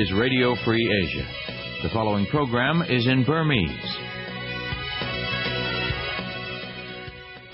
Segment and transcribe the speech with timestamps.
[0.00, 1.26] is Radio Free Asia.
[1.82, 3.90] The following program is in Burmese.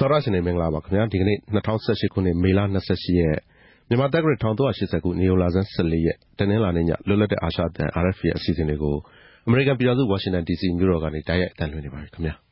[0.00, 1.38] တော်ရရှင်နေမင်္ဂလာပါခင်ဗျာဒီကနေ့
[1.76, 3.38] 2018ခုနှစ်မေလ28ရက်
[3.88, 8.96] မြန်မာတက္ကရာ1380ခုနေုံလာဆန်း14ရက်တနင်္လာနေ့ညလွတ်လပ်တဲ့အာရှတန် RFA အစီအစဉ်လေးကို
[9.46, 12.45] အမေရိကန်ပြည်ထောင်စုဝါရှင်တန် DC မြို့တော်ကနေတိုက်ရိုက်အသံလွှင့်နေပါပြီခင်ဗျာ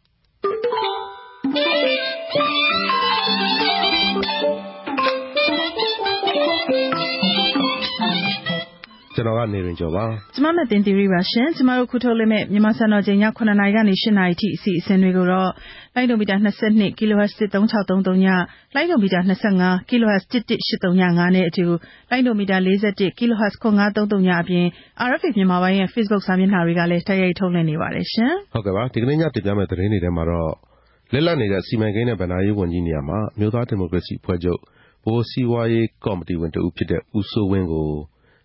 [9.15, 10.05] ကျွန်တော်ကနေရင်ကျော်ပါ
[10.35, 15.51] ကျမနဲ့တင်တီရီပါရှင်ကျမတို့ခုထုတ်လွှင့်မဲ့မြန်မာစံတော်ချိန်ည9:00နာရီကနေ10:00နာရီထိအစီအစဉ်တွေကိုတော့
[15.95, 18.27] လိုင်းဒိုမီတာ22 kHz 13633ည
[18.75, 19.21] လိုင်းဒိုမီတာ
[19.55, 21.67] 25 kHz 11835နဲ့အတူ
[22.11, 22.57] လိုင်းဒိုမီတာ
[22.89, 24.67] 41 kHz 9533ညအပြင်
[25.09, 30.53] RFA မြန်မာပိုင်းရဲ့ Facebook စာမျက်နှာတွေကလည်းတိုက်ရိုက်ထုတ်လွှင့်နေပါတယ်ရှင်ဟုတ်ကဲ့ပါဒီကနေ့ညတင်ပြမယ့်သတင်းတွေထဲမှာတော့
[31.13, 34.61] လက်လက်နေတဲ့စီမံကိန်းနဲ့ဗဏ္ဍာရေးဝန်ကြီးနေရာမှာမြို့သားဒီမိုကရေစီဖွဲ့ချုပ်
[35.05, 37.89] ဘိုးစီဝါရေးကော်မတီဝင်တဦးဖြစ်တဲ့ဦးစိုးဝင်းကို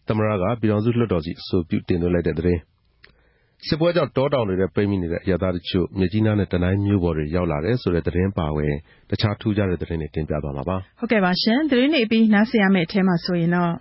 [0.09, 2.59] သမ္မတက ပြည်ထောင်စုလွှတ်တော်ဆီ အဆိုပြုတင်သွင်းလိုက်တဲ့သတင်း၊
[3.67, 8.73] စစ်ပွဲကြောင့် တောတောင်တွေထဲ ပိတ်မိနေတဲ့အရပ်သားတချို့ မြစ်ကြီးနားနဲ့ တနိုင်းမြို့ပေါ်တွေ ရောက်လာတယ်ဆိုတဲ့ သတင်းအပါအဝင်
[9.09, 13.73] တခြားထူးခြားတဲ့သတင်းတွေ တင်ပြသွားမှာပါ။ဟုတ်ကဲ့ပါရှင်။သတင်းတွေအပြီး နားဆင်ရမယ့်အထဲမှာဆိုရင်တော့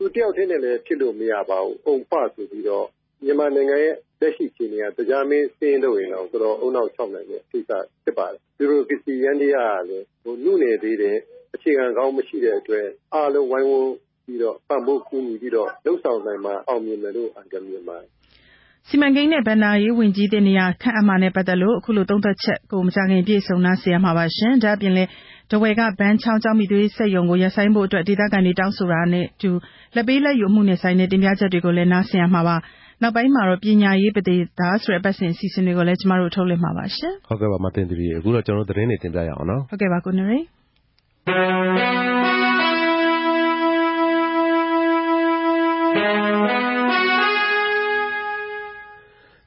[0.00, 2.86] သူတယောက်တည်းနဲ့လည်း ဖြစ်လို့မရပါဘူး။အုံဖဆိုပြီးတော့
[3.24, 7.70] မြန်မာနိုင်ငံရဲ့ လက်ရှိအခြေအနေကတရားမင်းစင်းလို့ရင်တော့တော်တော်အုံနောက်၆နိုင်တဲ့ကိစ္စ
[8.04, 10.06] ဖြစ်ပါတယ်။ဗျူရိုကရေစီယန္တရားကလည်း
[10.44, 11.16] နုနယ်သေးတယ်။
[11.54, 13.94] အခြေခံကောင်းမရှိတဲ့အတွက် အားလုံးဝိုင်းဝန်း
[14.26, 18.08] ပြီးတော့ ပံ့ပိုးကူညီပြီးတော့ လုပ်ဆောင်နိုင်မှ အောင်မြင်မယ်လို့ အန်ကယ်မြင်ပါတယ်။
[18.88, 25.08] စီမံကိန်းနဲ့ ဘဏ္ဍာရေးဝန်ကြီးသစ်နေရာခန့်အပ်မှာနဲ့ ပတ်သက်လို့ အခုလိုသုံးသပ်ချက်ကို မကြာခင် အပြည့်အစုံ နားဆင်ရမှာပါရှင်။ဒါ့အပြင်လည်း
[25.50, 29.50] ထားဝယ်က ဘန်းချောင်း ကျောက်မီးသွေးစက်ရုံကို ရပ်ဆိုင်းဖို့အတွက် ဒေသခံတွေ တောင်းဆိုတာနဲ့အတူ
[29.94, 32.56] လာဘ်ပေးလာဘ်ယူအမှုနဲ့ဆိုင်တဲ့ တင်ပြချက်တွေကိုလည်း နားဆင်ရမှာပါ။
[33.02, 40.38] နောက်ပိုင်းမှာတော့ ပညာရေးပဒေသာဆိုတဲ့ အပတ်စဉ်အစီအစဉ်တွေကိုလည်း ကျမတို့ ထုတ်လွှင့်မှာပါရှင်။ဟုတ်ကဲ့ပါမသိင်သီရိရေ။အခုတော့ကျနော်တို့သတင်းတွေ တင်ပြရအောင်နော်။ဟုတ်ကဲ့ပါ ကိုနရိ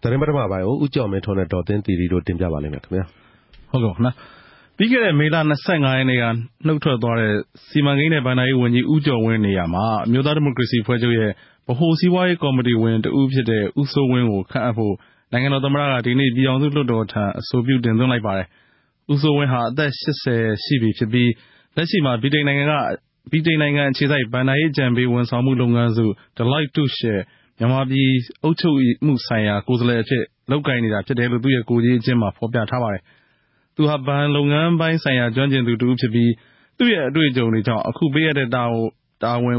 [0.08, 3.06] သတင်းပထမပိုင်းကို ဦးကျော်မင်းထွန်းနဲ့ ဒေါ်သင်းသီရိတို့ တင်ပြပါလိမ့်မယ်ခင်ဗျာ။
[3.72, 4.12] ဟုတ်ကဲ့ပါ။
[4.78, 6.24] ပြီးခဲ့တဲ့ မေလ ၂၅ ရက်နေ့က
[6.68, 7.34] နုတ်ထွက်သွားတဲ့
[7.70, 11.32] စီမံကိန်းနဲ့ ဘဏ္ဍာရေးဝန်ကြီး ဦးကျော်ဝင်းနေရာမှာ အမျိုးသားဒီမိုကရေစီအဖွဲ့ချုပ်ရဲ့
[11.68, 14.96] ဗဟိုစီးပွားရေးကော်မတီဝင်တဦးဖြစ်တဲ့ ဦးစိုးဝင်းကို ခန့်အပ်ဖို့
[15.32, 18.48] နိုင်ငံတော်သမ္မတက ဒီနေ့ ပြည်ထောင်စုလွှတ်တော်ထံ အဆိုပြုတင်သွင်းလိုက်ပါတယ်။
[19.14, 21.32] ဦးစိုးဝင်းဟာ အသက် ၈၀ ရှိပြီဖြစ်ပြီး
[21.76, 26.06] လက်ရှိမှာ ဗြိတိန်နိုင်ငံအခြေစိုက် ဘဏ္ဍာရေးအကြံပေးဝန်ဆောင်မှုလုပ်ငန်းစု
[26.38, 27.22] Deloitte Touche ရဲ့
[27.60, 28.10] မြန်မာပြည်
[28.44, 33.02] အုပ်ချုပ်မှုဆိုင်ရာ ကိုယ်စားလှယ်အဖြစ် လုပ်ကိုင်နေတာဖြစ်တယ်လို့ သူ့ရဲ့ကိုယ်ရေးအကျဉ်းမှာ ဖော်ပြထားပါတယ်။
[33.76, 36.32] သူဟာ ဘဏ်လုပ်ငန်းပိုင်းဆိုင်ရာ ကျွမ်းကျင်သူတဦးဖြစ်ပြီး
[36.78, 38.48] သူ့ရဲ့အတွေ့အကြုံတွေကြောင့် အခုပေးအပ်တဲ့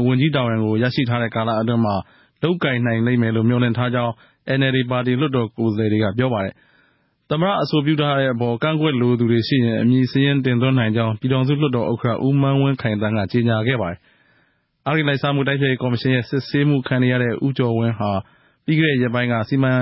[0.07, 1.95] ဝန်ကြီးတာဝန်ကို ရရှိထားတဲ့ကာလအတွင်းမှာ
[2.43, 4.11] လုပ်ကိုင်နိုင်လိမ့်မယ်လို့ မျှော်လင့်ထားကြောင်း
[4.57, 6.53] NLD ပါတီ လွှတ်တော်ကိုယ်စားလှယ်တွေက ပြောပါတယ်။
[7.29, 13.99] သမ္မတ အဆိုပြုထားတဲ့အပေါ် ကန့်ကွက်လိုသူတွေရှိရင် အမည်စာရင်း တင်သွင်းနိုင်ကြောင်း ပြည်ထောင်စုလွှတ်တော်ဥက္ကဋ္ဌ ဦးမန်းဝင်းခိုင်သန်းက ကြေညာခဲ့ပါတယ်။
[14.89, 18.11] အဂတိလိုက်စားမှုတိုက်ဖျက်ရေးကော်မရှင်ရဲ့စစ်ဆေးမှုခံနေရတဲ့ဦးကျော်ဝင်းဟာ
[18.65, 19.73] ပြီးခဲ့တဲ့ရက်ပိုင်းကစီမံ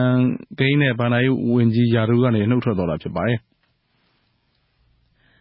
[0.59, 3.40] ကိန်းနဲ့ဘဏ္ဍာရေးဝန်ကြီးရာထူးကနေနုတ်ထွက်သွားတာဖြစ်ပါတယ်။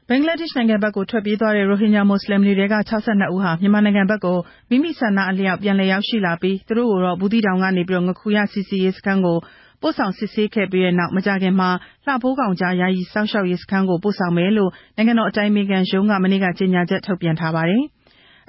[0.09, 4.39] ဘင်္ဂလားဒေ့ရှ်နိုင်ငံဘက်ကိုထွက်ပြေးသွားတဲ့ရိုဟင်ဂျာမွတ်ဆလင်တွေထဲက၆၂ဦးဟာမြန်မာနိုင်ငံဘက်ကို
[4.71, 9.39] မိမိဆန္ဒအလျောက်ပြန်လည်ရောက်ရှိလာပြီးသူတို့ကိုတော့ဘူးသီးတောင်ကနေငါးခူရစစ်ဆေးရေးစခန်းကို
[9.83, 11.71] ပို့ဆောင်စစ်ဆေးခဲ့ပြီးတဲ့နောက်မကြာခင်မှာ
[12.05, 17.85] လှဖိုးခေါင်ကြားယာယီစောင့်ရှောက်ရေးစခန်းကိုပို့ဆောင်မယ်လို့နိုင်ငံတော်အတိုင်ပင်ခံရုံးကမနေ့ကကြေညာချက်ထုတ်ပြန်ထားပါတယ်။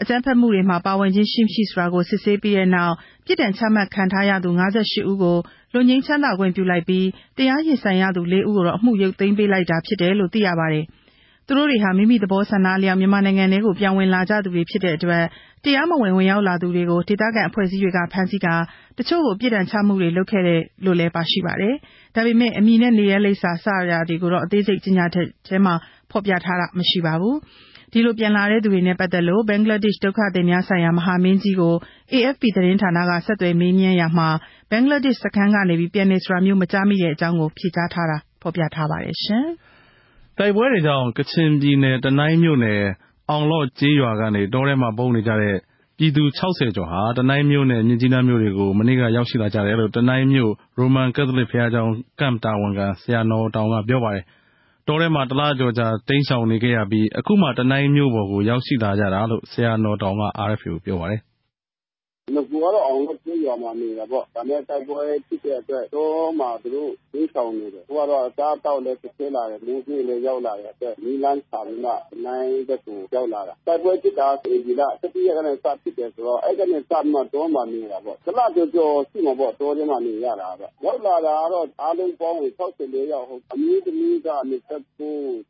[0.01, 2.93] အကြမ်းဖက်မှုတွေမှာ ပါဝင်ခြင်းရှိမရှိဆိုတာကို စစ်ဆေးပြီးတဲ့နောက်
[3.25, 5.37] ပြစ်ဒဏ်ချမှတ်ခံထားရသူ ၅၈ ဦးကို
[5.73, 7.05] လွတ်ငြိမ်းချမ်းသာခွင့်ပြုလိုက်ပြီး
[7.37, 10.85] တရားရင်ဆိုင်ရသူ ၄ ဦးကိုတော့ အမှုရုပ်သိမ်းပေးလိုက်တာဖြစ်တယ်လို့ သိရပါတယ်။
[11.47, 15.23] သူတို့တွေဟာ မိမိသဘောဆန္ဒအလျောက် မြန်မာနိုင်ငံထဲကို ပြန်ဝင်လာကြသူတွေဖြစ်တဲ့အတွက်
[15.63, 18.55] တရားမဝင် ဝင်ရောက်လာသူတွေကို ဒေသခံအဖွဲ့အစည်းတွေက ဖမ်းဆီးကာ
[18.97, 21.75] တချို့ကို ပြစ်ဒဏ်ချမှုတွေ လုပ်ခဲ့တယ်လို့လည်း ပါရှိပါတယ်။
[22.15, 25.73] ဒါပေမဲ့ အမည်နဲ့ နေရပ်လိပ်စာ စတာတွေကိုတော့ အသေးစိတ်ကြေညာချက်ထဲမှာ
[26.11, 27.35] ဖော်ပြထားတာမရှိပါဘူး။
[27.91, 31.75] ဒီလိုပြန်လာတဲ့သူတွေနဲ့ ပတ်သက်လို့ ဘင်္ဂလားဒေ့ရှ် ဒုက္ခသည်များဆိုင်ရာ မဟာမင်းကြီးကို
[32.13, 34.29] AFP သတင်းဌာနက ဆက်သွယ်မေးမြန်းရာမှာ
[34.71, 39.15] ဘင်္ဂလားဒေ့ရှ် စခန်းကနေ ပြန်တယ်ဆိုတာမျိုး မကြားမိတဲ့အကြောင်းကိုဖြေကြားထားတာ ဖော်ပြထားပါတယ်။
[40.37, 42.81] တိုက်ပွဲတွေကြောင့် ကချင်ပြည်နယ် တနိုင်းမြို့နယ်
[43.29, 45.55] အောင်လော့ဒ်ကျေးရွာကနေ တောထဲမှာ ပုန်းနေကြတဲ့
[45.97, 54.25] ပြည်သူ ၆၀ ကျော်ဟာ တနိုင်းမြို့နဲ့ မြစ်ကြီးနားမြို့တွေကို မနေ့က ရောက်ရှိလာကြတယ်လို့ တနိုင်းမြို့ ရိုမန်ကက်သလစ်ဘုရားကျောင်းကမ့်တာဝန်ခံ ဆရာနော်တောင်က ပြောပါတယ်။
[54.87, 61.21] တောထဲမှာ တလကျော်ကြာ တိမ်းရှောင်နေခဲ့ရပြီး အခုမှ တနိုင်းမြို့ပေါ်ကို ရောက်ရှိလာကြတာလို့ ဆရာနော်တောင်က RFA ကို ပြောပါတယ်
[62.35, 66.09] နဂိုကတော့ အောင်လော့ဒ်ကျေးရွာမှာ နေတာပေါ့။ဒါပေမဲ့ တိုက်ပွဲဖြစ်တဲ့အတွက် တော
[66.39, 79.97] မှာ သူတို့ တိမ်းရှောင်နေတယ်။အခုကတော့ အစားအသောက်လည်း ခက်ခဲလာတယ်။မိုးဗြဲလည်း ရောက်လာတဲ့အတွက် နည်းလမ်းရှာပြီးမှ တနိုင်းဘက်ကို ရောက်လာတာ။တိုက်ပွဲဖြစ်တာဧပြီလ ၁၁ ရက်ကနေ စဖြစ်တယ်ဆိုတော့ အဲဒီကနေ စပြီးမှ တောမှာနေတာပေါ့။တလကျော်ကျော်ရှိမှာပေါ့ တောထဲမှာ
[80.05, 80.49] နေရတာ။
[80.85, 82.45] ရောက်လာတာကတော့ အားလုံးပေါင်း ၆
[82.93, 84.51] ၄ ယောက်။အမျိုးသမီးက ၂၉၊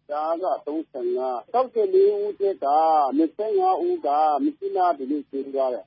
[0.09, 1.19] ကျားက ၃၅။
[1.53, 1.57] ၆
[1.94, 2.68] ၄ ဦးထဲက
[3.18, 3.21] ၂
[3.68, 4.09] ၅ ဦးက
[4.44, 5.85] မြစ်ကြီးနား ဒီနေ့ ဆင်းသွားတယ်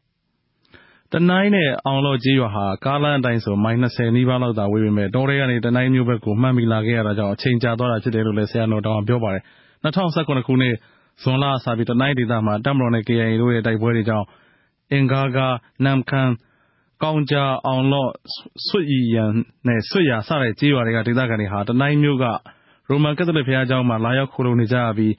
[1.14, 9.42] တနိုင်းနဲ့ အောင်လော့ကျေးရွာဟာ ကားလမ်းအတိုင်းဆို မိုင် ၂၀ နီးပါးလောက်သာဝေးပေမယ့် တောထဲကနေ တနိုင်းမြို့ဘက်ကို မှတ်မိလာခဲ့ရတာကြောင့် အချိန်ကြာသွားတာဖြစ်တယ်လို့လည်း ဆရာနော်တောင်က ပြောပါတယ်။
[9.84, 10.74] ၂၀၁၇ ခုနှစ်
[11.22, 14.26] ဇွန်လကစပြီး တနိုင်းဒေသမှာ တပ်မတော်နဲ့ KIA တို့ရဲ့ တိုက်ပွဲတွေကြောင့်
[14.92, 15.52] အင်ဂါးဂါး၊
[15.84, 16.30] နမ့်ခမ်း၊
[17.02, 18.10] ကောင်းဂျား၊အောင်လော့၊
[18.66, 19.32] ဆွတ်ယန်
[19.66, 22.24] နဲ့ ဆွတ်ရာစတဲ့ကျေးရွာတွေက ဒေသခံတွေဟာ တနိုင်းမြို့က
[22.88, 25.12] ရိုမန်ကက်သလစ်ဘုရားကျောင်းမှာ လာရောက်ခိုလှုံနေကြရပြီး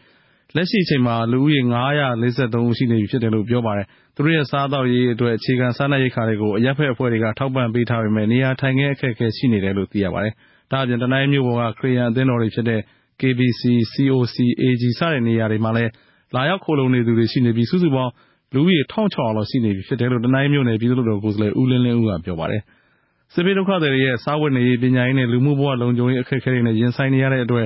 [0.56, 1.76] လက်ရှိအချိန်မှာ လူဦးရေ ၅
[2.22, 10.34] ၄၃ ဦး ရှိနေပြီဖြစ်တယ်လို့ ပြောပါတယ်။သူတို့ရဲ့ စားသောက်ရေးအတွက် အခြေခံ စားနပ်ရိက္ခာတွေကို အရပ်ဘက်အဖွဲ့တွေက ထောက်ပံ့ပေးထားပေမယ့် နေရာထိုင်ခင်း အခက်အခဲ ရှိနေတယ်လို့ သိရပါတယ်။
[10.72, 12.80] ဒါ့အပြင် တနိုင်းမြို့ပေါ်က ခရစ်ယာန်အသင်းတော်တွေဖြစ်တဲ့
[13.22, 13.62] KBC၊
[13.94, 15.92] COC၊ AG စတဲ့ နေရာတွေမှာလည်း
[16.36, 18.12] လာရောက်ခိုလှုံနေသူတွေ ရှိနေပြီး စုစုပေါင်း
[18.54, 22.62] လူဦးရေ ၁၆၀၀ လောက် ရှိနေပြီဖြစ်တယ်လို့ တနိုင်းမြို့နယ် ပြည်သူ့လွှတ်တော်ကိုယ်စားလှယ် ဦးလင်းလင်းဦးက ပြောပါတယ်။
[23.34, 27.66] စစ်ဘေးဒုက္ခသည်တွေရဲ့ စားဝတ်နေရေး၊ပညာရေးနဲ့ လူမှုဘဝလုံခြုံရေး အခက်အခဲတွေနဲ့ ရင်ဆိုင်နေရတဲ့အတွက်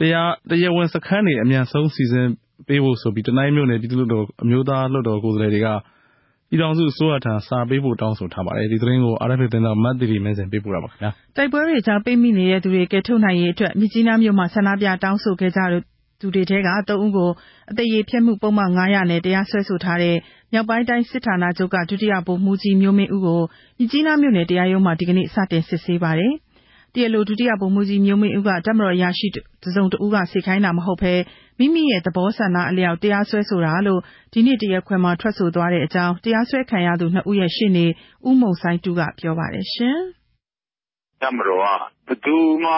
[0.00, 2.26] တရားဝင်စခန်းတွေအမြန်ဆုံးစီစဉ်
[2.68, 5.68] ပေးဖို့ဆိုပြီးတနိုင်းမြို့နယ်ပြည်သူ့လွှတ်တော်အမျိုးသားလွှတ်တော်ကိုယ်စားလှယ်တွေက
[6.50, 15.60] ပြည်ထောင်စုအစိုးရထံစာပေးပို့တောင်းဆိုထားပါတယ်။ဒီသတင်းကို RFA သတင်းထောက်မသီရီမင်းဇင်ပေးပို့ထားပါတယ်။တိုက်ပွဲတွေကြားပိတ်မိနေတဲ့သူတွေကယ်ထုတ်နိုင်ရေးအတွက်မြစ်ကြီးနားမြို့မှာဆန္ဒပြတောင်းဆိုခဲ့ကြ
[16.20, 17.30] သူတွေထဲက၃ဦးကို
[17.70, 20.16] အသရေဖျက်မှုပုဒ်မ၅၀၀နဲ့တရားစွဲဆိုထားတဲ့
[20.52, 23.40] မြောက်ပိုင်းတိုင်းစစ်ဌာနချုပ်ကဒုတိယဗိုလ်မှူးကြီးမျိုးမင်းဦးကို
[23.78, 26.32] မြစ်ကြီးနားမြို့နယ်တရားရုံးမှာဒီကနေ့စတင်စစ်ဆေးပါတယ်။
[26.94, 31.14] တရားလို ဒုတိယဗိုလ်မှူးကြီး မျိုးမင်းဦးက တပ်မတော်အရာရှိ တစ်စုံတစ်ဦးက စေခိုင်းတာမဟုတ်ဘဲ
[31.58, 34.00] မိမိရဲ့ သဘောဆန္ဒအလျောက် တရားစွဲဆိုတာလို့
[34.32, 37.86] ဒီနေ့ တရားခွင်မှာ ထွက်ဆိုသွားတဲ့အကြောင်း တရားစွဲခံရသူ နှစ်ဦးရဲ့ရှေ့နေ
[38.28, 39.66] ဦးမုန်စိုင်းတူးကပြောပါတယ်။
[41.22, 42.72] တပ်မတော်က ဘယ်သူမှ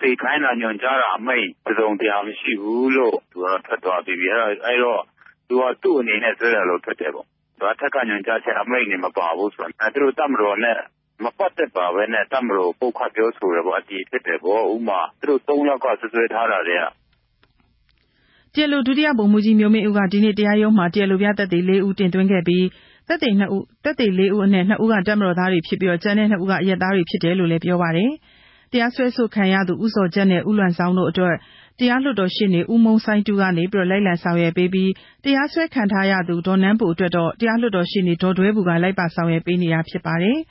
[0.00, 5.02] စေခိုင်းတာ ညွှန်ကြားတာ အမိန့် တစ်စုံတရာ မရှိဘူးလို့ သူကထွက်သွားပြီးပြီ။အဲဒီတော့
[5.48, 7.26] သူက သူ့အနေနဲ့ စွဲတယ်လို့ ထွက်တယ်ပေါ့။
[7.72, 10.78] အထက်က ညွှန်ကြားချက် အမိန့်တွေ မပါဘူးဆိုတာ သူတို့ တပ်မတော်နဲ့
[11.24, 16.84] မပတ်သက်ပါဘဲနဲ့ တပ်မတော်ကို ပုတ်ခတ်ပြောဆိုတယ်ပေါ့။အတည်ဖြစ်တယ်ပေါ့။ဥပမာ သူတို့သုံးယောက်က စွပ်စွဲထားတာတွေက။
[18.54, 22.64] တရားလို ဒုတိယဗိုလ်မှူးကြီး မျိုးမင်းဦးက ဒီနေ့တရားရုံးမှာ တရားလိုပြသက်သေ လေးဦး တင်သွင်းခဲ့ပြီး
[23.08, 28.10] သက်သေလေးဦးအနက် နှစ်ဦးက တပ်မတော်သားတွေဖြစ်ပြီး ကျန်တဲ့နှစ်ဦးက အရပ်သားတွေဖြစ်တယ်လို့လည်း ပြောပါတယ်။
[28.72, 31.36] တရားစွဲဆိုခံရသူ ဦးဇော်ဂျတ်နဲ့ ဦးလွမ်ဇောင်းတို့အတွက်
[31.78, 34.90] တရားလွှတ်တော်ရှေ့နေ ဦးမုန်းစိုင်းတူးကနေ လိုက်လံဆောင်ရွက်ပေးပြီး
[35.24, 40.38] တရားစွဲခံထားရသူ ဒေါ်နန်းပူအတွက်တော့ တရားလွှတ်တော်ရှေ့နေ ဒေါ်ဒွဲဘူက လိုက်ပါဆောင်ရွက်ပေးနေတာဖြစ်ပါတယ်။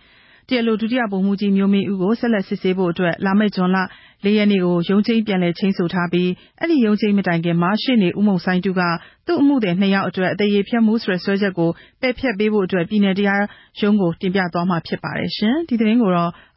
[0.50, 3.78] တရားလို ဒုတိယဗိုလ်မှူးကြီး မျိုးမင်းဦးကို ဆက်လက်စစ်ဆေးဖို့အတွက် လာမယ့် ဇွန်လ
[4.26, 6.30] ၄ ရက်နေ့ကို ရုံးချိန်းပြန်လည် ချိန်းဆိုထားပြီး
[6.62, 8.82] အဲဒီရုံးချိန်းမတိုင်ခင်မှာ ရှေ့နေ ဦးမုန်စိုင်းတူးက
[9.28, 11.70] သူ့အမှုသည် နှစ်ယောက်အတွက် အသရေဖျက်မှုဆိုတဲ့ စွဲချက်ကို
[12.02, 13.44] ပယ်ဖျက်ပေးဖို့အတွက် ပြည်နယ်တရား
[13.80, 15.30] ရုံးကို တင်ပြသွားမှာဖြစ်ပါတယ်။
[15.68, 16.12] ဒီသတင်းကို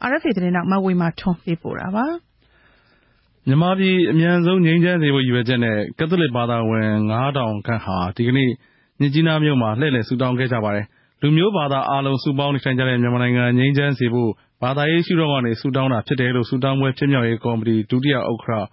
[0.09, 2.17] RFA သတင်းထောက် မဝေမာထွန်းပေးပို့ထားပါတယ်။
[3.47, 8.49] မြန်မာပြည် အမြန်ဆုံးငြိမ်းချမ်းစေဖို့ ရည်ရွယ်ချက်နဲ့ ကက်သလစ်ဘာသာဝင်၅ထောင်ခန့်ဟာ ဒီကနေ့
[8.99, 10.85] မြစ်ကြီးနားမြို့မှာ လှည့်လည် ဆုတောင်းခဲ့ကြပါတယ်
[11.23, 14.31] လူမျိုးဘာသာအားလုံး စုပေါင်းနေထိုင်ကြတဲ့ မြန်မာနိုင်ငံ ငြိမ်းချမ်းစေဖို့
[14.63, 18.65] ဘာသာရေးရှုထောင့်ကနေ ဆုတောင်းတာဖြစ်တယ်လို့ ဆုတောင်းပွဲ ဖြစ်မြောက်ရေးကော်မတီ ဒုတိယဥက္ကဋ္ဌ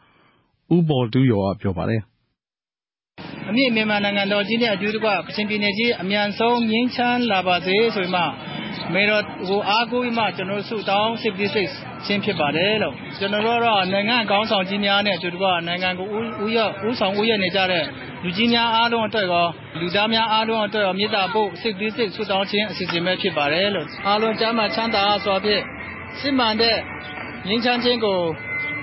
[0.75, 2.01] ဦးဘော်တူးယော်က ပြောပါတယ်။
[3.49, 8.23] အမြင့်မြန်မာနိုင်ငံတော်ကြီးနဲ့ အတူတကွ ကချင်ပြည်နယ်ကြီး အမြန်ဆုံး ငြိမ်းချမ်းလာပါစေဆိုပြီးမှ
[8.95, 11.69] မေတော်ကိုအားကိုးပြီးမှ ကျွန်တော်ဆုတောင်းစစ်ပြီးစိတ်
[12.07, 16.07] ချင်းဖြစ်ပါတယ်လို့ ကျွန်တော်တို့တော့ နိုင်ငံကောင်းဆောင်ကြီးများနဲ့ အတူတကွ နိုင်ငံကို
[16.45, 17.85] ဦးရဦးဆောင်ဦးရနေကြတဲ့
[18.25, 19.47] လူကြီးများအားလုံးအတွက်ရော
[19.81, 25.63] လူသားများအားလုံးအတွက်ရော မေတ္တာပို့ စိတ်ပြီးစိတ် ဆုတောင်းခြင်း အစီအစဉ်ပဲ ဖြစ်ပါတယ်လို့ အားလုံးကျမ်းမာချမ်းသာစွာဖြင့်
[26.21, 26.77] စစ်မှန်တဲ့
[27.49, 28.19] ငြိမ်းချမ်းခြင်းကို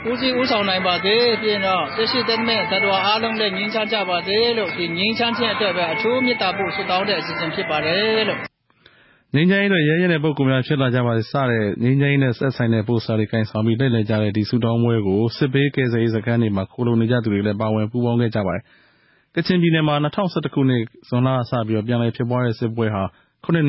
[0.09, 8.54] ဦးစီးဦးဆောင်နိုင်ပါစေ ပြီးတော့တရှိတဲ့မဲ့သတ္တဝါအားလုံးလည်း ငြိမ်းချမ်းကြပါစေလို့ ဒီငြိမ်းချမ်းခြင်းအတွက်ပဲ အထူးမေတ္တာပို့ ဆုတောင်းတဲ့ အစီအစဉ်ဖြစ်ပါတယ်လို့
[9.35, 18.63] ငြိမ်းချမ်းရေးအတွက် ရဲရဲတဲ့ပုဂ္ဂိုလ်များ ဖြစ်လာကြပါစေ စတဲ့ ငြိမ်းချမ်းရေးနဲ့ဆက်ဆိုင်တဲ့ ပို့စာတွေ ကိုင်ဆောင်ပြီး လှည့်လည်ကြတဲ့ ဒီဆုတောင်းပွဲကို စစ်ဘေးကယ်ဆယ်ရေးစခန်းတွေမှာ ခိုလှုံနေကြသူတွေလည်း ပါဝင်ပူးပေါင်းခဲ့ကြပါတယ်။
[19.35, 23.03] ကချင်ပြည်နယ်မှာ ၂၀၁၁ ခုနှစ် ဇွန်လကစပြီး ပြန်လည်ဖြစ်ပွားတဲ့ စစ်ပွဲဟာ
[23.43, 23.67] ၇ နှစ်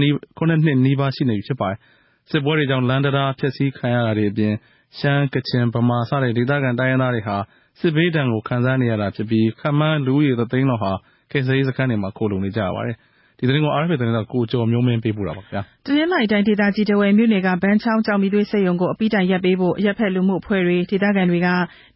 [0.84, 1.78] နီးပါး ရှိနေပြီဖြစ်ပါတယ်။
[2.30, 4.54] စစ်ပွဲတွေကြောင့် လမ်းတံတား ဖျက်ဆီးခံရတာတွေအပြင်
[4.98, 7.36] ရှမ်း၊ကချင်၊ဗမာ စတဲ့ ဒေသခံတိုင်းရင်းသားတွေဟာ
[7.80, 10.92] စစ်ဘေးဒဏ်ကို ခံစားနေရတာဖြစ်ပြီး ခန့်မှန်း လူဦးရေ တသိန်းလောက်ဟာ
[11.30, 12.96] ကယ်ဆယ်ရေးစခန်းတွေမှာ ခိုလှုံနေကြရပါတယ်။
[13.38, 21.48] ဒီသတင်းကို RFA သတင်းထောက် ကိုကျော်မျိုးမင်း ပေးပို့ထားပါတယ်။တနင်္သာရီတိုင်းဒေသကြီး ထားဝယ်မြို့နယ်က ဘန်းချောင်းကျောက်မီးသွေးစက်ရုံကို အပြီးတိုင်ရပ်ပေးဖို့ အရပ်ဘက်လူမှုအဖွဲ့တွေ၊ဒေသခံတွေက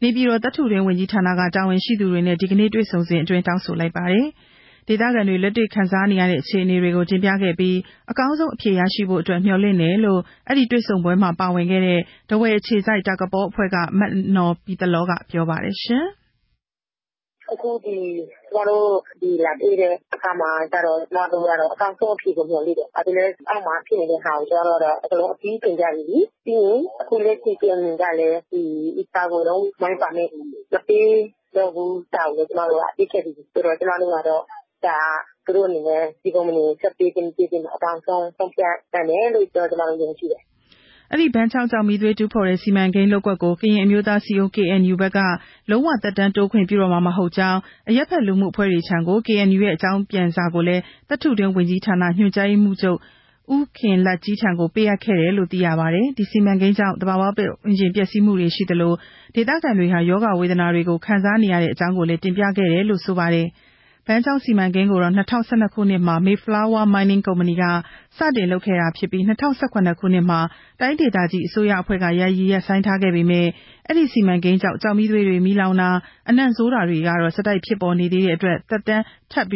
[0.03, 4.27] နေပြည်တော် သတ္တုတွင်းဝန်ကြီးဌာနက တာဝန်ရှိသူတွေနဲ့ ဒီကနေ့တွေ့ဆုံစဉ်အတွင်း တောင်းဆိုလိုက်ပါတယ်။
[4.89, 7.77] ဒေသခံတွေ လက်တွေ့ခံစားနေရတဲ့ အခြေအနေတွေကို တင်ပြခဲ့ပြီး
[8.11, 14.01] အကောင်းဆုံးအဖြေရရှိဖို့အတွက် မျှော်လင့်တယ်လို့ အဲဒီတွေ့ဆုံပွဲမှာ ပါဝင်ခဲ့တဲ့ ထားဝယ်အခြေစိုက် တာကပေါအဖွဲ့က မ
[14.37, 15.77] နော်ပီသလောက ပြောပါတယ်
[17.53, 17.97] အခု ဒီ
[18.53, 18.89] ကျမတို့
[19.21, 28.63] ဒီလာတွေ့တဲ့အခါမှာကျတော့ ကျမတို့ကတော့ အကောင်းဆုံးအဖြေကို မျှော်လင့်တယ်။ဘာဖြစ်လဲ အောက်မှာဖြစ်နေတဲ့ဟာကို ကျမတို့ကတော့ အကုန်လုံးအပြီးတင်ပြပြီးပြီ။ပြီးရင် အခုလက်ရှိ KNU ကလည်းဒီ
[29.13, 30.29] စာကို လုံးဝမိုင်းပါနဲ့
[30.73, 31.11] မပေး
[31.57, 34.43] တော့ဘူးစာကိုလည်း ကျမတို့ကအပ်ခဲ့ပြီးပြီ။ဆိုတော့ ကျမတို့ကတော့
[34.87, 34.99] ဒါ
[35.47, 40.43] သူတို့အနေနဲ့ ဒီကုမ္ပဏီကို ဆက်ပေးသင့် မပေးသင့် အကောင်းဆုံး ဆုံးဖြတ်နိုင်မယ်လို့ ကျမတို့ ယုံကြည်တယ်
[41.13, 45.19] အဲဒီ ဘန်းချောင်းကျောက်မီးသွေး တူးဖော်တဲ့ စီမံကိန်းလုပ်ကွက်ကို ကရင်အမျိုးသား အစည်းအရုံး KNU ဘက်က
[45.71, 52.99] လုံးဝသက်တမ်းတိုးခွင့်ပြုတော့မှာမဟုတ်ကြောင်း အရပ်ဘက်လူမှုအဖွဲ့တွေထံ KNU ရဲ့ အကြောင်းပြန်စာကိုလည်း သတ္တုတွင်းဝန်ကြီးဌာန ညွှန်ကြားရေးမှူးချုပ်
[53.55, 58.93] ဦးခင်လတ်ကြီးထံကို ပေးအပ်ခဲ့တယ်လို့ သိရပါတယ်။ဒီစီမံကိန်းကြောင့် သဘာဝပတ်ဝန်းကျင်ပျက်စီးမှုတွေရှိသလို
[59.35, 63.47] ဒေသခံတွေဟာ ရောဂါဝေဒနာတွေကို ခံစားနေရတဲ့အကြောင်းကိုလည်း တင်ပြခဲ့တယ်လို့ ဆိုပါတယ်။
[64.11, 67.65] ဘန်းချောင်းစီမံကိန်းကိုတော့ ၂၀၁၂ ခုနှစ်မှာ Mayflower Mining ကုမ္ပဏီက
[68.19, 70.41] စတင်လုပ်ခဲ့တာဖြစ်ပြီး ၂၀၁၇ ခုနှစ်မှာ
[70.81, 73.49] တိုင်းဒေသကြီးအစိုးရအဖွဲ့က ယာယီရပ်ဆိုင်းထားခဲ့ပေမယ့်
[73.89, 75.91] အဲဒီစီမံကိန်းကြောင့် ကျောက်မီးသွေးတွေ မီးလောင်တာ၊
[76.29, 79.47] အနံ့ဆိုးတာတွေကတော့ ဆက်တိုက်ဖြစ်ပေါ်နေသေးတဲ့အတွက် သက်တမ်းထပ်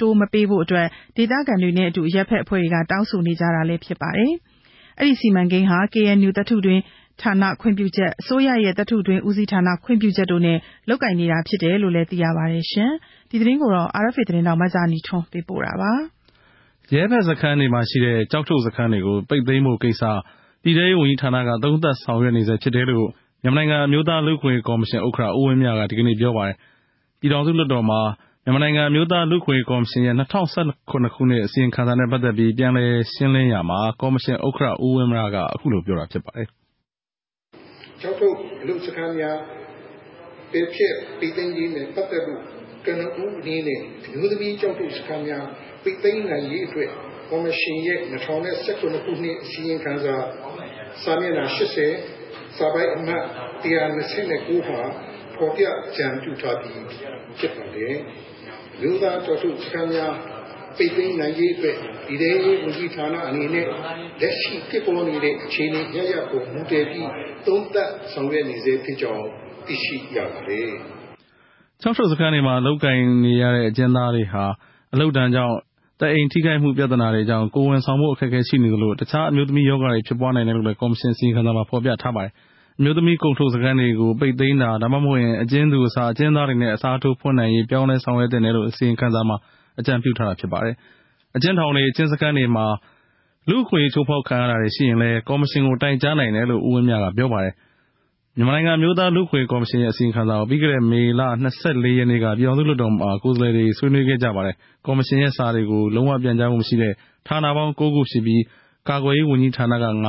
[0.00, 4.32] တိုးမပေးဖို့အတွက်ဒေသခံတွေနဲ့အတူ အရပ်ဖက်အဖွဲ့တွေက တောင်းဆိုနေကြတာလည်း ဖြစ်ပါတယ်။
[4.98, 6.82] အဲဒီစီမံကိန်းဟာ KNU သတ္တုတွင်း
[7.22, 12.64] ဌာနခွင့်ပြုချက်၊အစိုးရရဲ့ သတ္တုတွင်းဦးစီးဌာနခွင့်ပြုချက်တို့နဲ့ လုပ်ကိုင်နေတာဖြစ်တယ်လို့လည်း သိရပါတယ်။
[13.34, 15.92] ဒီသတင်းကိုတော့ RFA သတင်းထောက် မဇာနည်ထွန်းပေးပို့တာပါ။
[16.94, 20.02] ရဲဘက်စခန်းတွေမှာရှိတဲ့ ကျောက်ထုတ်စခန်းတွေကို ပိတ်သိမ်းဖို့ကိစ္စ
[20.62, 23.06] ပြည်ထဲရေးဝန်ကြီးဌာနက သုံးသပ်ဆောင်ရွက်နေဆဲဖြစ်တယ်လို့
[23.42, 26.56] မြန်မာနိုင်ငံအမျိုးသားလူ့အခွင့်အရေးကော်မရှင် ဥက္ကဋ္ဌ ဦးဝင်းမြက ဒီကနေ့ပြောပါတယ်။
[27.20, 28.00] ပြည်ထောင်စုလွှတ်တော်မှာ
[28.44, 36.46] မြန်မာနိုင်ငံအမျိုးသားလူ့အခွင့်အရေးကော်မရှင်ရဲ့ ၂၀၁၇ ခုနှစ် အစီရင်ခံစာနဲ့ပတ်သက်ပြီး ပြန်လည်ရှင်းလင်းရာမှာ ကော်မရှင်ဥက္ကဋ္ဌ ဦးဝင်းမြက အခုလိုပြောတာဖြစ်ပါတယ်။
[38.00, 39.36] “ကျောက်ထုတ်အလုပ်စခန်းများ
[40.52, 42.53] ပယ်ဖျက်ပိတ်သိမ်းရေးနဲ့ ပတ်သက်လို့
[42.86, 45.46] ကနဦးအနေနဲ့အမျိုးသမီးကျောက်ထုတ်စခန်းများ
[45.82, 46.90] ပိတ်သိမ်းနိုင်ရေးအတွက်
[47.30, 50.16] ကော်မရှင်ရဲ့၂၀၁၇ခုနှစ်အစီရင်ခံစာ
[51.02, 51.88] စာမျက်နှာ၈၀
[52.56, 53.22] စာပိုဒ်အမှတ်
[53.62, 53.88] ၁၂
[54.48, 54.80] ၉မှာ
[55.34, 56.82] ဖော်ပြအကြံပြုထားပြီး
[57.38, 57.96] ဖြစ်ပါတယ်။
[58.74, 60.14] အမျိုးသားကျောက်ထုတ်စခန်းများ
[60.76, 61.76] ပိတ်သိမ်းနိုင်ရေးအတွက်
[62.06, 63.66] ပြည်ထဲရေးဝန်ကြီးဌာနအနေနဲ့
[64.20, 67.10] လက်ရှိဖြစ်ပေါ်နေတဲ့အခြေအနေအရပ်ရပ်ကိုမူတည်ပြီး
[67.46, 69.26] သုံးသပ်ဆောင်ရွက်နေဆဲဖြစ်ကြောင်း
[69.66, 70.70] သိရှိရပါတယ်
[71.84, 74.44] ကျောက်ထုတ်စခန်းတွေမှာ လုပ်ကိုင်နေရတဲ့အကျဉ်းသားတွေဟာ
[74.94, 75.54] အလုပ်ဒဏ်ကြောင့်
[76.00, 82.32] သက်အိမ်ထိခိုက်မှု ပြဿနာတွေကြောင့် ကိုယ်ဝန်ဆောင်ဖို့ အခက်အခဲရှိနေသလို တခြားအမျိုးသမီးရောဂါတွေ ဖြစ်ပွားနိုင်တယ်လို့လည်း ကော်မရှင်အစီရင်ခံစာမှာ ဖော်ပြထားပါတယ်။
[82.78, 89.36] အမျိုးသမီးကုန်ထုတ်စခန်းတွေကို ပိတ်သိမ်းတာ ဒါမှမဟုတ်အကျဉ်းသူအစား အကျဉ်းသားတွေနဲ့ အစားထိုးဖွင့်နိုင်ရေး ပြောင်းလဲဆောင်ရွက်သင့်တယ်လို့ အစီရင်ခံစာမှာ
[89.78, 90.74] အကြံပြုထားတာဖြစ်ပါတယ်။
[91.36, 92.66] အကျဉ်းထောင်တွေ၊အကျဉ်းစခန်းတွေမှာ
[93.48, 97.54] လူ့အခွင့်အရေး ချိုးဖောက်ခံရတာတွေရှိရင်လည်း ကော်မရှင်ကို တိုင်ကြားနိုင်တယ်လို့ ဦးဝင်းမြက ပြောပါတယ်
[98.38, 101.30] မြန်မာနိုင်ငံအမျိုးသားလူ့အခွင့်အရေးကော်မရှင်ရဲ့ အစီရင်ခံစာကို ပြီးခဲ့တဲ့ မေလ ၂
[101.84, 104.54] ၄ ရက်နေ့က ပြည်ထောင်စုလွှတ်တော်မှာ ကိုယ်စားလှယ်တွေ ဆွေးနွေးခဲ့ကြပါတယ်။
[104.86, 106.92] ကော်မရှင်ရဲ့စာတွေကို လုံးဝပြန်ကြားမှုမရှိတဲ့
[107.28, 108.42] ဌာနပေါင်း ၉ ခုရှိပြီး
[108.88, 110.08] ကာကွယ်ရေးဝန်ကြီးဌာနက ၅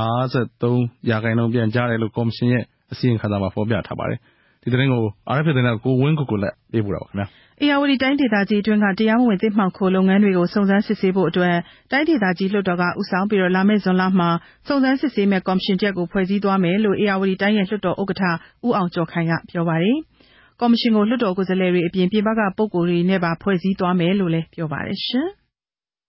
[0.61, 0.73] ၃
[1.09, 4.19] ရာခိုင်နှုန်း ပြန်ကြားတယ်လို့ ကော်မရှင်ရဲ့ အစီရင်ခံစာမှာ ဖော်ပြထားပါတယ်။
[4.65, 5.03] ဒီသတင်းကို
[5.37, 7.25] RFA သတင်းထောက် ကိုဝင်းကိုကိုလတ် ပေးပို့တာပါခင်ဗျာ။
[7.63, 11.55] ဧရာဝတီတိုင်းဒေသကြီးအတွင်းက တရားမဝင် သစ်မှောင်ခိုလုပ်ငန်းတွေကို စုံစမ်းစစ်ဆေးဖို့အတွက်
[11.91, 14.29] တိုင်းဒေသကြီး လွှတ်တော်က ဦးဆောင်ပြီးလာမယ့် ဇွန်လမှာ
[14.67, 18.23] စုံစမ်းစစ်ဆေးမယ့် ကော်မရှင်တရပ်ကို ဖွဲ့စည်းသွားမယ်လို့ ဧရာဝတီတိုင်းရဲ့ လွှတ်တော်ဥက္ကဋ္ဌ
[18.65, 19.97] ဦးအောင်ကျော်ခိုင်က ပြောပါတယ်။
[20.61, 24.97] ကော်မရှင်ကို လွှတ်တော်ကိုယ်စားလှယ်တွေအပြင် ပြင်ပက ပုဂ္ဂိုလ်တွေနဲ့ပါ ဖွဲ့စည်းသွားမယ်လို့လည်း ပြောပါတယ်။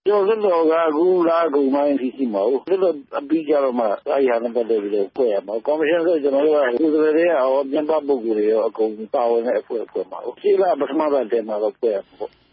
[0.07, 2.95] ကျနော်တို့လွှတ်တော်က အခုလကုန်ပိုင်းအထိ ရှိမှာကို။လွှတ်တော်
[3.29, 12.46] ပြီးကြတော့မှ အဲဒီဟာနဲ့ ပတ်သက်ပြီးတော့ ဖွဲ့ရမှာ။ကော်မရှင်ဆိုကျနော်တို့က ကိုယ်စားလှယ်တွေကရော ပြင်ပပုဂ္ဂိုလ်တွေရော အကုန်ပါဝင်တဲ့အဖွဲ့ ဖွဲ့မှာကို။ရှေ့လ ပထမပတ်ထဲမှာတော့ ဖွဲ့ရမှာပေါ့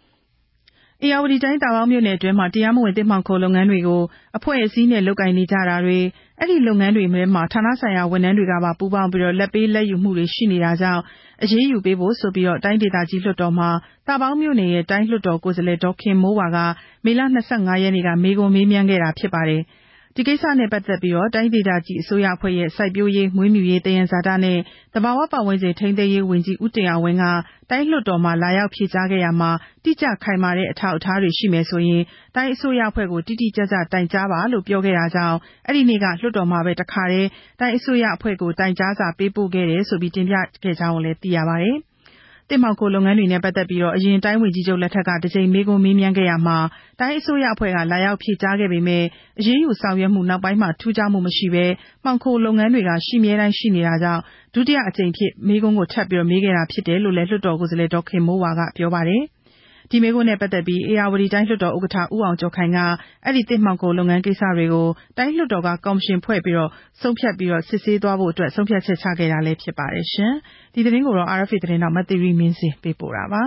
[1.06, 4.02] ဧရာဝတီတိုင်းသာပေါင်းမြို့နယ်အတွင်းမှာ တရားမဝင် သစ်မှောင်ခိုလုပ်ငန်းတွေကို
[4.38, 6.00] အဖွဲ့အစည်းနဲ့ လုပ်ကိုင်နေကြတာတွေ၊
[6.40, 11.02] အဲဒီလုပ်ငန်းတွေထဲမှာ ဌာနဆိုင်ရာဝန်ထမ်းတွေကပါ ပူးပေါင်းပြီး လာဘ်ပေးလာဘ်ယူမှုတွေ ရှိနေတာကြောင့်
[11.44, 13.70] အရေးယူပေးဖို့ဆိုပြီး တိုင်းဒေသကြီးလွှတ်တော်မှာ
[14.08, 16.58] သာပေါင်းမြို့နယ်ရဲ့ တိုင်းလွှတ်တော်ကိုယ်စားလှယ် ဒေါ်ခင်မိုးဝါက
[17.06, 17.26] မေလ ၂
[17.68, 19.62] ၅ ရက်နေ့က မေးခွန်းမေးမြန်းခဲ့တာဖြစ်ပါတယ်။
[20.18, 24.58] ဒီကိစ္စနဲ့ ပတ်သက်ပြီး တိုင်းဒေသကြီးအစိုးရအဖွဲ့ရဲ့ စိုက်ပျိုးရေး၊မွေးမြူရေး၊သယံဇာတနဲ့
[24.94, 27.26] သဘာဝပတ်ဝန်းကျင် ထိန်းသိမ်းရေးဝန်ကြီး ဦးတင်အောင်ဝင်းက
[27.70, 29.52] တိုင်းလွှတ်တော်မှာ လာရောက်ဖြေကြားခဲ့ရာမှာ
[29.84, 32.04] တိကျခိုင်မာတဲ့ အထောက်အထားတွေ ရှိမယ်ဆိုရင်
[32.36, 37.28] တိုင်းအစိုးရအဖွဲ့ကို တိတိကျကျ တိုင်ကြားပါလို့ ပြောခဲ့တာကြောင့် အဲဒီနေ့က လွှတ်တော်မှာပဲ တခါတည်း
[37.60, 41.78] တိုင်းအစိုးရအဖွဲ့ကို တိုင်ကြားစာ ပေးပို့ခဲ့တယ်ဆိုပြီး တင်ပြခဲ့ကြောင်းလည်း သိရပါတယ်
[42.54, 46.58] သစ်မှောင်ခိုလုပ်ငန်းတွေနဲ့ ပတ်သက်ပြီး အရင်တိုင်းဝန်ကြီးချုပ်လက်ထက်ကတကြိမ် မေးခွန်းမေးမြန်းခဲ့ရာမှာ
[47.00, 49.06] တိုင်းအစိုးရအဖွဲ့က လာရောက်ဖြေကြားခဲ့ပေမယ့်
[49.40, 51.66] အရေးယူဆောင်ရွက်မှု နောက်ပိုင်းမှာ ထူးခြားမှုမရှိဘဲ
[52.04, 54.22] မှောင်ခိုလုပ်ငန်းတွေက ရှိမြဲတမ်းရှိနေတာကြောင့်
[54.54, 59.24] ဒုတိယအကြိမ်အဖြစ် မေးခွန်းကို ထပ်မေးခဲ့တာဖြစ်တယ်လို့လည်း လွှတ်တော်ကိုယ်စားလှယ် ဒေါ်ခင်မိုးဝါက ပြောပါတယ်
[59.96, 62.80] ဒီမေးခွန်းနဲ့ ပတ်သက်ပြီး ဧရာဝတီတိုင်း လွှတ်တော်ဥက္ကဋ္ဌ ဦးအောင်ကျော်ခိုင်က
[63.26, 66.58] အဲဒီ သစ်မှောင်ခိုလုပ်ငန်းကိစ္စတွေကို တိုင်းလွှတ်တော်က ကော်မရှင်ဖွဲ့ပြီး
[67.02, 70.06] ဆုံးဖြတ်ပြီး စစ်ဆေးသွားဖို့အတွက် ဆုံးဖြတ်ချက်ချခဲ့တာလည်း ဖြစ်ပါတယ်။
[70.74, 73.44] ဒီသတင်းကို RFA သတင်းထောက် မသီရိမင်းဇင် ပေးပို့တာပါ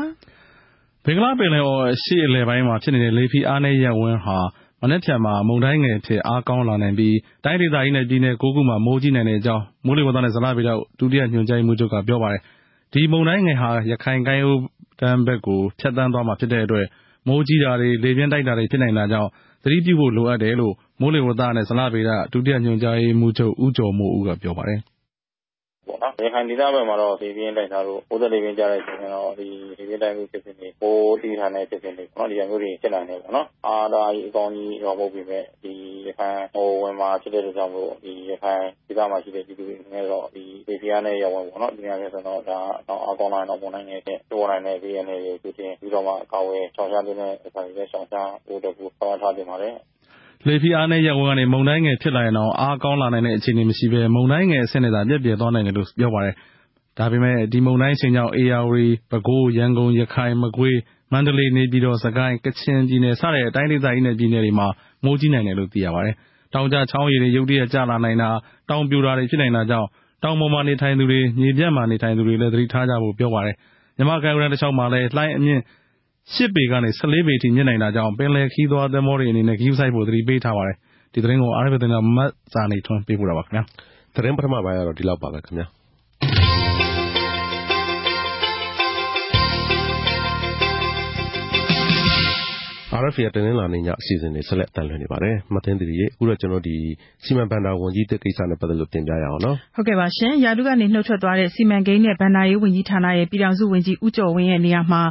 [1.05, 4.39] ။ဘင်္ဂလားပင်လယ်အော် အရှေ့အလယ်ပိုင်းမှာ ဖြစ်နေတဲ့ လေဖိအားနည်းရပ်ဝန်းဟာ
[4.83, 12.43] မနက်ဖြန်မှာ မုန်တိုင်းငယ်အဖြစ် အားကောင်းလာနိုင်ပြီး တိုင်းဒေသကြီးနဲ့ ပြည်နယ် ၉ ခုမှာ မိုးကြီးနိုင်တဲ့အကြောင်း မိုးလေဝသနဲ့ ဇလဗေဒ ဒုတိယညွှန်ကြားရေးမှူးချုပ်က ပြောပါတယ်။
[12.93, 14.59] ဒီမုန်တိုင်းငယ်ဟာ ရခိုင်ကမ်းရိုး
[15.01, 16.87] တန်းဘက်ကို ဖြတ်သန်းသွားမှာ ဖြစ်တဲ့အတွက်
[17.29, 19.31] မိုးကြီးတာတွေ၊လေပြင်းတိုက်တာတွေ ဖြစ်နိုင်တာကြောင့်
[19.65, 24.81] သတိပြုဖို့ လိုအပ်တယ်လို့ မိုးလေဝသနဲ့ ဇလဗေဒ ဒုတိယညွှန်ကြားရေးမှူးချုပ် ဦးကျော်မိုးဦးက ပြောပါတယ်။
[26.25, 29.47] ရခိုင်ဒေသဘက်မှာတော့ လေပြင်းတိုက်တာတို့၊မိုးသက်လေပြင်းကျတဲ့အချိန်တော့လေ
[29.89, 35.47] ပြင်းတိုက်မှုဖြစ်စဉ်တွေ၊မိုးသည်းထန်တဲ့ဖြစ်စဉ်တွေ ဒီဟာမျိုးတွေ ဖြစ်နိုင်တယ်ပေါ့နော်။အားတအားကြီး အကောင်းကြီး ရွာမဟုတ်ပေမယ့်
[36.07, 36.37] ရခိုင်
[36.83, 37.91] ဝင်မှာဖြစ်တဲ့အတွက်ကြောင့်မို့
[38.31, 49.75] ရခိုင်ဒေသမှာရှိတဲ့ ပြည်သူတွေအနေနဲ့တော့လေဖိအားနည်းရပ်ဝန်းပေါ့နော်။ဒီနေရာမျိုးဆိုတော့အားကောင်းလာရင်တော့ မုန်တိုင်းငယ်အဖြစ်ဖြစ်ပေါ်နိုင်တဲ့ ဘေးအန္တရာယ်တွေကို ကြိုတင်ပြီးတော့မှ ကာကွယ်ရှောင်ရှားသင့်တဲ့ဥစ္စာတွေလည်း ရှောင်ရှားဖို့အတွက်ဆောင်ရွက်ထားသင့်ပါတယ်
[50.45, 56.35] လေဖိအားနည်းရပ်ဝန်းကနေ မုန်တိုင်းငယ်ဖြစ်လာရင်တောင် အားကောင်းလာနိုင်တဲ့အခြေအနေမရှိဘဲ မုန်တိုင်းငယ်အဆင့်နဲ့သာ ပျက်ပြယ်သွားနိုင်တယ်လို့ ပြောပါတယ်။
[56.99, 60.77] ဒါပေမဲ့ ဒီမုန်တိုင်းအရှိန်ကြောင့် ဧရာဝတီ၊ပဲခူး၊ရန်ကုန်၊ရခိုင်၊မကွေး၊
[61.13, 64.69] မန္တလေး၊နေပြည်တော်၊စစ်ကိုင်း၊ကချင်ပြည်နယ် စတဲ့ တိုင်းဒေသကြီးနဲ့ ပြည်နယ်တွေမှာ
[65.05, 66.15] မိုးကြီးနိုင်တယ်လို့ သိရပါတယ်။
[66.55, 68.29] တောင်ကျချောင်းရေတွေ ရုတ်တရက် ကျလာနိုင်တာ၊
[68.71, 69.89] တောင်ပြိုတာတွေ ဖြစ်နိုင်တာကြောင့်
[70.23, 73.57] တောင်ပေါ်မှာနေထိုင်သူတွေ၊မြေပြန့်မှာ နေထိုင်သူတွေလည်း သတိထားကြဖို့ ပြောပါတယ်။
[73.97, 75.63] မြန်မာ့ကမ်းရိုးတန်းတလျှောက်မှာလည်း လှိုင်းအမြင့်
[76.35, 80.77] ၈ ပေကနေ ၁၄ ပေအထိ မြင့်နိုင်တာကြောင့် ပင်လယ်ခရီးသွားသင်္ဘောတွေအနေနဲ့ ဂရုစိုက်ဖို့ သတိပေးထားပါတယ်။
[81.13, 82.19] ဒီသတင်းကို RFA သတင်းထောက် မ
[82.53, 83.65] ဇာနည်ထွန်းပေးပို့ထားပါတယ်။
[84.15, 85.67] သတင်းပထမပိုင်းကတော့ ဒီလောက်ပါပဲခင်ဗျာ။
[93.03, 96.77] RFA ရဲ့တနင်္လာနေ့ည အစီအစဉ်တွေ ဆက်လက်တင်ပြနေပါတယ်။မသိန်းသူတွေရေ အခုတော့ ကျွန်တော်ဒီ
[97.25, 105.03] စီမံဘဏ္ဍာဝန်ကြီးတစ်ကိစ္စနဲ့ ပတ်သက်လို့ တင်ပြရအောင်နော်။ဟုတ်ကဲ့ပါရှင်။ရာထူးကနေနှုတ်ထွက်သွားတဲ့ စီမံကိန်းနဲ့ ဘဏ္ဍာရေးဝန်ကြီးဌာနရဲ့ ပြည်ထောင်စုဝန်ကြီး ဦးကျော်ဝင်းရဲ့နေရာမှာ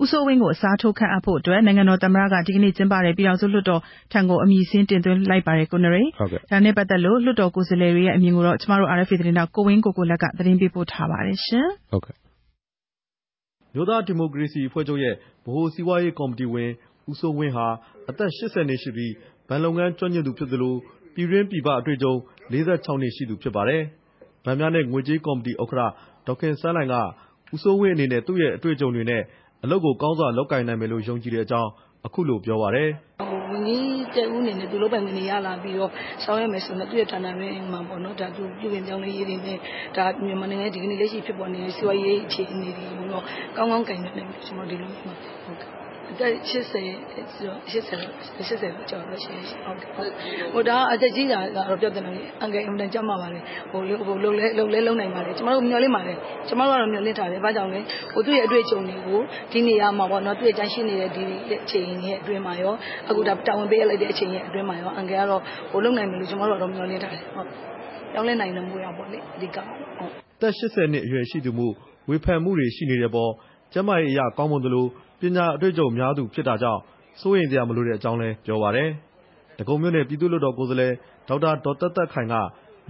[0.00, 3.80] ဦးစိုးဝင်းကို အစားထိုးခန့်အပ်ဖို့အတွက် နိုင်ငံတော်သမ္မတက ဒီကနေ့ကျင်းပတဲ့ ပြည်ထောင်စုလွှတ်တော်
[4.12, 6.02] ထံကို အမည်စာရင်း တင်သွင်းလိုက်ပါတယ်ကိုနရိ။
[6.50, 12.14] ဒါနဲ့ပတ်သက်လို့ လွှတ်တော်ကိုယ်စားလှယ်တွေရဲ့ အမြင်ကိုတော့ကျမတို့ RFA သတင်းထောက် ကိုဝင်းကိုကိုလတ်က သတင်းပေးပို့ထားပါတယ်ရှင်။ဟုတ်ကဲ့။
[13.74, 15.16] မြို့သားဒီမိုကရေစီအဖွဲ့ချုပ်ရဲ့ ဗ
[15.54, 16.70] ဟိုစီးပွားရေးကော်မတီဝင်
[17.10, 17.66] ဦးစိုးဝင်းဟာ
[18.10, 19.12] အသက် ၈၀ နှစ်ရှိပြီး
[19.48, 20.74] ဘဏ်လုပ်ငန်းကျွမ်းကျင်သူဖြစ်သလို
[21.14, 22.14] ပြည်တွင်းပြည်ပအတွေ့အကြုံ
[22.52, 23.82] ၄၆ နှစ်ရှိသူဖြစ်ပါတယ်။
[24.44, 25.90] ဘဏ်များနဲ့ ငွေကြေးကော်မတီဥက္ကဋ္ဌ
[26.26, 26.96] ဒေါ်ခင်စန်းလှိုင်က
[27.54, 29.22] ဦးစိုးဝင်းအနေနဲ့ သူ့ရဲ့အတွေ့အကြုံတွေနဲ့
[29.64, 31.70] အလုပ်ကို ကောင်းစွာလုပ်ကိုင်နိုင်မယ်လို့ ယုံကြည်တဲ့အကြောင်း
[32.06, 32.88] အခုလိုပြောပါတယ်။
[33.50, 35.90] ဝန်ကြီးတဦးအနေနဲ့ သူလုပ်ပိုင်ခွင့်တွေ ရလာပြီးတော့
[36.24, 39.58] ဆောင်ရွက်မယ်ဆိုရင်သူ့ရဲ့ဌာနတွင်းမှာပေါ့နော်ဒါသူပြုပြင်ပြောင်းလဲရေးတွေနဲ့
[39.96, 43.24] ဒါမြန်မာနိုင်ငံဒီကနေ့ လက်ရှိဖြစ်ပေါ်နေတဲ့ စီးပွားရေးအခြေအနေတွေကိုတော့
[43.56, 46.82] ကောင်းကောင်းကိုင်နိုင်မယ်ကျွန်တော်ဒီလိုမှဟုတ်ကဲ့ အသက်80
[47.66, 47.72] 80
[48.38, 49.90] 80ကျော်လို့ရှိရင်ဟုတ်ကဲ့
[50.52, 53.40] ဟိုဒါအသက်ကြီးတာကတော့ ပြဿနာကြီးအငယ် အင်တန်ကြမ်းပါပါလေ
[53.70, 56.14] ဟိုဟိုလုံလဲလုံလဲလုံနိုင်ပါလေကျမတို့ မျှော်လင့်ပါလေ
[56.48, 57.80] ကျမတို့ကတော့ မျှော်လင့်ထားတယ် ဘာကြောင့်လဲ
[58.12, 59.20] ဟိုသူ့ရဲ့ အတွေ့အကြုံတွေကို
[59.52, 61.22] ဒီနေရာမှာပေါ့နော်သူ့ရဲ့ကြမ်းရှိနေတဲ့ ဒီ
[61.64, 62.74] အချိန်ရဲ့အတွင်းမှာရော
[63.08, 67.46] အခုဒါတာဝန်ပေးရလိုက်တဲ့ အချိန်ရဲ့အတွင်းမှာရောအငယ်ကတော့ဟိုလုံနိုင်မယ်လို့ ကျမတို့ကတော့ မျှော်လင့်ထားတယ်ဟုတ်
[68.12, 71.66] ပြောင်းလဲနိုင်တယ်မို့ရပေါ့လေ အဓိကဟုတ်သက်80နှစ်အရွယ်ရှိသူမှု
[72.08, 73.30] ဝေဖန်မှုတွေ ရှိနေတဲ့ပေါ်
[73.72, 74.86] ကျမရဲ့အရာကောင်းမွန်သလို
[75.22, 76.80] ပညာအတွေ့အကြုံများသူဖြစ်တာကြောင့်
[77.20, 78.88] စိုးရိမ်စရာမလိုတဲ့အကြောင်းလည်း ပြောပါတယ်။
[79.58, 80.92] ဒဂုံမြို့နယ် ပြည်သူ့လွှတ်တော်ကိုယ်စားလှယ်
[81.28, 82.34] ဒေါက်တာ ဒေါ်သက်သက်ခိုင်က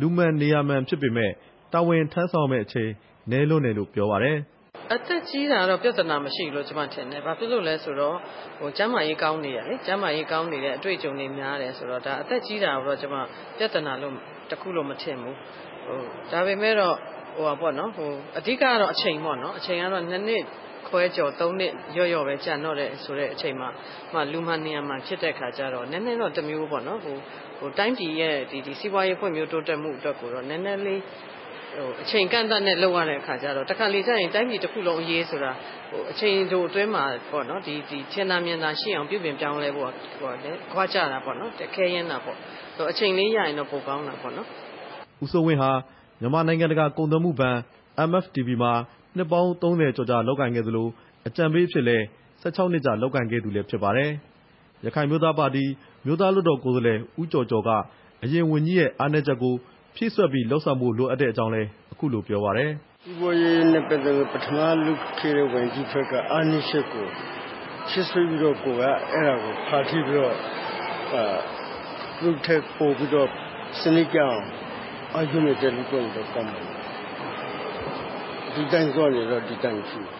[0.00, 1.32] လူမှန်နေရာမှန်ဖြစ်ပေမယ့်
[1.72, 2.90] တာဝန်ထမ်းဆောင်ရမယ့်အချိန်
[3.30, 4.36] နည်းလွန်းတယ်လို့ ပြောပါတယ်။
[4.94, 8.16] “အသက်ကြီးတာတော့ ပြဿနာမရှိဘူးလို့ ကျမထင်တယ်။ဘာဖြစ်လို့လဲဆိုတော့
[8.76, 13.14] ကျန်းမာရေးကောင်းနေတယ်လေ။ကျန်းမာရေးကောင်းနေတယ် အတွေ့အကြုံတွေများတယ်ဆိုတော့ ဒါအသက်ကြီးတာကိုတော့ ကျမ
[13.58, 13.92] ပြဿနာ
[14.50, 15.34] တခုလို့ မထင်ဘူး။
[16.30, 16.96] ဒါပေမဲ့တော့
[18.38, 20.42] အဓိကကတော့ အချိန်ပေါ့နော်။အချိန်ကတော့ ၂ နှစ်
[20.88, 23.68] ခွဲကျော်၃နှစ်လျော့လျော့ပဲကျန်တော့တယ်ဆိုတဲ့အချိန်မှာ
[24.12, 27.00] မှလူမှန်နေရာမှန်ဖြစ်တဲ့အခါကျတော့နည်းနည်းတော့တမျိုးပေါ့နော်။
[27.78, 28.34] တိုင်းပြည်ရဲ့
[28.80, 31.00] စီးပွားရေးဖွံ့ဖြိုးတိုးတက်မှုအတွက်ကိုတော့နည်းနည်းလေး
[32.02, 35.52] အချိန်အကန့်အသတ်နဲ့လုပ်ရတဲ့အခါကျတော့တခါတလေကျရင်တိုင်းပြည်တခုလုံးအရေးဆိုတာ
[36.12, 37.04] အချိန်တိုအတွင်းမှာ
[38.12, 39.92] ထင်သာမြင်သာရှိအောင်ပြုပြင်ပြောင်းလဲဖို့က
[40.72, 42.36] ခွကျတာပေါ့နော်။ခဲယဉ်းတာပေါ့။
[42.90, 44.46] အချိန်လေးရရင်တော့ပိုကောင်းတာပေါ့နော်။”
[45.24, 45.70] ဦးစိုးဝင်းဟာ
[46.20, 47.56] မြန်မာနိုင်ငံတကာကုန်သွယ်မှုဘဏ်
[48.08, 48.72] MFTB မှာ
[49.16, 50.88] နှစ်ပေါင်း ၃၀ ကျော်ကြာ လုပ်ကိုင်ခဲ့သလို
[51.26, 52.04] အကြံပေးအဖြစ်လည်း
[52.42, 54.10] ၁၆ နှစ်ကြာ လုပ်ကိုင်ခဲ့သူလည်း ဖြစ်ပါတယ်။
[54.84, 55.64] ရခိုင်အမျိုးသားပါတီ
[56.02, 57.70] အမျိုးသားလွှတ်တော်ကိုယ်စားလှယ် ဦးကျော်ကျော်က
[58.24, 59.54] အရင်ဝန်ကြီးရဲ့ အားနည်းချက်ကို
[59.96, 62.70] ဖြည့်စွက်ပြီး လုပ်ဆောင်ဖို့ လိုအပ်တဲ့အကြောင်းလည်း အခုလိုပြောပါတယ်။
[63.04, 67.06] “စီးပွားရေးနဲ့ ပတ်သက်လို့ ပထမလုပ်ခဲ့တဲ့ ဝန်ကြီးဘက်က အားနည်းချက်ကို
[67.88, 70.34] ဖြည့်စွက်ပြီးတော့ ကိုယ်က အဲဒါကို ဖာထေးပြီးတော့
[72.20, 73.28] သူ့ထက်ပိုပြီးတော့
[73.80, 74.40] စနစ်ကျအောင်
[75.14, 76.64] အားကြိုးမာန်တက် လုပ်သွားရင်တော့ ကောင်းမယ်။
[78.54, 80.14] ဒီအတိုင်းသွားနေတော့ ဒီအတိုင်းဖြစ်မယ်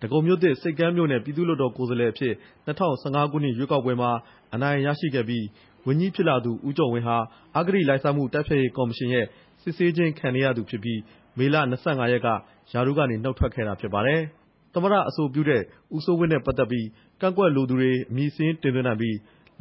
[0.02, 2.34] ။ဒဂုံမြို့သစ်၊ဆိပ်ကမ်းမြို့နယ် ပြည်သူ့လွှတ်တော်ကိုယ်စားလှယ်အဖြစ်
[2.66, 4.10] ၂၀၁၅ ခုနှစ် ရွေးကောက်ပွဲမှာ
[4.54, 5.44] အနိုင်ရရှိခဲ့ပြီး
[5.86, 7.18] ဝန်ကြီးဖြစ်လာသူ ဦးကျော်ဝင်းဟာ
[7.58, 9.26] အဂတိလိုက်စားမှု တိုက်ဖျက်ရေးကော်မရှင်ရဲ့
[9.62, 11.00] စစ်ဆေးခြင်းခံနေရသူဖြစ်ပြီး
[11.38, 11.62] မေလ ၂
[12.00, 12.28] ၅ ရက်က
[12.72, 14.20] ရာထူးကနေ နုတ်ထွက်ခဲ့တာဖြစ်ပါတယ်။
[14.74, 15.62] သမ္မတအဆိုပြုတဲ့
[15.96, 16.86] ဦးစိုးဝင်းနဲ့ပတ်သက်ပြီး
[17.20, 19.16] ကန့်ကွက်လိုသူတွေ အမည်စာရင်းတင်သွင်းနိုင်ပြီး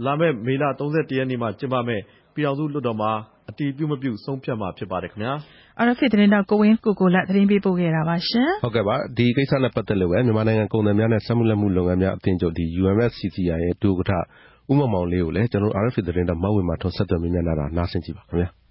[0.06, 3.12] လာမယ့် မေလ ၃၁ ရက်နေ့မှာ ကျင်းပမယ့် ပြည်ထောင်စုလွှတ်တော်မှာ
[3.50, 5.34] အတည်ပြုမပြု ဆုံးဖြတ်မှာဖြစ်ပါတယ်ခင်ဗျာ။
[5.82, 14.24] RFA သတင်းထောက် ကိုဝင်းကိုကိုလတ် သတင်းပေးပို့ခဲ့တာပါရှင်။ဟုတ်ကဲ့ပါ ဒီကိစ္စနဲ့ပတ်သက်လို့ပဲ မြန်မာနိုင်ငံကုန်သည်များနဲ့ စက်မှုလက်မှုလုပ်ငန်းများအသင်းချုပ် UMFCCI ရဲ့ ဒုဥက္ကဋ္ဌ
[14.72, 18.50] ဦးမောင်မောင်လေးကိုလည်း ကျွန်တော်တို့ RFA သတင်းထောက် မဝေမာထွန်း ဆက်သွယ်မေးမြန်းထားတာ နားဆင်ကြည့်ပါခင်ဗျာ။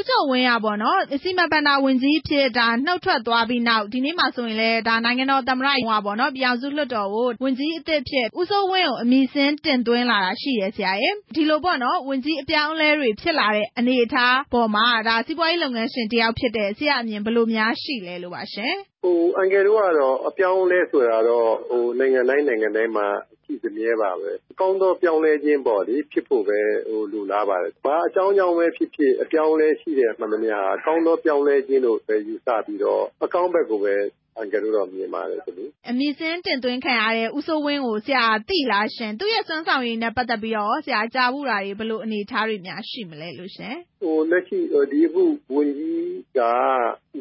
[0.00, 2.46] ဦးကျော်ဝင်းကပေါ့နော်စီမံဘဏ္ဍာဝန်ကြီးအဖြစ်
[2.86, 14.86] နုတ်ထွက်သွားပြီးနောက် ဒီနေ့မှာဆိုရင်လည်း နိုင်ငံတော်သမ္မတရုံးကပေါ့နော်ပြည်ထောင်စုလွှတ်တော်ကို ဝန်ကြီးအသစ်အဖြစ် ဦးစိုးဝင်းကို အမည်စာရင်း တင်သွင်းလာတာရှိတယ်ဆရာရယ်ဒီလိုပေါ့နော်ဝန်ကြီးအပြောင်းအလဲတွေ ဖြစ်လာတဲ့ အနေအထားပေါ်မှာ
[15.26, 18.74] စီးပွားရေးလုပ်ငန်းရှင်တယောက်ဖြစ်တဲ့ ဆရာ့အမြင်ဘယ်လိုများရှိလဲလို့ပါရှင်။
[19.38, 21.50] အန်ကယ်တို့ကတော့ အပြောင်းအလဲဆိုတာတော့
[21.98, 23.06] နိုင်ငံတိုင်းနိုင်ငံတိုင်းမှာ
[23.50, 26.60] ရှိစမြဲပါပဲ။ကောင်းသောပြောင်းလဲခြင်းပေါ့လေဖြစ်ဖို့ပဲ
[27.12, 33.96] လိုလားပါတယ်။ဘာအကြောင်းကြောင့်ပဲဖြစ်ဖြစ် အပြောင်းအလဲရှိတဲ့မှန်သမျှဟာ ကောင်းသောပြောင်းလဲခြင်းလို့ပဲ ယူဆပြီးတော့ အကောင်းဘက်ကိုပဲ
[34.40, 44.58] အန်ကယ်တို့တော့ မြင်ပါတယ်သမီးအမည်စာရင်းတင်သွင်းခံရတဲ့ ဦးစိုးဝင်းကို ဆရာသိလားရှင်သူ့ရဲ့ စွမ်းဆောင်ရည်နဲ့ ပတ်သက်ပြီးတော့ ဆရာကြားဘူးတာတွေ ဘယ်လိုအနေအထားတွေများ ရှိမလဲလို့ရှင်ဟိုလက်ရှိ
[44.92, 45.24] ဒီအခု
[45.54, 46.40] ဝန်ကြီးက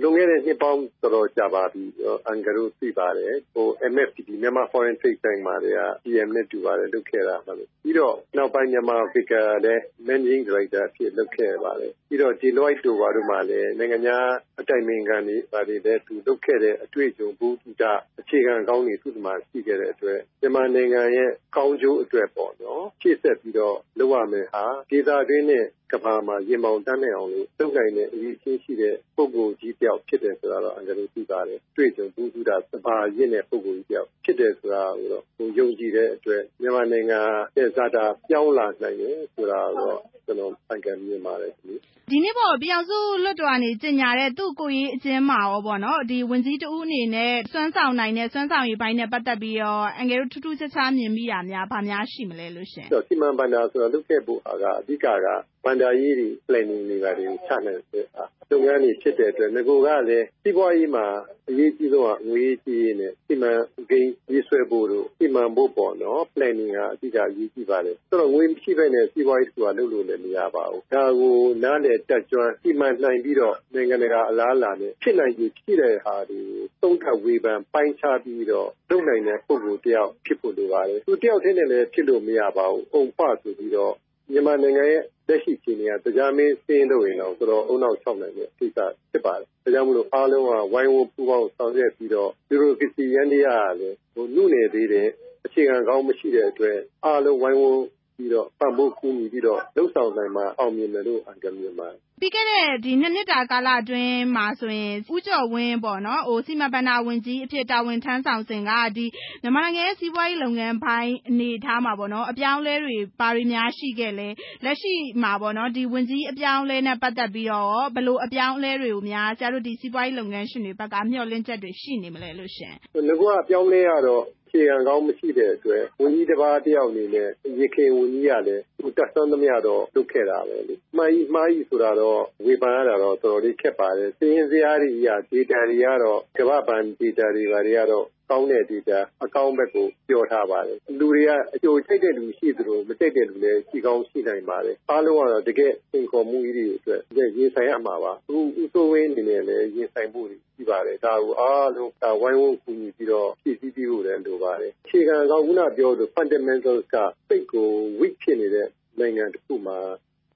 [0.01, 1.83] လွန်ခဲ့တဲ့ နှစ်ပေါင်းတော်တော်ကြာပါပြီ
[2.27, 10.81] အန်ကယ်တို့သိပါတယ်ဟို MFTP မြန်မာ Foreign Trade Bank မှာတွေက PM နဲ့ တူပါတယ်လုပ်ခဲ့တာပါလို့ပြီးတော့ နောက်ပိုင်းမြန်မာ Africa လည်း Managing Director
[10.87, 14.27] အဖြစ်လုပ်ခဲ့ပါတယ် ပြီးတော့ Deloitte တို့ဘာတို့မှလည်း နိုင်ငံခြား
[14.59, 34.07] အတိုင်ပင်ခံတွေ ဘာတွေလည်း သူလုပ်ခဲ့တဲ့အတွေ့အကြုံဘူးတူတာအခြေခံကောင်းတွေ သူ့မှာ ရှိခဲ့တဲ့အတွက် မြန်မာနိုင်ငံရဲ့ ကောင်းကျိုးအတွက်ပေါ့နော်ဖြည့်ဆက်ပြီးတော့ လုပ်ရမယ်ဟာ ဒေသတွင်းနဲ့ ကဘာမှာ ရင်မောင်တန်းနိုင်အောင်လို့ လုပ်နိုင်တဲ့ အရေးချင်းရှိတဲ့ ပုံကိုကြီးတယောက် ဖြစ်တယ်ဆိုတာတော့အင်္ဂလိပ်သိပါတယ်တွေ့ကြုံဘူးတူတာစပါရင့်တဲ့ ပုံကိုကြီးတယောက်
[34.23, 37.19] ဖြစ်တယ်ဆိုတာကိုတော့ဟိုယုံကြည်တဲ့အတွက် မြန်မာနိုင်ငံ
[37.57, 41.75] ရဲ့ ဇာတာ ပြောင်းလာနိုင်တယ်ဆိုတာတော့ ကျွန်တော်အင်္ဂလိပ်မြင်ပါတယ် ဒီ
[42.11, 55.27] ဒီနေ့ပေါ့ပြည်အောင်စုလွှတ်တော်ကနေ ကြေညာတဲ့ သူ့ကိုရေးအကျဉ်းမှာရောပေါ့နော်ဒီဝင်ကြီးတဦးအနေနဲ့ စွမ်းဆောင်နိုင်တဲ့ စွမ်းဆောင်ရည်ပိုင်းနဲ့ ပတ်သက်ပြီးတော့အငယ်တို့ ထူးထူးခြားခြား မြင်မိတာများဗာများရှိမလဲလို့ရှင်စီမံဘဏ္ဍာဆိုတာ လုပ်ခဲ့ဖို့ဟာက အဓိကက
[55.65, 58.05] ဘဏ္ဍာရေးတွေ planning တွေပါတွေကိုချနိုင်တဲ့
[58.51, 61.05] လုပ်ငန်းတွေ ဖြစ်တဲ့အတွက်ငကိုကလည်း စီးပွားရေးမှာ
[61.49, 63.51] အရေးကြီးဆုံးက ငွေကြီးရေးနဲ့ စီမံ
[63.89, 79.39] ကိန်းရေးဆွဲဖို့တို့ စီမံဖို့ပေါ့နော် planning ကအဓိက အရေးကြီးပါတယ် ဆိုတော့ ငွေမရှိဘဲနဲ့ စီးပွားရေးဆိုတာလုပ်လို့လည်း မရပါဘူး ဒါကို နားလည်တက်ကြွစီမံနိုင်ပြီးတော့ နိုင်ငံတကာ အလားအလာနဲ့ ဖြစ်နိုင်ခြေဖြစ်တဲ့ဟာတွေကို သုံးသပ်ဝေဖန်ပိုင်းခြားပြီးတော့ လုပ်နိုင်တဲ့
[79.47, 83.93] ပုံကိုတယောက် ဖြစ်ဖို့လိုပါတယ် သူတယောက်တည်းနဲ့လည်း ဖြစ်လို့မရပါဘူး အုံဖဆိုပြီးတော့
[84.31, 88.79] မြန်မာနိုင်ငံရဲ့ လက်ရှိအခြေအနေကတရားမင်းစင်းလို့ရင်တော့ဆိုတော့အုံနောက်၆နိုင်တဲ့ ကိစ္စ
[89.11, 95.07] ဖြစ်ပါတယ်။ဒါကြောင့်မလို့ အားလုံးက ဝိုင်းဝန်းပူးပေါင်းဆောင်ရွက်ပြီးတော့ဘီရိုကရေစီရန်တရားကလည်းဟိုနှုနေသေးတဲ့
[95.45, 97.83] အခြေခံကောင်း မရှိတဲ့အတွက် အားလုံးဝိုင်းဝန်း
[98.15, 109.05] ပြီးတော့ ပံ့ပိုးကူညီပြီးတော့လှုပ်ဆောင်နိုင်မှာအောင်မြင်တယ်လို့အကြံပြုပါတယ် ပြီးခဲ့တဲ့ဒီနှစ်နှစ်တာကာလအတွင်းမှာဆိုရင် ဦးကျော်ဝင်းပေါ့နော်ဟိုစီမံဘဏ္ဍာဝန်ကြီးအဖြစ် တာဝန်ထမ်းဆောင်စဉ်ကဒီ
[109.41, 114.27] မြန်မာနိုင်ငံရဲ့ စီးပွားရေးလုပ်ငန်းပိုင်း အနေအထားမှာပေါ့နော်အပြောင်းလဲတွေ ဘာတွေများရှိခဲ့လဲ
[114.65, 122.73] လက်ရှိမှာပေါ့နော်ဒီဝန်ကြီးအပြောင်းလဲနဲ့ ပတ်သက်ပြီးတော့ ဘယ်လိုအပြောင်းလဲတွေကိုများ ဆရာတို့ဒီစီးပွားရေးလုပ်ငန်းရှင်တွေဘက်က မျှော်လင့်ချက်တွေ ရှိနေမလဲလို့ရှင်
[123.07, 137.45] ငကွာပြောင်းလဲရတော့ ခြေခံကောင်း မရှိတဲ့အတွက် ဝန်ကြီးတစ်ပါး တယောက်အနေနဲ့ရေခင်ဝန်ကြီးကလည်း သူတက်ဆွမ်းသမျှတော့ လုပ်ခဲ့တာပဲလေ မှားကြီးမှားကြီးဆိုတာတော့ ဝေဖန်ရတာတော့ တော်တော်လေး ခက်ပါတယ်စည်ရင်စရာတွေကြီး data တွေကတော့ ကမ္ဘာ့ဘဏ် data တွေ
[137.51, 147.01] ဘာတွေကတော့ ကောင်းတဲ့ data အကောင်းဘက်ကို ပြောထားပါတယ် လူတွေကအကျိုးချိတ်တဲ့လူရှိသလိုမချိတ်တဲ့လူလည်း ရှိကောင်းရှိနိုင်ပါတယ် အားလုံးကတော့ တကယ်သင်ခေါ်မှုကြီးတွေအတွက်
[147.37, 156.95] ရင်ဆိုင်ရမှာပါ အခုဥစိုးဝင်းအနေနဲ့လည်း ရင်ဆိုင်ဖို့ရှိပါတယ် ဒါကို အားလုံးဒါဝိုင်းဝန်းကူညီပြီးတော့ ဖြည့်ဆည်းပြီးဖို့လည်း လိုပါတယ် အခြေခံကောင်းခုနပြောလို့ fundamentals က
[157.29, 158.67] စိတ်ကို weak ဖြစ်နေတဲ့
[158.99, 159.77] နိုင်ငံတစ်ခုမှာ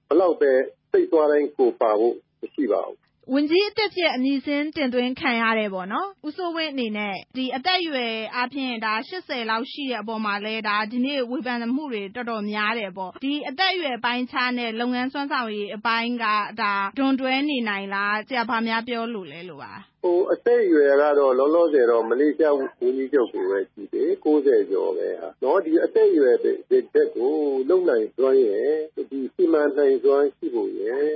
[0.08, 0.52] ဘလောက်ပဲ
[0.90, 16.26] စိတ်သွားတိုင်း ကိုပါဖို့ မရှိပါဘူး ဝန်ကြီးအသစ်ဖြစ် အမည်စာရင်းတင်သွင်းခံရတယ်ပေါ့နော်ဦးစိုးဝင်းအနေနဲ့ဒီအသက်အရွယ်အားဖြင့်ဒါ80လောက်ရှိတဲ့အပေါ်မှာလဲဒါဒီနေ့ဝေဖန်မှုတွေ တော်တော်များတယ်ပေါ့ ဒီအသက်အရွယ်ပိုင်းခြားနဲ့ လုပ်ငန်းစွမ်းဆောင်ရည်အပိုင်းက
[16.62, 26.56] ဒါဒွန်တွဲနေနိုင်လား ဆရာ ဘာများပြောလို့လဲလို့ပါဟိုအသက်အရွယ်ကတော့ လောလောဆယ်တော့ မလေးရှားဝန်ကြီးချုပ်ကိုပဲကြည့်တယ်60ကျော်ပဲဟာနော်ဒီအသက်အရွယ်တဲ့
[27.16, 27.32] ကို
[27.68, 28.72] လုံနိုင်စွမ်းရဲ့
[29.10, 31.08] ဒီစီမံနိုင်စွမ်းရှိဖို့ရဲ့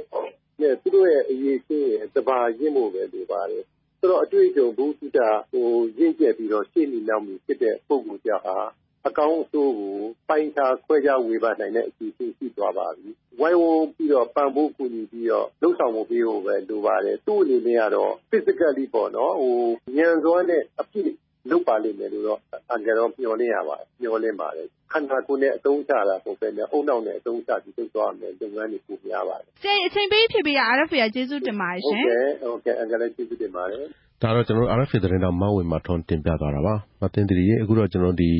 [0.60, 3.64] နဲ့ သူတို့ရဲ့ အရေးချင်းရဲ့တဘာရင့်ဖို့ပဲ လိုပါတယ်
[4.00, 5.68] ဆိုတော့ အတွေ့အကြုံဘုသူတာဟို
[5.98, 8.58] ရင့်ကျက်ပြီးတော့ ရှေ့နေနောက်မှုဖြစ်တဲ့ ပုံကိုကြောက်ဟာ
[9.06, 9.96] အကောင်းအဆိုးကို
[10.28, 13.08] ပိုင်းခြားခွဲခြားဝေဖန်နိုင်တဲ့အစီအစဉ်ရှိသွားပါပြီ။
[13.40, 19.58] ဝိုင်းဝန်းပြီးတော့ ပံ့ပိုးကူညီပြီးတော့လှုပ်ဆောင်မှုပေးဖို့ပဲ လိုပါတယ်။သူ့အနေနဲ့ကတော့ physically ပေါ့နော်ဟို
[19.96, 21.12] ဉာဏ်စွမ်းနဲ့ အပြည့်
[21.50, 33.82] လုပ်ပါလိမ့်မယ်လို့တော့ အန်ကယ်တော့ မျှော်လင့်ရပါတယ်။မျှော်လင့်ပါတယ် ခန္ဓာကိုယ်နဲ့ အသုံးချတာပုံပဲနဲ့အုံနောက်နဲ့ အသုံးချပြီး လုပ်သွားမယ်လုပ်ငန်းတွေ ပိုများပါတယ်။ဆရာအချိန်ပေးဖြည့်ပေးရ RFA ကျေးဇူးတင်ပါတယ်ရှင်။ဟုတ်ကဲ့ဟုတ်ကဲ့ အန်ကယ်လည်း ကျေးဇူးတင်ပါတယ်။
[34.22, 38.30] ဒါတော့ကျွန်တော်တို့ RFA သတင်းတော်မဝေမာထွန်း တင်ပြသွားတာပါ။မသိသေးရင်အခုတော့ ကျွန်တော်ဒီ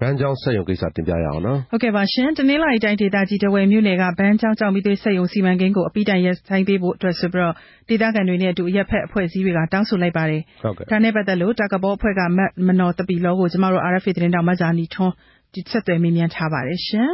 [0.00, 7.54] ဘန်းကျောင်းဆက်ယုံကိစ္စ တင်ပြရအောင်နော် ဟုတ်ကဲ့ပါရှင် တနင်္လာရီတိုင်းဒေသကြီးတဝယ်မြို့နယ်က ဘန်းကျောင်းကြောင့်မိသွေးဆက်ယုံ စီမံကိန်းကို အပိတိုင်ရဆိုင်ပေးဖို့အတွက်ဆိုပြီးတော့
[7.88, 15.14] ဒေသခံတွေနဲ့အတူရက်ဖက်အဖွဲ့အစည်းတွေက တောင်းဆိုလိုက်ပါတယ်ဟုတ်ကဲ့ဒါနဲ့ပတ်သက်လို့ တာကဘောအဖွဲ့ကမတ်မနော်တပီလောကို ကျမတို့ RFA သတင်းတောင်မဇာနီထွန်း
[15.54, 17.10] ဒီဆက်သွယ်မေးမြန်းထားပါတယ်ရှင်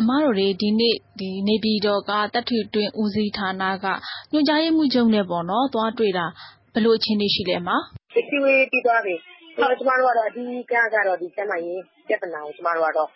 [0.00, 3.86] အမတို့တွေဒီနေ့ဒီနေပြည်တော်ကတပ်ထွေတွင်ဦးစီးဌာနက
[4.32, 6.26] ညွှန်ကြားရေးမှူးချုပ်နဲ့ပေါ့နော်သွားတွေ့တာ
[6.72, 7.68] ဘယ်လိုအခြေအနေရှိလဲမ။
[8.14, 9.14] ဒီစီဝေးပြီးသွားပြီ
[9.56, 13.08] ကျမတို့ကတော့ အဓိကကတော့ ကျန်းမာရေးပြဿနာကို ကျမတို့ကတော့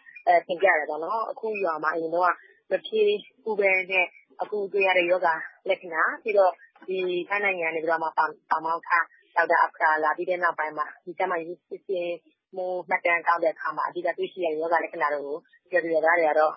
[0.46, 2.34] တင်ပြတယ်ပေါ့နော်။အခုရွာမှာ အရင်တုန်း
[2.70, 3.00] က မဖြေ
[3.44, 4.06] ဘူးဘဲနဲ့
[4.42, 5.34] အခုတွေ့ရတဲ့ ရောဂါ
[5.68, 6.52] လက္ခဏာ ပြီးတော့
[6.86, 8.90] ထိုင်းနိုင်ငံကနေပြီးတော့ပါမောက္ခ
[9.36, 10.86] ဒေါက်တာအာဖရာလာပြီးတဲ့နောက်ပိုင်းမှာ
[11.18, 12.14] ကျန်းမာရေးစစ်ဆေး
[12.56, 15.36] မှု မှတ်တမ်းကောက်တဲ့အခါမှာ အဓိကတွေ့ရှိရတဲ့ ရောဂါလက္ခဏာတွေကို
[15.72, 16.54] ရွာသူရွာသားတွေကတော့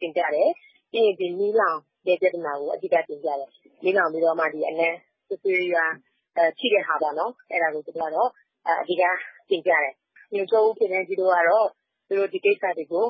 [0.00, 0.48] တင်ပြတယ်။
[0.90, 3.48] ပြီးရင် မီးလောင်တဲ့ပြဿနာကို အဓိကတင်ပြတယ်။
[3.84, 4.94] မီးလောင်ပြီးတော့မှ အနံ့
[5.26, 5.84] ဆွေးဆွေးရွာ
[6.58, 8.28] ရှိတဲ့ဟာပေါ့နော်။အဲဒါကို သူတို့ကတော့
[8.66, 9.92] အဓိက တင်ပြတယ်။
[10.32, 11.68] ညွှန်ချုပ်ဦးဖေသန်းကြီးတို့ကတော့
[12.08, 13.04] သူတို့ ဒီကိစ္စတွေကို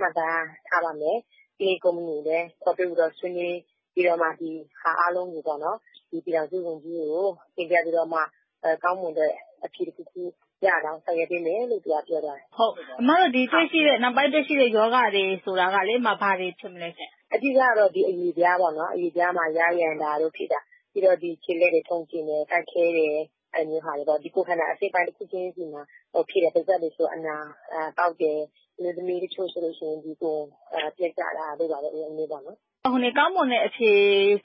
[0.00, 1.18] မှတ်သားထားပါမယ်။
[1.58, 3.58] ပြီးရင် ကုမ္ပဏီကိုလည်း ခေါ်တွေ့ပြီးတော့ ဆွေးနွေး
[3.94, 5.76] ပြီးတော့မှ ဒီဟာအားလုံးကိုပေါ့နော်
[6.10, 8.20] ဒီပြည်ထောင်စုဝန်ကြီးကို တင်ပြပြီးတော့မှ
[8.82, 9.32] ကောင်းမွန်တဲ့
[9.64, 10.22] အဖြေတခုခု
[10.64, 20.60] ရအောင် ဆောင်ရွက်ပေးမယ်လို့ သူက ပြောသွားတယ်။ဟုတ်။အမတို့ဒီတွေ့ရှိတဲ့နောက်ပိုင်းတွေ့ရှိတဲ့ ရောဂါတွေဆိုတာကလေဘာတွေဖြစ်မလဲရှင့်။အဓိကတော့ဒီအရေပြားပေါ့နော်။အရေပြားမှာ ယားယံတာတို့ ဖြစ်တာ။
[20.92, 23.16] ပြီးတော့ဒီခြေလက်တွေ ထုံကျဉ်တယ်၊ကိုက်ခဲတယ်
[23.58, 25.82] အဲလိုမျိုးဟာတွေပေါ့။ဒီကိုယ်ခန္ဓာ အစိတ်ပိုင်း တခုချင်းစီမှာ
[26.30, 27.36] ဖြစ်တယ်။ပါးစပ်တွေဆို အနာ
[27.98, 28.38] ပေါက်တယ်။
[28.76, 30.44] အမျိုးသမီးတချို့ဆိုရင်ဒီကိုယ်
[30.96, 33.92] ပျက်ကျတာတို့ ဘာတို့ အဲလိုမျိုးပေါ့နော်။ကောင်းမွန်တဲ့အဖြေ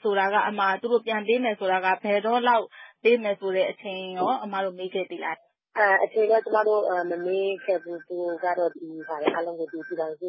[0.02, 0.36] ဆိုတာက
[0.82, 2.64] သူတို့ ပြန်ပေးမယ်ဆိုတာက ဘယ်တော့လောက်
[3.02, 5.36] ပေးမယ်ဆိုတဲ့အချိန်ရော အမတို့ မေးခဲ့သေးလား။
[6.04, 10.28] အချိန်တော့ ကျမတို့ မမေးခဲ့ဘူး။သူကတော့ ဒီဟာတွေအားလုံးကို ပြည်ထောင်စု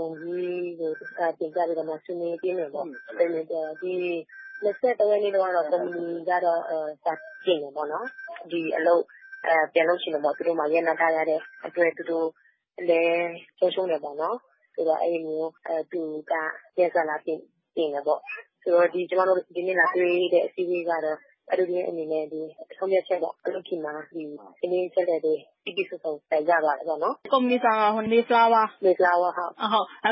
[0.00, 0.90] ဝန်ကြီးကို
[1.38, 2.86] တင်ပြပြီးတော့မှ ဆွေးနွေးပေးမယ်ပေါ့။
[3.82, 3.94] ဒီ
[4.64, 6.60] ၂၃ ရက်နေ့တုန်းကတော့ ကုမ္ပဏီကတော့
[7.02, 7.12] စာ
[7.44, 8.06] တင်တယ်ပေါ့နော်။
[8.50, 9.02] ဒီအလုပ်
[9.72, 12.28] ပြန်လုပ်ချင်တယ်ပေါ့။သူတို့မှာ ရပ်နားထားရတဲ့အတွက် သူတို့
[12.88, 14.36] လည်း ဆုံးရှုံးတယ်ပေါ့နော်။
[14.74, 15.52] ဆိုတော့ အဲဒီလိုမျိုး
[15.92, 16.32] သူက
[16.78, 17.38] ရက်စာလာတင်
[17.76, 18.20] တယ်ပေါ့။
[18.62, 21.18] ဆိုတော့ ကျမတို့ ဒီနေ့လာတွေ့တဲ့ အစည်းအဝေးကတော့
[21.52, 22.24] အတိုတင်းအနေနဲ့
[22.78, 26.12] ဆုံးဖြတ်ချက်ပေါ့။လုပ်ဖြစ်မှာသတင်းအချက်အလက်တွေ ပြည့်ပြည့်စုံစုံ
[26.48, 29.52] ရသွားတယ်ပေါ့နော်။ကုမ္ပဏီဆောင်က Mayflower။ Mayflower ဟုတ်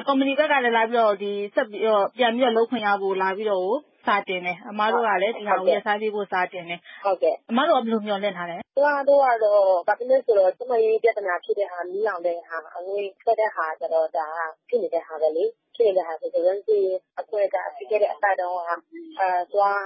[0.08, 1.14] ။ကုမ္ပဏီဘက်ကလည်း လာပြီးတော့
[1.54, 3.76] ဆက်ပြီးတော့ ပြန်ပြီးတော့ လုပ်ခွင့်ရဖို့ လာပြီးတော့
[4.08, 6.80] စာတင်တယ်။အမတို့ကလည်း ဒီဟာကို ရပ်ဆိုင်းပေးဖို့ စာတင်တယ်။
[7.50, 15.44] အမတို့ကဘယ်လိုမျှော်လင့်ထားလဲ။ကျမတို့ကတော့ ဘာဖြစ်လို့လဲဆိုတော့ ကျန်းမာရေးပြဿနာဖြစ်တဲ့ဟာ၊မီးလောင်တဲ့ဟာ၊အငွေ့ထွက်တဲ့ဟာကျတော့ ဒါက ဖြစ်နေတဲ့ဟာပဲလေ။
[15.74, 16.78] ဖြစ်နေတဲ့ဟာဆိုတော့ဒီ
[17.20, 19.20] အဖွဲ့က ပြီးခဲ့တဲ့အစတုန်းက
[19.52, 19.82] သွား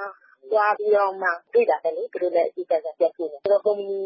[0.50, 4.00] သွားပြီးတော့မှ တွေ့တာပဲလေ။သူတို့လည်းအကြီးအကျယ်ပြန်တွေ့တယ်။ဆိုတော့ ကုမ္ပဏီ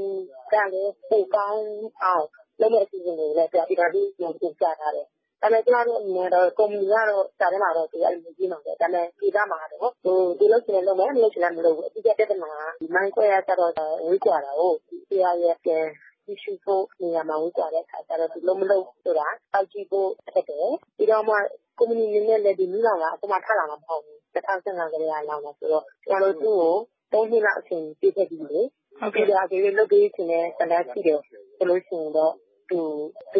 [0.52, 1.64] ကလည်း ပိုကောင်း
[2.02, 2.26] အောင်
[2.60, 5.06] လုပ်မယ့် အစီအစဉ်တွေကိုလည်း ပြည်ထောင်စုကို တင်ပြထားတယ်။
[5.42, 9.92] ဒါပေမဲ့ ကျမတို့အနေနဲ့တော့ ကုမ္ပဏီကတော့ စာထဲမှာတော့အဲဒီလိုရေးမှာပဲ။ဒါပေမဲ့ ဒေသမှာကတော့
[10.38, 13.72] သူလုပ်ချင်လည်းလုပ်မယ်၊မလုပ်ချင်လည်း မလုပ်ဘူး။အဓိက ပြဿနာက မိုင်းခွဲကကျတော့
[14.06, 15.84] ဝေးကွာတာကိုး။အစိုးရရဲ့ ပြန်
[16.24, 21.34] ကြည့်ရှုဖို့နေရာမှာ ဝေးကွာတဲ့အခါကျတော့ သူလုပ် မလုပ်ဆိုတာ စောင့်ကြည့်ဖို့ခက်တယ်။ပြီးတော့မှ
[21.78, 26.74] ကုမ္ပဏီအနေနဲ့လည်းမီးလောင်တာ အခုမှ ထလောင်တာ မဟုတ်ဘူး။၂၀၁၅ ကတည်းက လောင်တာဆိုတော့ ကျမတို့ သူ့ကို
[27.12, 28.62] သုံးနှစ်လောက် အချိန်ပေးခဲ့ပြီးပြီလေ။
[29.00, 31.20] သူအကယ်၍လုပ်ပေးချင်တဲ့ ဆန္ဒရှိတယ်
[31.56, 32.32] ဆိုလို့ရှိရင်တော့
[32.70, 32.78] သူ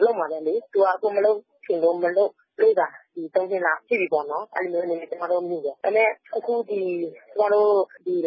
[0.05, 6.81] လုပ်မှာပဲလေ။သူက အခုမလုပ် ချင်လို့မလုပ်လို့သာဒီသုံးနှစ်လောက်ရှိပြီပေါ့နော်။အဲဒီလိုမျိုးအနေနဲ့ကျမတို့မြင်တယ်။ဒါပေမဲ့အခု ဒီ
[7.37, 7.73] ကျမတို့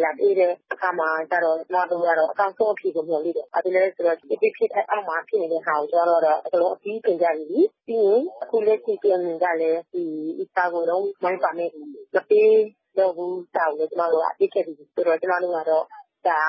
[0.04, 10.04] လာတွေ့တဲ့အခါမှာကျတော့ ကျမတို့ကတော့ အကောင်းဆုံးအဖြေကို မျှော်လင့်တယ်။ဘာဖြစ်လဲဆိုတော့ဖြစ်ဖြစ်ဖြစ်အောက်မှာ ဖြစ်နေတဲ့ဟာကို ကျမတို့ကတော့ အကုန်လုံး အပြီးတင်ပြပြီးပြီ။ပြီးရင် အခုလက်ရှိ KNU ကလည်း ဒီ
[10.40, 11.72] EASA ကိုလုံးဝ Mine Permit
[12.14, 12.52] မပေး
[12.98, 15.84] တော့ဘူးစာကိုလည်း ကျမတို့က ပေးခဲ့ပြီးပြီ။ဆိုတော့ ကျမတို့ကတော့
[16.28, 16.40] ဒါ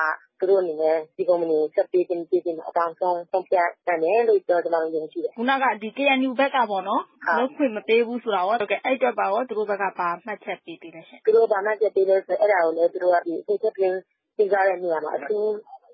[0.42, 5.64] သူတို့အနေနဲ့ ဒီကုမ္ပဏီကို ဆက်ပေးသင့် မပေးသင့် အကောင်းဆုံး ဆုံးဖြတ်နိုင်မယ်လို့ ကျမတို့ ယုံကြည်တယ်။ခုနက
[5.98, 7.02] KNU ဘက်ကပေါ့နော်
[7.38, 13.80] လုပ်ခွင့်မပေးဘူးဆိုတာရော အဲဒီအတွက်ရောသူတို့ဘက်က ဘာမှတ်ချက်ပေးသေးလဲရှင့်။သူတို့ ဘာမှတ်ချက်ပေးလဲဆိုတော့ အဲဒါကိုလည်း သူတို့ကအချိန်ချက်စ
[14.42, 15.46] ဉ်းစားတဲ့နေရာမှာအထူး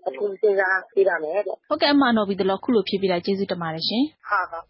[0.08, 4.64] အထူး စဉ်းစားပေးပါမယ်တဲ့။ဟုတ်ကဲ့ အမ နော်ဘီသလောခုလို ဖြေပေးတာ ကျေးဇူးတင်ပါတယ်ရှင်။ဟုတ် ဟုတ်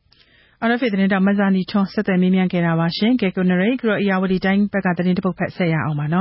[0.67, 2.87] RFA သတင်းထောက် မဇာနည်ထွန်း ဆက်သွယ်မေးမြန်းခဲ့တာပါ။
[3.21, 6.07] ကယ်ကိုနရိတ်၊ဧရာဝတီတိုင်းဘက်က သတင်းတပုဒ် ဖတ်ဆက်ရအောင်ပါ။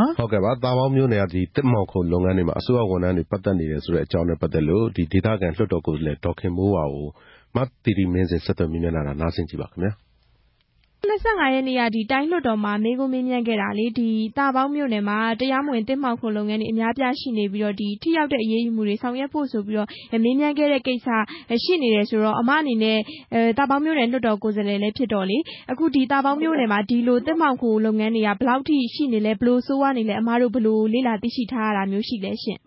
[0.64, 7.08] သားပေါင်းမြို့နယ်က သစ်မှောင်ခိုလုပ်ငန်းတွေမှာ အစိုးရဝန်ထမ်းတွေ ပတ်သက်နေတယ်ဆိုတဲ့အကြောင်းနဲ့ ပတ်သက်လို့ ဒေသခံလွှတ်တော်ကိုယ်စားလှယ် ဒေါ်ခင်မိုးဝါကို
[7.56, 9.94] မသီတီမင်းဇင် ဆက်သွယ်မေးမြန်းထားတာ နားဆင်ကြည့်ပါခင်ဗျာ။
[11.06, 13.86] ၂၅ ရက်နေ့က တိုင်းလွှတ်တော်မှာ မေးခွန်းမေးမြန်းခဲ့တာလေ။
[14.38, 19.88] သာပေါင်းမြို့နယ်မှာ တရားမဝင် သစ်မှောင်ခိုလုပ်ငန်းတွေ အများအပြားရှိနေပြီးတော့ ထိရောက်တဲ့အရေးယူမှုတွေ ဆောင်ရွက်ဖို့ဆိုပြီးတော့
[20.24, 21.08] မေးမြန်းခဲ့တဲ့ကိစ္စ
[21.64, 22.98] ရှိနေတယ်ဆိုတော့ အမအနေနဲ့
[23.58, 25.38] သာပေါင်းမြို့နယ် လွှတ်တော်ကိုယ်စားလှယ်လည်းဖြစ်တော့လေ
[25.72, 32.67] အခုသာပေါင်းမြို့နယ်မှာ ဒီလိုသစ်မှောင်ခိုလုပ်ငန်းတွေက ဘယ်လောက်ထိရှိနေလဲ၊ဘယ်လိုဆိုးဝါးနေလဲ အမတို့ ဘယ်လိုလေ့လာသိရှိထားရတာမျိုးရှိလဲရှင့်ဟု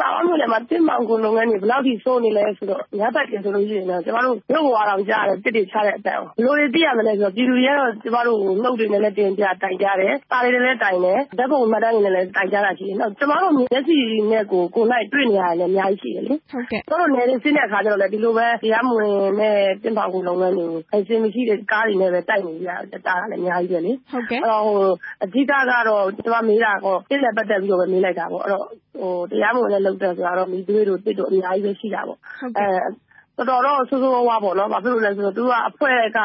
[0.00, 11.18] သားပေါင်းမြို့နယ်မှာ သစ်မှောင်ခိုလုပ်ငန်းတွေ ဘယ်လောက်ထိ ဆိုးနေလဲဆိုတော့ ညဘက်တွေဆိုလို့ရှိရင်တော့ကျမတို့ မြို့ပေါ်တောင်ကြားရတယ် သစ်တွေချတဲ့အသံကို ဘယ်လိုတွေ သိရမလဲဆိုတော့ ပြည်သူတွေကတော့ ကျမတို့ကို နှုတ်တွေနဲ့လည်း တင်ပြတိုင်ကြားတယ် စာတွေနဲ့လည်း တိုင်တယ်
[11.38, 13.96] ဓာတ်ပုံမှတ်တမ်းတွေနဲ့လည်း တိုင်ကြားတာရှိတယ်နောက်ကျမတို့ မျက်စိ
[14.32, 22.70] နဲ့ကိုကိုယ်၌တွေ့နေရတယ်လည်း အများကြီးရှိတယ်လေဟုတ်ကဲ့ကျမတို့ နယ်တွေဆင်းတဲ့အခါကျတော့လည်း ဒီလိုပဲ တရားမဝင်တဲ့ သစ်မှောင်ခိုလုပ်ငန်းတွေကိုအစင်မရှိတဲ့ ကားတွေနဲ့ပဲ တိုက်နေကြ
[23.06, 24.90] တာလည်း အများကြီးပဲလေဟုတ်ကဲ့အဲ့တော့ဟို
[25.22, 28.58] အဓိကကတော့ ကျမမေးတာကပြည့်လက်ပတ်သက်ပြီးတော့ပဲ မေးလိုက်တာပေါ့အဲ့
[29.00, 32.18] တော့ဟိုတရားမဝင်တဲ့လုပ်တဲ့ဆိုတာတော့မိသွေးတို့တစ်တို့ အများကြီးပဲ ရှိတာပေါ့
[32.58, 32.66] အဲ
[33.36, 36.18] တော်တော်တော့ ဆိုးဆိုးဝါးဝါးပေါ့နော် ဘာဖြစ်လို့လဲဆိုတော့ သူကအဖွဲ့က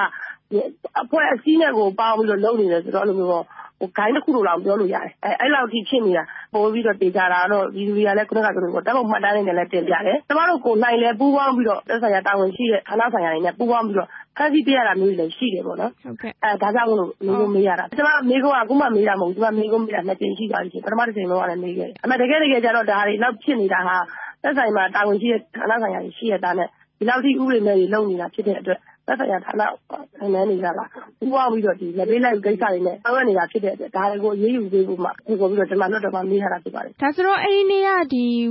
[1.02, 3.44] အဖွဲ့အစည်းနဲ့ကို ပေါင်းပြီးတော့ လုပ်နေတယ်ဆိုတော့အဲ့လိုမျိုးပေါ့
[3.80, 19.14] ဟိုဂိုင်းတစ်ခုလိုတော့ပြောလို့ရတယ် အဲအဲ့လောက်ထိ ဖြစ်နေတာ ပို့ပြီးတော့တေချာတာတော့ဒီလူတွေကလည်းခုနကပြောလို့တက်ဖို့မှတ်တမ်းနေလည်း တင်ပြတယ် ကျမတို့ကိုနိုင်လဲပူးပေါင်းပြီးတော့ သက်ဆိုင်ရာ တာဝန်ရှိတဲ့ ဌာနဆိုင်ရာတွေနဲ့ ပူးပေါင်းပြီးတော့ ဖန်စီပြရတာမျိုးတွေလည်း ရှိတယ်ပေါ့နော်ဟုတ်ကဲ့အဲဒါကြောင့်မလို့ မေးခွန်းမေးရတာ ကျမ မေးခွန်းက အခုမှမေးတာ
[19.22, 23.98] မဟုတ်ဘူးကျမမေးခွန်းမေးတာ နှစ်ကြိမ်ရှိသွားပြီ ပထမတစ်ချိန်လုံးကလည်း မေးခဲ့တယ် အမှတကယ်တကယ်ကျတော့ ဒါတွေလောက်ဖြစ်နေတာဟာ
[24.44, 26.68] သက်ဆိုင်မှာတာဝန်ရှိတဲ့ ဌာနဆိုင်ရာတွေ ရှိရတာနဲ့
[26.98, 30.86] ဒီလောက်ထိ ဥပဒေမဲ့တွေ လုပ်နေတာ ဖြစ်တဲ့အတွက် သက်ဆိုင်ရာဌာနဝန်ထမ်းတွေကပါ
[31.20, 37.90] ပူးပေါင်းပြီးတော့ လာဘ်ပေးလာဘ်ယူကိစ္စတွေနဲ့ ဆောင်ရွက်နေတာဖြစ်တဲ့အတွက် ဒါတွေကို အရေးယူပေးဖို့မှဖိတ်ခေါ်ပြီးတော့ကျမလွှတ်တော်မှာ မေးထားတာဖြစ်ပါတယ်။”ဒါဆိုတော့ အဲဒီနေ့က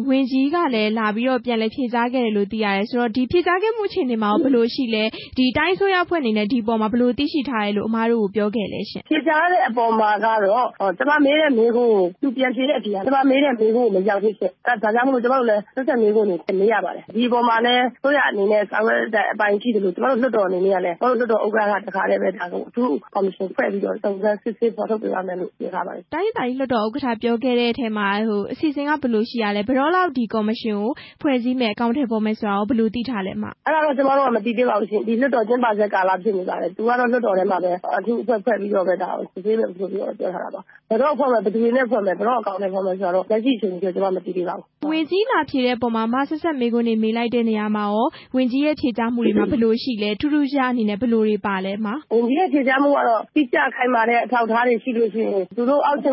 [0.09, 5.05] ဝန်ကြီးကလည်း လာပြီးတော့ ပြန်လည်ဖြေကြားခဲ့တယ်လို့ သိရတယ်ဆိုတော့ ဒီဖြေကြားခဲ့မှုအခြေအနေမှာရော ဘယ်လိုရှိလဲ။
[5.38, 21.88] တိုင်းအစိုးရအဖွဲ့အနေနဲ့ ဒီအပေါ်မှာ ဘယ်လိုသိရှိထားတယ်လို့ အမတို့ကို ပြောခဲ့လဲရှင့်။ဖြေကြားတဲ့အပေါ်မှာကတော့ ကျမမေးတဲ့မေးခွန်းကို သူပြန်ဖြေတဲ့အဖြေက ကျမမေးတဲ့မေးခွန်းကို မရောက်သေးရှင့်။ဒါကြောင့်မို့လို့ ကျမတို့လည်း ဆက်စပ်မေးခွန်းတွေ မေးရပါတယ်။ဒီအပေါ်မှာလည်း အစိုးရအနေနဲ့ ဆောင်ရွက်တဲ့အပိုင်းရှိသလို ကျမတို့ လွှတ်တော်အနေနဲ့ကလည်းကျမတို့လွှတ်တော်ဥက္ကဋ္ဌက
[21.88, 28.07] တခါတည်းပဲ ဒါကို အထူးကော်မရှင်ဖွဲ့ပြီးတော့ စုံစမ်းစစ်ဆေးဖော်ထုတ်ပေးပါမယ်လို့ ပြောထားပါတယ်။”တိုင်းဒေသကြီး လွှတ်တော်ဥက္ကဋ္ဌ ပြောခဲ့တဲ့အထဲမှာ
[28.52, 46.02] အစီအစဉ်က ဘယ်လိုရှိတာလဲ။ဘယ်တော့လောက် ဒီကော်မရှင်ကို ဖွဲ့စည်းမယ်၊အကောင်အထည်ဖော်မယ်ဆိုတာရော ဘယ်လိုသိထားလဲအမ။အဲဒါတော့ ကျမတို့က မသိသေးပါဘူးရှင့်။ဒီလွှတ်တော်ကျင်းပဆဲကာလဖြစ်နေပါတယ်။သူကတော့ လွှတ်တော်ထဲမှာပဲ အထူးအဖွဲ့ဖွဲ့ပြီးတော့ပဲ ဒါကိုစစ်ဆေးမယ်ဆိုပြီးတော့ ပြောထားတာပါ။ဘယ်တော့ဖွဲ့မယ်၊ဘယ်သူတွေနဲ့ဖွဲ့မယ်၊ဘယ်တော့ အကောင်အထည်ဖော်မယ်ဆိုတာတော့ လက်ရှိအချိန်ထိတော့ ကျမ မသိသေးပါဘူး။ဝန်ကြီးလာဖြေတဲ့အပေါ်မှာ
[46.09, 56.11] အမ ဆက်စပ်မေးခွန်းတွေ မေးလိုက်တဲ့နေရာမှာရော ဝန်ကြီးရဲ့ ဖြေကြားမှုတွေမှာ ဘယ်လိုရှိလဲ။ထူးထူးခြားခြားအနေနဲ့ ဘယ်လိုတွေပါလဲအမ။ဝန်ကြီးရဲ့ ဖြေကြားမှုကတော့ တိကျခိုင်မာတဲ့ အထောက်အထားတွေ ရှိလို့ရှိရင် သူတို့အောက်ခြေ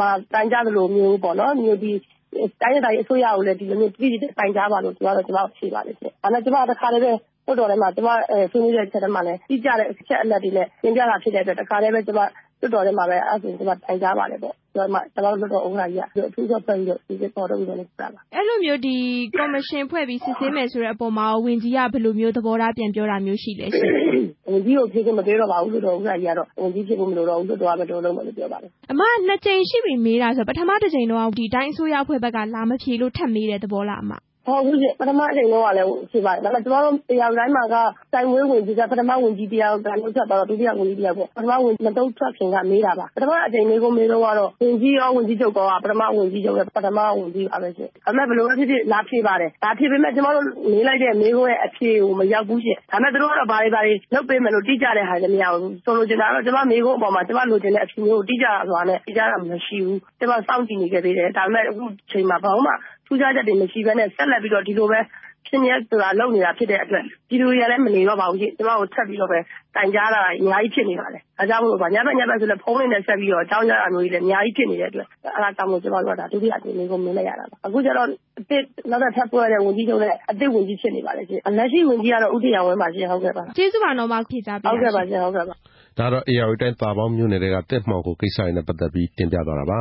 [0.00, 1.98] မှာ တိုင်ကြသလိုမျိုးပေါ့နော် တိုင်းဒေသကြီး
[3.02, 7.10] အစိုးရကိုလည်း ဒီလိုမျိုး တိတိကျကျ တိုင်ကြားပါလို့သူကတော့ကျမကို ဖြေပါတယ်ရှင့်။ဒါနဲ့ ကျမ တခါတည်းပဲ
[7.46, 8.08] လွှတ်တော်ထဲမှာ ကျမ
[8.50, 18.80] ဆွေးနွေးတဲ့အချက်ထဲမှာလည်း တိကျတဲ့ အချက်အလက်တွေနဲ့ တင်ပြတာဖြစ်တဲ့အတွက် တခါတည်းပဲ ကျမ လွှတ်တော်ထဲမှာပဲ အဲဒါဆိုရင် ကျမ တိုင်ကြားပါတယ်ပေါ့။ ပြီးတော့မှ ကျမတို့ လွှတ်တော်ဥက္ကဋ္ဌကြီးက အထူးအဖွဲ့ဖွဲ့ပြီးတော့ စိစစ်ဖော်ထုတ်ပြီးတော့လုပ်တာပါ။အဲလိုမျိုး
[19.36, 23.92] ကော်မရှင်ဖွဲ့ပြီး စစ်ဆေးမယ်ဆိုတဲ့အပေါ်မှာရော ဝန်ကြီးက ဘယ်လိုမျိုး သဘောထားပြန်ပြောတာမျိုး ရှိလဲရှင့်။
[24.50, 34.12] ဝန်ကြီးကို ဖြေခွင့်မပေးတော့ပါဘူး လွှတ်တော်ဥက္ကဋ္ဌကြီးကတော့ ဝန်ကြီးဖြေခွင့်မလိုတော့ဘူး လွှတ်တော်ကပဲလုပ်မယ်လို့ ပြောပါတယ်။အမ နှစ်ကြိမ်ရှိပြီမေးတာဆိုတော့ ပထမတကြိမ်တုန်းက တိုင်းအစိုးရအဖွဲ့ဘက်က လာမဖြေလို့ ထပ်မေးတဲ့သဘောလားအမ။
[34.46, 37.76] ဟုတ်ဘူးရှင့် ပထမအကြိမ်တုန်းကလည်း ဖြေပါတယ်။ဒါပေမဲ့ ကျမတို့ ဧရာဝတီတိုင်းမှာက
[38.14, 52.12] တိုင်ဝင်းဝန်ကြီးက ပထမဝန်ကြီးတယောက်က နုတ်ထွက်သွားတော့ ဒုတိယဝန်ကြီးတယောက်ပေါ့။ပထမဝန်ကြီး မနုတ်ထွက်ခင်က မေးတာပါ။ပထမအကြိမ် မေးခွန်းမေးတုန်းကတော့ ဝန်ကြီးရော ဝန်ကြီးချုပ်ရောက ပထမဝန်ကြီးချုပ်နဲ့ ပထမဝန်ကြီးပါပဲရှင့်။ဒါပေမဲ့ ဘယ်လိုပဲဖြစ်ဖြစ် လာဖြေပါတယ်။လာဖြေပေမဲ့ကျမတို့ မေးလိုက်တဲ့ မေးခွန်းရဲ့ အဖြေကို
[52.20, 62.72] မရောက်ဘူးရှင့်။ဒါပေမဲ့ သူတို့ကတော့ ဘာတွေ ဘာတွေ လုပ်ပေးမယ်လို့ တိကျတဲ့ဟာလည်း မရဘူး။ဆိုလိုချင်တာကတော့ ကျမမေးခွန်းအပေါ်မှာ ကျမလိုချင်တဲ့အဖြေမျိုးကို တိကျစွာနဲ့ ဖြေကြားတာ မရှိဘူး။ကျမ စောင့်ကြည့်နေခဲ့သေးတယ်။ဒါပေမဲ့ အခုချိန်မှာ ဘာမှ
[63.12, 65.00] ထူးခြားချက်တွေ မရှိဘဲနဲ့ ဆက်လက်ပြီးတော့ ဒီလိုပဲ
[65.46, 69.38] ဖြစ်မြဲစွာလုပ်နေတာ ဖြစ်တဲ့အတွက် ပြည်သူတွေကလည်း မနေတော့ပါဘူးရှင့်။ကျမကိုထပ်ပြီးတော့ပဲ
[69.76, 78.08] တိုင်ကြားတာတွေ အများကြီး ဖြစ်နေပါတယ်။ဒါကြောင့်မို့ ညဘက် ညဘက်ဆိုလည်း ဖုန်းတွေနဲ့ ဆက်ပြီးတော့ အကြောင်းကြားတာမျိုးတွေလည်း အများကြီး ဖြစ်နေတဲ့အတွက် အဲဒါကြောင့်မို့ ကျမတို့က ဒုတိယအကြိမ် မေးခွန်းမေးလိုက်ရတာပါ။အခုကျတော့
[78.40, 85.54] အသစ် နောက်ထပ် ထပ်ဖွဲ့တဲ့ ဝန်ကြီးချုပ်နဲ့ အသစ်ဝန်ကြီး ဖြစ်နေပါတယ်ရှင့်။လက်ရှိဝန်ကြီးကတော့ ဦးတင်အောင်ဝင်းပါရှင့်။ဟုတ်ကဲ့ပါ။ကျေးဇူးပါနော် အမ ဖြေကြားပေးတာ။ဟုတ်ကဲ့ပါရှင့်။ဟုတ်ကဲ့ပါ။
[85.98, 89.80] ဒါကတော့ ဧရာဝတီတိုင်း သာပေါင်းမြို့နယ်ထဲက သစ်မှော်ခိုကိစ္စတွေနဲ့ ပတ်သက်ပြီး တင်ပြသွားတာပါ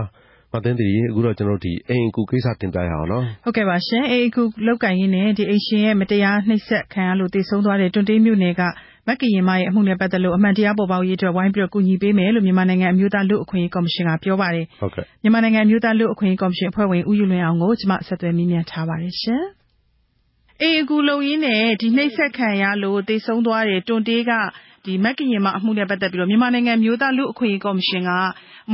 [0.54, 8.62] မသိန်းသီရိအခုတော့ ကျနော်တို့ အိမ်အကူကိစ္စ တင်ပြရအောင်နော်။ဟုတ်ကဲ့ပါရှင်။အိမ်အကူလုပ်ကိုင်ရင်းနဲ့ အိမ်ရှင်ရဲ့ မတရားနှိပ်စက်ခံရလို့ သေဆုံးသွားတဲ့ တွံတေးမြို့နယ်က
[9.08, 14.66] မကရင်မရဲ့ အမှုနဲ့ပတ်သက်လို့ အမှန်တရားပေါ်ပေါက်ရေးအတွက် ဝိုင်းပြီးကူညီပေးမယ်လို့ မြန်မာနိုင်ငံ အမျိုးသားလူ့အခွင့်အရေးကော်မရှင်က ပြောပါတယ်။
[15.22, 19.44] မြန်မာနိုင်ငံ အမျိုးသားလူ့အခွင့်အရေးကော်မရှင်အဖွဲ့ဝင် ဦးယုလွင်အောင်ကိုကျမဆက်သွယ်မေးမြန်းထားပါတယ်ရှင်။
[20.62, 21.62] အိမ်အကူလုပ်ရင်းနဲ့
[21.96, 24.32] နှိပ်စက်ခံရလို့ သေဆုံးသွားတဲ့ တွံတေးက
[25.06, 28.12] မကရင်မအမှုနဲ့ ပတ်သက်ပြီးမြန်မာနိုင်ငံ အမျိုးသားလူ့အခွင့်အရေးကော်မရှင်က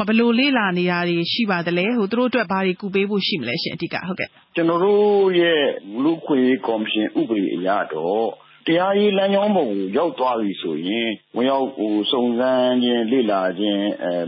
[0.07, 3.95] ဘယ်လိုလေ့လာနေတာတွေ ရှိပါသလဲ။သူတို့အတွက် ဘာတွေကူပေးဖို့ ရှိမလဲရှင့်အဓိက။
[4.55, 5.61] ကျနော်တို့ရဲ့
[6.03, 8.27] လူ့အခွင့်အရေးကော်မရှင် ဥပဒေအရတော့
[8.67, 11.67] တရားရေးလမ်းကြောင်းပေါ်ကို ရောက်သွားပြီဆိုရင် ဝင်ရောက်
[12.11, 13.83] စုံစမ်းခြင်း လေ့လာခြင်း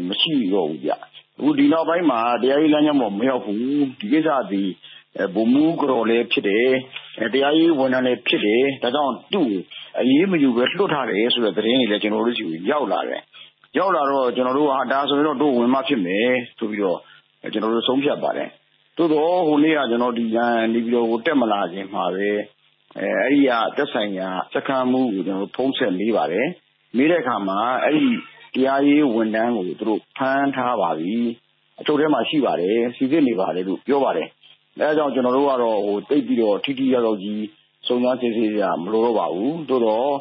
[0.07, 0.91] မရှိတော့ဘူးဗျ။
[1.39, 3.61] အခုဒီနောက်ပိုင်းမှာ တရားရေးလမ်းကြောင်းပေါ် မရောက်ဘူး။
[3.99, 4.69] ဒီကိစ္စသည်
[5.35, 6.67] ဗိုလ်မှူးကတော်လည်း ဖြစ်တယ်။
[7.33, 9.59] တရားရေးဝန်ထမ်းလည်း ဖြစ်တယ်။ဒါကြောင့် သူ့ကို
[9.97, 13.21] အရေးမယူဘဲလွှတ်ထားတယ်ဆိုတဲ့သတင်းတွေလည်း ကျနော်တို့ဆီကို ရောက်လာတယ်။
[13.77, 16.99] ရောက်လာတော့ ကျနော်တို့က ဒါဆိုရင်တော့ တို့ဝင်မှဖြစ်မယ်ဆိုပြီးတော့
[17.53, 18.49] ကျနော်တို့ ဆုံးဖြတ်ပါတယ်။
[18.97, 20.25] သို့သော် ဟိုနေ့က ကျနော်ဒီ
[20.73, 22.29] နေပြည်တော်ကို တက်မလာခင်မှာပဲ
[22.97, 26.47] အဲဒီက သက်ဆိုင်ရာ စခန်းမှူးကိုကျနော်တို့ဖုန်းဆက်မေးပါတယ်။
[26.97, 28.09] မေးတဲ့အခါမှာ အဲဒီ
[28.53, 31.15] တရားရေးဝန်ထမ်းကို သူတို့ ဖမ်းထားပါပြီ။
[31.79, 34.27] အချုပ်ထဲမှာ ရှိပါတယ်။စိစစ်နေပါတယ်လို့ ပြောပါတယ်။
[34.79, 37.41] အဲဒါကြောင့် ကျနော်တို့ကတော့ သိပ်ပြီးတော့ ထိထိရောက်ရောက်ကြီး
[37.87, 40.11] စုံစမ်းစစ်ဆေးစရာ မလိုတော့ပါဘူး။သို့သော်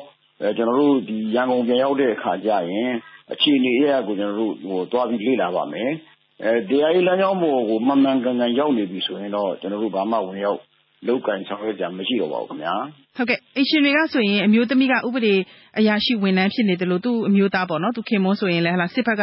[0.56, 0.94] ကျနော်တို့
[1.34, 2.90] ရန်ကုန်ပြန်ရောက်တဲ့အခါကျရင်
[3.32, 4.54] အခြေအနေအရပ်ရပ်ကိုကျနော်တို့
[4.92, 5.90] သွားပြီးလေ့လာပါမယ်။
[6.68, 10.60] တရားရေးလမ်းကြောင်းပေါ်ကို မှန်မှန်ကန်ကန် ရောက်နေပြီဆိုရင်တော့ ကျနော်တို့ ဘာမှဝင်ရောက်
[11.06, 12.74] လုပ်ကိုင်ဆောင်ရွက်စရာ မရှိတော့ပါဘူးခင်ဗျာ။
[13.16, 15.34] ဟုတ်ကဲ့ အိမ်ရှင်တွေကဆိုရင် အမျိုးသမီးက ဥပဒေ
[15.78, 19.22] အရာရှိ ဝန်ထမ်းဖြစ်နေသလို သူ့အမျိုးသားပေါ့နော်သူခင်မွန်းဆိုရင်လည်း စစ်ဘက်က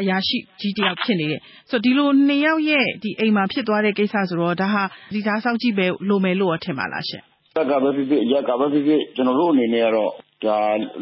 [0.00, 2.86] အရာရှိကြီးတယောက်ဖြစ်နေတယ်။ဆိုတော့ ဒီလိုနှစ်ယောက်ရဲ့
[3.20, 5.74] အိမ်မှာဖြစ်သွားတဲ့ကိစ္စဆိုတော့ ဒါဟာ သတိထားစောင့်ကြည့်
[6.08, 7.24] လိုမယ်လို့ထင်ပါလားရှင့်။
[7.56, 10.12] တပ်ကပဲဖြစ်ဖြစ် အရပ်ကပဲဖြစ်ဖြစ် ကျနော်တို့အနေနဲ့ကတော့
[10.44, 10.58] ဒါ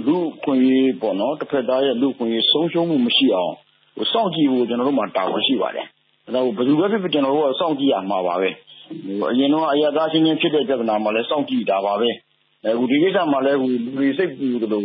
[0.07, 3.53] လူ့အခွင့်အရေးပေါ့နော် တဘက်သားရဲ့ လူ့အခွင့်အရေး ဆုံးရှုံးမှုမရှိအောင်
[4.13, 5.87] စောင့်ကြည့်ဖို့ ကျနော်တို့မှာ တာဝန်ရှိပါတယ်။
[6.35, 8.51] ဒါဘယ်သူပဲဖြစ်ဖြစ် ကျနော်တို့က စောင့်ကြည့်ရမှာပါပဲ။
[9.31, 12.11] အရင်တုန်းက အရပ်သားအချင်းချင်းဖြစ်တဲ့ ပြဿနာမှာလည်း စောင့်ကြည့်တာပါပဲ။
[12.67, 14.85] အခုဒီကိစ္စမှာလည်း လူတွေစိတ်ပူသလို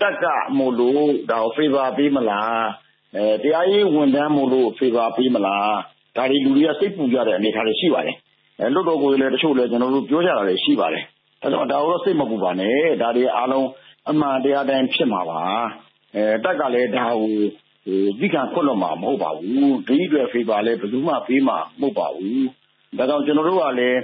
[0.00, 0.24] တပ်က
[0.58, 2.62] မို့လို့ ဒါကို Favor ပေးမလား။
[3.42, 5.70] တရားရေးဝန်ထမ်းမို့လို့ Favor ပေးမလား။
[6.16, 8.16] ဒါတွေ လူတွေက စိတ်ပူကြတဲ့ အနေအထားတွေ ရှိပါတယ်။
[8.74, 11.04] လွှတ်တော်ကိုယ်စားလှယ်တချို့လည်း ကျနော်တို့ ပြောကြတာတွေ ရှိပါတယ်။
[11.42, 13.68] ဒါကြောင့် ဒါကိုတော့ စိတ်မပူပါနဲ့။ဒါတွေအားလုံး
[14.10, 15.42] အမှန်တရားအတိုင်း ဖြစ်မှာပါ။
[16.44, 17.32] တပ်ကလည်း ဒါကို
[18.18, 22.40] သည်းခံခွင့်လွှတ်မှာ မဟုတ်ပါဘူး။ဒီအတွက် Favor လည်း ဘယ်သူမှ ပေးမှာ မဟုတ်ပါဘူး။
[22.98, 23.98] ဒါကြောင့် ကျနော်တို့ကလည်း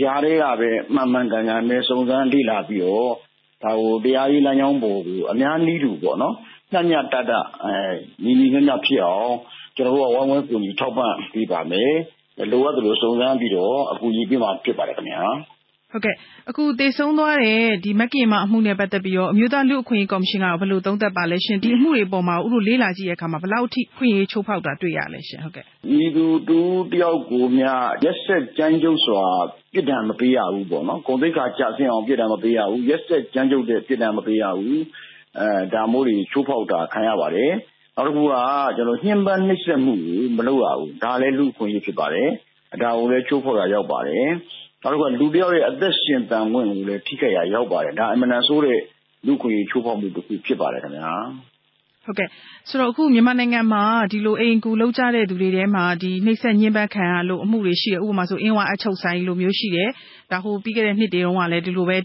[0.00, 3.12] ကြားထဲကပဲ မှန်မှန်ကန်ကန်ပဲ စုံစမ်းလေ့လာပြီးတော့
[3.62, 6.34] ဒါကို တရားရေးလမ်းကြောင်းပေါ်ကို အများနည်းတူပေါ့နော်
[6.72, 7.32] မျှမျှတတ
[8.24, 9.34] ညီညီမျှမျှဖြစ်အောင်
[9.76, 11.92] ကျနော်တို့က ဝိုင်းဝန်းကူညီထောက်ပံ့ပေးပါမယ်။
[12.52, 15.22] လိုအပ်သလို စုံစမ်းပြီးတော့ အကူအညီပေးမှာ ဖြစ်ပါတယ်ခင်ဗျာ။”
[15.92, 16.14] ဟုတ်ကဲ့။
[16.50, 17.58] အခုသေဆုံးသွားတဲ့
[18.00, 25.40] မက္ကင်မအမှုနဲ့ ပတ်သက်ပြီးတော့ အမျိုးသားလူ့အခွင့်အရေးကော်မရှင်က ဘယ်လိုသုံးသပ်ပါလဲရှင့်။ဒီအမှုတွေအပေါ်မှာ ဦးတို့လေ့လာကြည့်တဲ့အခါမှာ ဘယ်လောက်အထိ အခွင့်အရေးချိုးဖောက်တာ တွေ့ရလဲရှင့်။
[25.96, 27.70] “မည်သူတဦးတယောက်ကိုမျှ
[28.04, 29.24] ရက်စက်ကြမ်းကြုတ်စွာ
[29.72, 34.78] ပြစ်ဒဏ်မပေးရဘူးပေါ့နော်။ဂုဏ်သိက္ခာကျဆင်းအောင် ပြစ်ဒဏ်မပေးရဘူး။ရက်စက်ကြမ်းကြုတ်တဲ့ ပြစ်ဒဏ်မပေးရဘူး။
[35.74, 37.52] ဒါမျိုးတွေ ချိုးဖောက်တာ ခံရပါတယ်။
[37.96, 38.26] နောက်တခုက
[39.04, 42.28] ညှဉ်းပန်းနှိပ်စက်မှုတွေ မလုပ်ရဘူး။ဒါလည်း လူ့အခွင့်အရေး ဖြစ်ပါတယ်။
[42.82, 44.26] ဒါကိုလည်း ချိုးဖောက်ရာ ရောက်ပါတယ်။
[44.82, 48.80] နောက်တခုက လူတယောက်ရဲ့ အသက်ရှင်သန်ခွင့်ကိုလည်း ထိခိုက်ရာ ရောက်ပါတယ်။ဒါ အင်မတန်ဆိုးတဲ့
[49.26, 51.12] လူ့အခွင့်အရေး ချိုးဖောက်မှုတခု ဖြစ်ပါတယ်ခင်ဗျာ။”
[52.06, 52.28] ဟုတ်ကဲ့။
[52.68, 55.84] ဆိုတော့ အခုမြန်မာနိုင်ငံမှာ ဒီလိုအိမ်အကူလုပ်ကြတဲ့သူတွေထဲမှာ
[56.24, 59.88] နှိပ်စက်ညှဉ်းပန်းခံရလို့ အမှုတွေရှိတယ်။ဥပမာဆိုအင်းဝအပ်ချုပ်ဆိုင်လိုမျိုးရှိတယ်။
[60.32, 61.96] ဒါပြီးခဲ့တဲ့နှစ်တွေတုန်းကလည်း ဒီလိုပဲ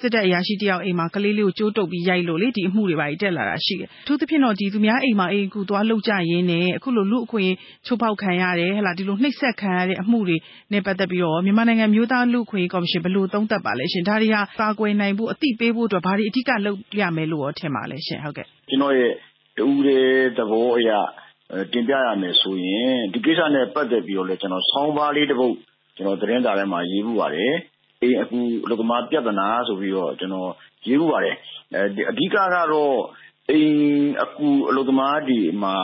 [0.00, 10.36] စစ်တပ်အရာရှိတယောက်အိမ်မှာ ကလေးလေးကို ကြိုးတုပ်ပြီးရိုက်လို့ ဒီအမှုတွေ တက်လာတာရှိတယ်။အထူးသဖြင့်တော့ သူများအိမ်မှာ အိမ်အကူသွားလုပ်ကြရင်းနဲ့ အခုလို လူ့အခွင့်အရေးချိုးဖောက်ခံရတယ် ဒီလိုနှိပ်စက်ခံရတဲ့အမှုတွေ
[10.72, 19.12] နဲ့ ပတ်သက်ပြီးတော့ မြန်မာနိုင်ငံ အမျိုးသားလူ့အခွင့်အရေးကော်မရှင် ဘယ်လိုသုံးသပ်ပါလဲရှင့်။ဒါတွေဟာ ကာကွယ်နိုင်ဖို့ အသိပေးဖို့အတွက် ဘာတွေအဓိက လုပ်ရမယ်လို့ ထင်ပါလဲရှင့်။ကျနော့်ရဲ့
[19.58, 20.90] တဦးတည်းသဘောအရ
[21.72, 25.54] တင်ပြရမယ်ဆိုရင် ဒီကိစ္စနဲ့ ပတ်သက်ပြီးတော့လည်းကျနော်ဆောင်းပါးလေးတပုဒ်
[26.20, 27.52] သတင်းစာထဲမှာ ရေးဖူးပါတယ်။
[28.02, 30.50] အိမ်အကူအလုပ်သမား ပြဿနာဆိုပြီးတော့ကျနော်
[30.86, 31.36] ရေးဖူးပါတယ်။
[32.10, 32.36] အဓိကက
[32.72, 32.96] တော့
[33.50, 35.76] အိမ်အကူအလုပ်သမားတွေမှာ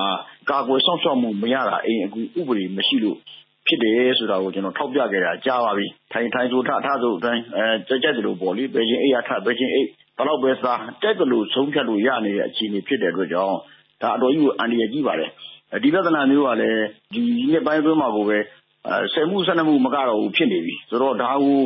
[0.51, 3.19] ကာကွယ်စောင့်ရှောက်မှု မရတာ အိမ်အကူဥပဒေ မရှိလို့
[3.67, 7.41] ဖြစ်တယ်ဆိုတာကို ကျနော် ထောက်ပြခဲ့တာ ကြာပါပြီ။ထိုင်ဆိုထ ထဆိုထိုင်
[7.89, 13.57] ကြိုက်သလိုပေါ့လေ ဘယ်ချိန်အိပ်ရာထ ဘယ်ချိန်အိပ် ဘယ်လောက်ပဲစား ကြိုက်သလို ဆုံးဖြတ်လို့ရနေတဲ့ အခြေအနေ ဖြစ်တဲ့အတွက်ကြောင့်
[14.03, 15.31] ဒါ အတော်ကြီးကို အန္တရာယ်ကြီးပါတယ်။
[15.83, 16.83] ဒီပြဿနာမျိုးကလည်း
[17.15, 18.39] ဒီနှစ်ပိုင်းအတွင်းမှာကိုပဲ
[18.87, 21.61] ၁၀ မှု ၁၂ မှု မကတော့ဘူး ဖြစ်နေပြီ။ဆိုတော့ ဒါကို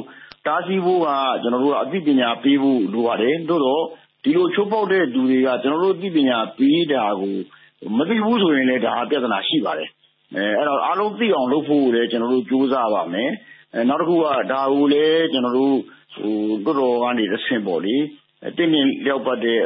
[0.47, 1.09] တားဆီးဖို့က
[1.43, 3.83] ကျနော်တို့က အသိပညာပေးဖို့ လိုပါတယ်။သို့သော်
[4.23, 7.35] ဒီလို ချိုးဖောက်တဲ့သူတွေက ကျနော်တို့ အသိပညာပေးတာကို
[7.97, 9.89] မသိဘူးဆိုရင်လည်း ဒါ ပြဿနာ ရှိပါတယ်။
[10.59, 13.31] အဲတော့ အားလုံးသိအောင် လုပ်ဖို့လည်း ကျနော်တို့ ကြိုးစားပါမယ်။
[13.89, 15.77] နောက်တခုက ဒါကိုလည်း ကျနော်တို့
[16.65, 17.97] လွှတ်တော်ကနေတဆင့်ပေါ့လေ
[18.57, 19.59] သင့်မြင့်လျောက်ပတ်တဲ့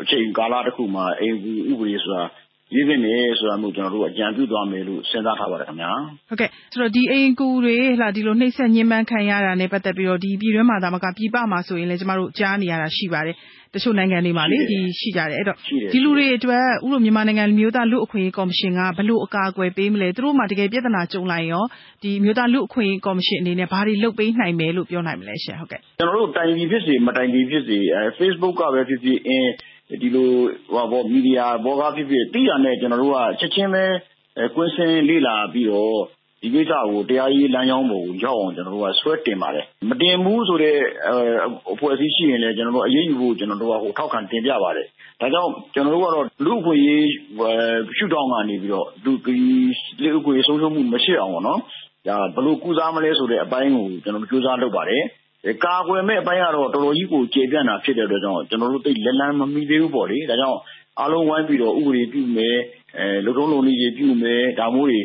[0.00, 2.24] အချိန်ကာလတခုမှာ အိမ်အကူဥပဒေဆိုတာ
[2.72, 5.92] ရေးသင့်တယ်ဆိုတာမျိုး ကျနော်တို့ အကြံပြုသွားမယ်လို့ စဉ်းစားထားပါတယ်ခင်ဗျာ။
[6.28, 7.76] ဟုတ်ကဲ့ ဆိုတော့ ဒီအိမ်အကူတွေ
[8.16, 13.36] ဒီလိုနှိပ်စက်ညှဉ်းပန်းခံရတာနဲ့ ပတ်သက်ပြီးတော့ ပြည်တွင်းမှာသာမက ပြည်ပမှာဆိုရင်လည်း ကျမတို့ ကြားနေရတာရှိပါတယ်။
[13.74, 15.58] တချို့နိုင်ငံတွေမှာရှိကြတယ်။အဲဒီတော့
[15.92, 21.64] ဒီလူတွေအတွက်ဦးတို့မြန်မာနိုင်ငံ အမျိုးသားလူ့အခွင့်အရေးကော်မရှင်က ဘယ်လိုအကာအကွယ်ပေးမလဲ။သူတို့မှာ တကယ်ပြဿနာကြုံလာရင်ရော
[22.04, 27.78] အမျိုးသားလူ့အခွင့်အရေးကော်မရှင်အနေနဲ့ ဘာတွေလုပ်ပေးနိုင်မယ်လို့ ပြောနိုင်မလဲရှင့်။ကျနော်တို့ တိုင်သည်ဖြစ်စေ မတိုင်သည်ဖြစ်စေ
[28.18, 29.18] Facebook ကပဲဖြစ်ဖြစ်
[30.02, 30.30] ဒီလို
[31.12, 33.84] မီဒီယာပေါ်ကဖြစ်ဖြစ် သိတာနဲ့ ကျနော်တို့က ချက်ချင်းပဲ
[34.54, 36.00] ကွင်းဆင်းလေ့လာပြီးတော့
[36.42, 40.76] ဒီကိစ္စကို တရားရေးလမ်းကြောင်းပေါ်ကို ရောက်အောင် ကျနော်တို့က ဆွဲတင်ပါတယ်။မတင်ဘူးဆိုတဲ့
[41.72, 44.86] အဖွဲ့အစည်းရှိရင်လည်းကျနော်တို့အရေးယူဖို့ ကျနော်တို့က ထောက်ခံတင်ပြပါတယ်။
[45.20, 47.06] ဒါကြောင့် ကျနော်တို့ကတော့ လူ့အခွင့်အရေး
[47.96, 49.44] ရှုထောင့်ကနေပြီးတော့ လူ့အခွင့်အ
[50.36, 51.60] ရေး ဆုံးရှုံးမှု မရှိအောင်ပေါ့နော်
[52.06, 52.08] ဘ
[52.38, 55.02] ယ်လိုကုစားမလဲဆိုတဲ့ အပိုင်းကိုကျနော်တို့ကြိုးစားလုပ်ပါတယ်။
[55.64, 60.58] ကာကွယ်မယ့်အပိုင်းကတော့ တော်တော်ကြီးကို ကျယ်ပြန့်တာဖြစ်တဲ့အတွက်ကြောင့် ကျနော်တို့ သိပ်လက်လှမ်းမမီသေးဘူးပေါ့လေ။ဒါကြောင့်
[61.00, 62.56] အားလုံးဝိုင်းပြီးတော့ ဥပဒေပြုမယ်
[63.24, 65.00] လုပ်ထုံးလုပ်နည်းတွေပြုမယ် ဒါမျိုးတွေ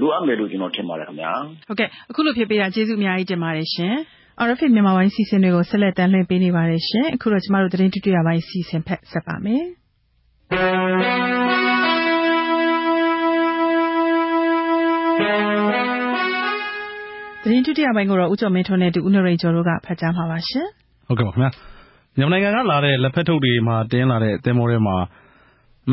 [0.00, 1.32] လိုအပ်မယ်လို့ ကျနော်ထင်ပါတယ်ခင်ဗျာ။
[1.68, 3.94] ဟုတ်ကဲ့ အခုလိုဖြေပေးတာ ကျေးဇူးအများကြီးတင်ပါတယ်ရှင်။
[4.46, 9.64] RFA မြန်မာပိုင်းအစီအစဉ်တွေကို ဆက်လက်တင်ပြပေးနေပါတယ်ရှင်။အခုတော့ ကျမတို့ သတင်းဒုတိယပိုင်းအစီအစဉ် ဖက်ဆက်ပါမယ်။
[17.44, 20.66] သတင်းဒုတိယပိုင်းကိုတော့ ဦးကျော်မင်းထွန်းနဲ့ဦးနရိန်ကျော်တို့က ဖတ်ကြားမှာပါရှင်။
[21.08, 21.50] ဟုတ်ကဲ့ပါခင်ဗျာ။
[22.16, 24.96] မြန်မာနိုင်ငံကလာတဲ့ လက်ဖက်ထုတ်တွေမှာ တင်လာတဲ့ သင်္ဘောထဲမှာ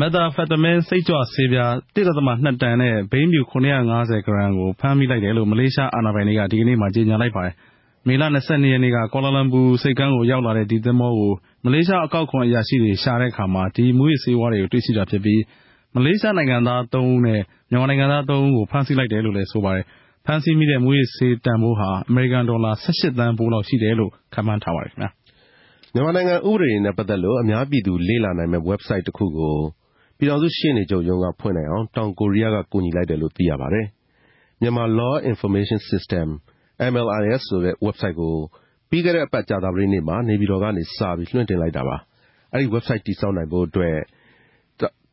[0.00, 3.66] Methamphetamine စိတ်ကြွဆေးပြား ၁.၂ တန်နဲ့ ဘိန်းဖြူ ၇၅
[4.10, 7.54] ၀ ဂရမ်ကို ဖမ်းမိလိုက်တယ်လို့ မလေးရှားအာဏာပိုင်တွေက ဒီကနေ့ကြေညာလိုက်ပါတယ်။
[8.06, 8.38] မေလ ၂၂
[8.72, 11.32] ရက်နေ့က ကွာလာလမ်ပူဆိပ်ကမ်းကို ရောက်လာတဲ့ ဒီသင်္ဘောကို
[11.64, 15.40] မလေးရှား အကောက်ခွန်အရာရှိတွေ ရှာတဲ့အခါမှာ ဒီမူးယစ်ဆေးဝါးတွေကို တွေ့ရှိတာဖြစ်ပြီး
[15.94, 17.40] မလေးရှားနိုင်ငံသား ၃ ဦးနဲ့
[17.70, 19.86] မြန်မာနိုင်ငံသား ၃ ဦးကို ဖမ်းဆီးလိုက်တယ်လို့လည်း ဆိုပါတယ်။
[20.26, 29.56] ဖမ်းဆီးမိတဲ့ မူးယစ်ဆေးတန်ဖိုးဟာ အမေရိကန်ဒေါ်လာ ၁၈ သန်းဖိုးလောက်ရှိတယ်လို့ ခန့်မှန်းထားပါတယ်။မြန်မာနိုင်ငံဥပဒေတွေနဲ့ပတ်သက်လို့ အများပြည်သူလေ့လာနိုင်မယ့် ဝက်ဘ်ဆိုက်တခုကို
[30.18, 33.86] ပြည်ထောင်စုရှေ့နေချုပ်ရုံးက ဖွင့်နိုင်အောင် တောင်ကိုရီးယားက ကူညီလိုက်တယ်လို့ သိရပါတယ်။
[34.60, 36.26] Myanmar Law Information System
[36.92, 38.34] (MLIS) ဆိုတဲ့ ဝက်ဘ်ဆိုက်ကို
[38.90, 41.96] ပြီးခဲ့တဲ့အပတ် ကြာသပတေးနေ့မှာ နေပြည်တော်ကနေစပြီး လွှင့်တင်လိုက်တာပါ။
[42.52, 43.96] အဲဒီဝက်ဘ်ဆိုက်တည်ဆောက်နိုင်ဖို့အတွက်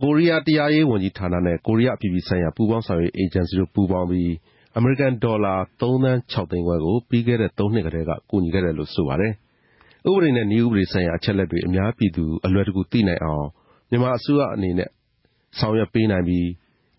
[0.02, 4.32] ကိုရီးယားတရားရေးဝန်ကြီးဌာနနဲ့ ကိုရီးယားအပြည်ပြည်ဆိုင်ရာ ပူးပေါင်းဆောင်ရွက်ရေးအေဂျင်စီတို့ ပူးပေါင်းပြီး
[4.78, 9.34] အမေရိကန်ဒေါ်လာ သုံးသန်းခြောက်သိန်းခွဲကို ပြီးခဲ့တဲ့ သုံးနှစ်ကတည်းက ကူညီခဲ့တယ်လို့ ဆိုပါတယ်။
[10.08, 13.48] ဥပဒေနဲ့ နည်းဥပဒေဆိုင်ရာ အချက်အလက်တွေ အများပြည်သူ အလွယ်တကူသိနိုင်အောင်
[13.90, 14.90] မြန်မာအစိုးရအနေနဲ့
[15.60, 16.48] ဆောင်ရွက်ပေးနိုင်ပြီး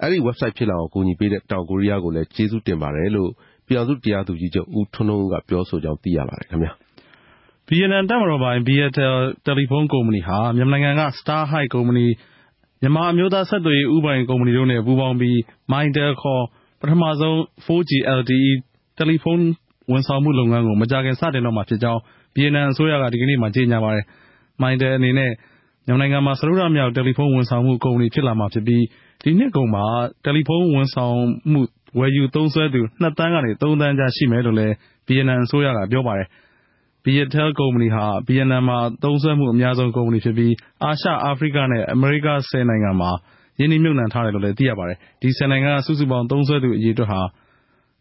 [0.03, 3.31] အဲဒီ website ဖြစ်လာအောင် ကူညီပေးတဲ့ တောင်ကိုရီးယားကိုလည်း ကျေးဇူးတင်ပါတယ်လို့
[3.67, 6.73] ပြည်ထောင်စုတရားသူကြီးချုပ် ဦးထွန်းထွန်းဦးက ပြောဆိုကြောင်း သိရပါတယ်ခင်ဗျာ။
[7.69, 12.07] VNN တပ်မတော်ပိုင် Viettel တယ်လီဖုန်းကုမ္ပဏီဟာ မြန်မာနိုင်ငံက Star High ကုမ္ပဏီ၊
[12.83, 15.37] မြန်မာအမျိုးသား ဆက်သွယ်ရေး ဦးပိုင်ကုမ္ပဏီတို့နဲ့ ပူးပေါင်းပြီး
[15.73, 16.45] Mytel ခေါ်
[16.81, 18.51] ပထမဆုံး 4G LTE
[18.97, 19.45] တယ်လီဖုန်း
[19.91, 22.01] ဝန်ဆောင်မှုလုပ်ငန်းကို မကြာခင် စတင်တော့မှာဖြစ်ကြောင်း
[22.35, 24.05] VNN အစိုးရက ဒီကနေ့မှာ ကြေညာပါတယ်။
[24.63, 25.31] Mytel အနေနဲ့
[25.87, 28.85] မြန်မာနိုင်ငံမှာ စတုတ္ထမြောက် တယ်လီဖုန်းဝန်ဆောင်မှုကုမ္ပဏီ ဖြစ်လာမှာဖြစ်ပြီး
[29.23, 29.85] ဒီနှစ်ကုန်မှာ
[30.25, 31.19] တယ်လီဖုန်းဝန်ဆောင်
[31.53, 31.61] မှု
[31.99, 34.75] ဝယ်ယူသုံးစွဲသူ ၂ သန်းကနေ ၃ သန်းကြား ရှိမယ်လို့လည်း
[35.09, 36.29] VNN အစိုးရက ပြောပါတယ်။
[37.05, 40.55] Viettel ကုမ္ပဏီဟာ VNN မှာ သုံးစွဲမှုအများဆုံး ကုမ္ပဏီဖြစ်ပြီး
[40.85, 43.11] အာရှ၊အာဖရိကနဲ့ အမေရိက ၁၀ နိုင်ငံမှာ
[43.61, 47.21] ရင်းနှီးမြှုပ်နှံထားတယ်လို့လည်း သိရပါတယ်။ဒီ၁၀နိုင်ငံကစုစုပေါင်း သုံးစွဲသူ အရေအတွက်ဟာ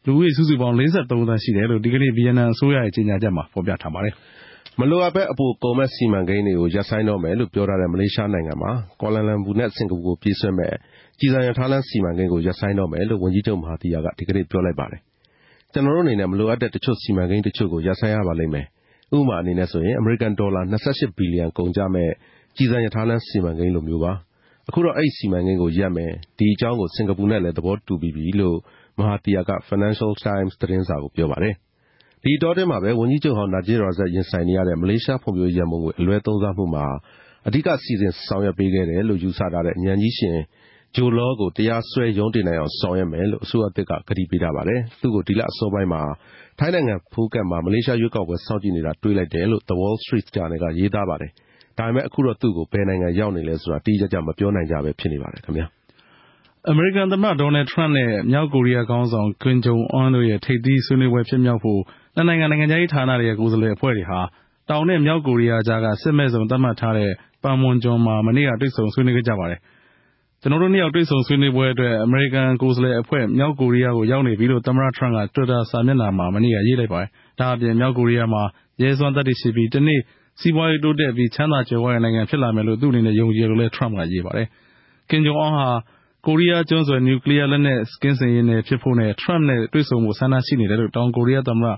[0.05, 4.13] လူဦးရေ စုစုပေါင်း ၄၃ သန်းရှိတယ်လို့ ဒီကနေ့ VNN အစိုးရရဲ့ ကြေညာချက်မှာ ဖေါ်ပြထားပါတယ်။
[4.79, 10.73] မလိုအပ်ဘဲ အပိုကုန်မဲ့စီမံကိန်းတွေကို ရပ်ဆိုင်းတော့မယ်လို့ ပြောထားတဲ့ မလေးရှားနိုင်ငံမှာ ကွာလာလမ်ပူနဲ့ စင်ကာပူကိုပြေးဆွဲမဲ့
[11.19, 15.01] ကျည်ဆံရထားလမ်းစီမံကိန်းကို ရပ်ဆိုင်းတော့မယ်လို့ ဝန်ကြီးချုပ် မဟာသီယာက ဒီကနေ့ ပြောလိုက်ပါတယ်။
[15.73, 18.65] ကျနော်တို့အနေနဲ့ မလိုအပ်တဲ့ တချို့စီမံကိန်းတချို့ကို ရပ်ဆိုင်းရပါလိမ့်မယ်။
[19.17, 22.09] ဥပမာအနေနဲ့ဆိုရင် အမေရိကန်ဒေါ်လာ ၂၈ ဘီလီယံကုန်ကျမဲ့
[22.57, 24.13] ကျည်ဆံရထားလမ်းစီမံကိန်းလိုမျိုးပါ။
[24.69, 28.57] အခုတော့ အဲဒီစီမံကိန်းကိုရပ်မယ်။ဒီအကြောင်းကို စင်ကာပူနဲ့လည်း သဘောတူပြီးပြီလို့
[28.97, 31.53] မဟာသီယာက Financial Times သတင်းစာကို ပြောပါတယ်။
[32.23, 36.85] ဒီအတောအတွင်းမှာပဲ ဝန်ကြီးချုပ်ဟောင်း နာဂျစ်ရာဇတ်ရင်ဆိုင်နေရတဲ့ မလေးရှားဖွံ့ဖြိုးရေးရန်ပုံငွေ အလွဲသုံးစားမှုမှာ
[37.47, 40.37] အဓိက စီစဉ်ဆောင်ရွက်ပေးခဲ့တယ်လို့ ယူဆထားတဲ့ ဉာဏ်ကြီးရှင်
[40.95, 46.01] ဂျိုလောကို တရားစွဲ ရုံးတင်နိုင်အောင် ဆောင်ရွက်မယ်လို့ အစိုးရသစ်က ကတိပေးထားပါတယ်။သူ့ကို ဒီလအစောပိုင်းမှာ
[46.59, 51.31] ထိုင်းနိုင်ငံဖူးခက်မှာ မလေးရှားရွေးကောက်ပွဲ စောင့်ကြည့်နေတာ တွေ့လိုက်တယ်လို့ The Wall Street Journal ကရေးသားပါတယ်။
[51.79, 55.65] ဒါပေမဲ့ အခုတော့ သူ့ကို ဘယ်နိုင်ငံရောက်နေလဲဆိုတာ တိတိကျကျ မပြောနိုင်ကြဘဲ ဖြစ်နေပါတယ်ခင်ဗျာ။
[56.69, 61.81] အမေရိကန်သမ္မတ ဒေါ်နယ်ထရမ့်နဲ့ မြောက်ကိုရီးယားခေါင်းဆောင် ကင်ဂျုံအွန်းတို့ရဲ့ ထိပ်သီးဆွေးနွေးပွဲ ဖြစ်မြောက်ဖို့
[62.15, 64.19] နှစ်နိုင်ငံ နိုင်ငံခြားရေးဌာနတွေရဲ့ ကိုယ်စားလှယ်အဖွဲ့တွေဟာ
[64.69, 67.11] တောင်နဲ့ မြောက်ကိုရီးယားကြားက စစ်မဲ့ဇုံသတ်မှတ်ထားတဲ့
[67.43, 69.59] ပန်မွန်ကျွန်းမှာ မနေ့က တွေ့ဆုံဆွေးနွေးခဲ့ကြပါတယ်။
[70.41, 77.09] ကျနော်တို့နှစ်ယောက် တွေ့ဆုံဆွေးနွေးပွဲအတွက် အမေရိကန်ကိုယ်စားလှယ်အဖွဲ့ မြောက်ကိုရီးယားကို ရောက်နေပြီလို့ သမ္မတထရမ့်က တွစ်တာစာမျက်နှာမှာ မနေ့က ရေးလိုက်ပါတယ်။
[77.39, 78.43] ဒါ့အပြင် မြောက်ကိုရီးယားမှာ
[78.81, 79.99] ရဲစွမ်းသတ္တိရှိပြီး တနေ့
[80.39, 84.47] စီးပွားရေးတိုးတက်ပြီး ချမ်းသာကြွယ်ဝတဲ့နိုင်ငံဖြစ်လာမယ်လို့ သူ့အနေနဲ့ ယုံကြည်တယ်လို့လည်း ထရမ့်က ရေးပါတယ်။
[85.09, 85.67] ကင်ဂျုံအွန်းဟာ
[86.25, 91.71] ကိုရီးယားကျွန်းဆွယ် နျူကလီးယားလက်နက်ကင်းစင်ရေးနယ်ဖြစ်ဖို့နဲ့ ထရမ့်နဲ့ တွေ့ဆုံဖို့ ဆန္ဒရှိနေတယ်လို့ တောင်ကိုရီးယားသမ္မတ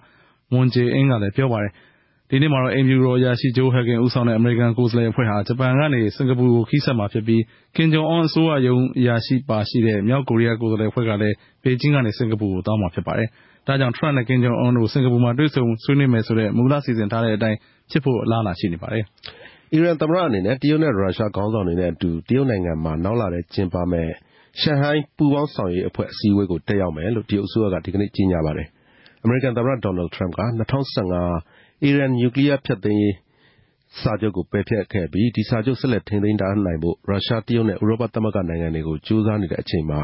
[0.53, 1.71] မွန်ဂျေအင်းကလည်း ပြောပါတယ်။
[2.29, 7.41] ဒီနေ့မှာတော့ အိမ်ဖြူတော်အရာရှိဂျိုးဟက်ဂင်ဦးဆောင်တဲ့ အမေရိကန်ကိုယ်စားလှယ်အဖွဲ့ဟာ ဂျပန်ကနေ စင်ကာပူကို ခရီးဆက်မှာဖြစ်ပြီး
[7.75, 13.27] ကင်ဂျုံအွန်း အစိုးရရုံးအရာရှိပါရှိတဲ့ မြောက်ကိုရီးယားကိုယ်စားလှယ်အဖွဲ့ကလည်း ဘေကျင်းကနေ စင်ကာပူကို သွားမှာဖြစ်ပါတယ်။
[13.67, 17.57] ဒါကြောင့် ထရမ့်နဲ့ ကင်ဂျုံအွန်းတို့ စင်ကာပူမှာ တွေ့ဆုံဆွေးနွေးမယ်ဆိုတဲ့ မူလစီစဉ်ထားတဲ့အတိုင်း
[17.91, 19.03] ဖြစ်ဖို့ အလားအလာရှိနေပါတယ်။
[19.73, 24.11] အီရန်သမ္မတအနေနဲ့ တရုတ်နဲ့ ရုရှားခေါင်းဆောင်တွေနဲ့အတူ တရုတ်နိုင်ငံမှာ နောက်လထဲကျင်းပမယ့်
[24.59, 28.67] ရှန်ဟိုင်း ပူးပေါင်းဆောင်ရွက်ရေးအဖွဲ့ အစည်းအဝေးကို တက်ရောက်မယ်လို့ တရုတ်အစိုးရက ဒီကနေ့ ကြေညာပါတယ်။
[29.23, 33.15] အမေရိကန်သမ္မတ ဒေါ်နယ်ထရမ့်က ၂၀၁၅ အီရန် နျူကလီးယား ဖျက်သိမ်းရေး
[34.01, 40.01] စာချုပ်ကို ပယ်ဖျက်ခဲ့ပြီး ဒီစာချုပ် ဆက်လက်ထိန်းသိမ်းထားနိုင်ဖို့ ရုရှား၊တရုတ်နဲ့ ဥရောပသမဂ္ဂနိုင်ငံတွေကို ကြိုးစားနေတဲ့အချိန်မှာ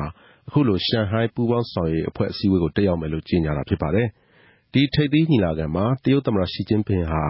[0.47, 4.07] အခုလို ရှန်ဟိုင်း ပူးပေါင်းဆောင်ရွက်ရေးအဖွဲ့ အစည်းအဝေးကို တက်ရောက်မယ်လို့ ကြေညာတာဖြစ်ပါတယ်။
[4.73, 7.23] ဒီထိပ်သီးညီလာခံမှာ တရုတ်သမ္မတ ရှီကျင်းပင်ဟာ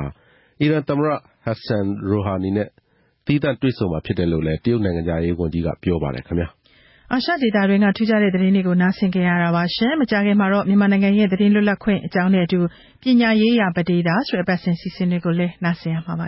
[0.61, 2.67] အီရန်သမ္မတ ဟက်ဆန်ရိုဟာနီနဲ့
[3.25, 6.47] သီးသန့်တွေ့ဆုံမှာဖြစ်တယ်လို့လည်း တရုတ်နိုင်ငံခြားရေးဝန်ကြီးက ပြောပါတယ်ခင်ဗျာ။
[7.13, 12.59] အာရှဒေသတွင်းက ထူးခြားတဲ့သတင်းတွေကို နားဆင်ကြရတာပါရှင်။မကြာခင်မှာတော့ မြန်မာနိုင်ငံရဲ့ သတင်းလွတ်လပ်ခွင့်အကြောင်းနဲ့အတူ
[13.01, 16.27] ပညာရေးရာပဒေသာဆိုတဲ့ အပတ်စဉ်စီစဉ်တွေကိုလည်း နားဆင်ရမှာပါ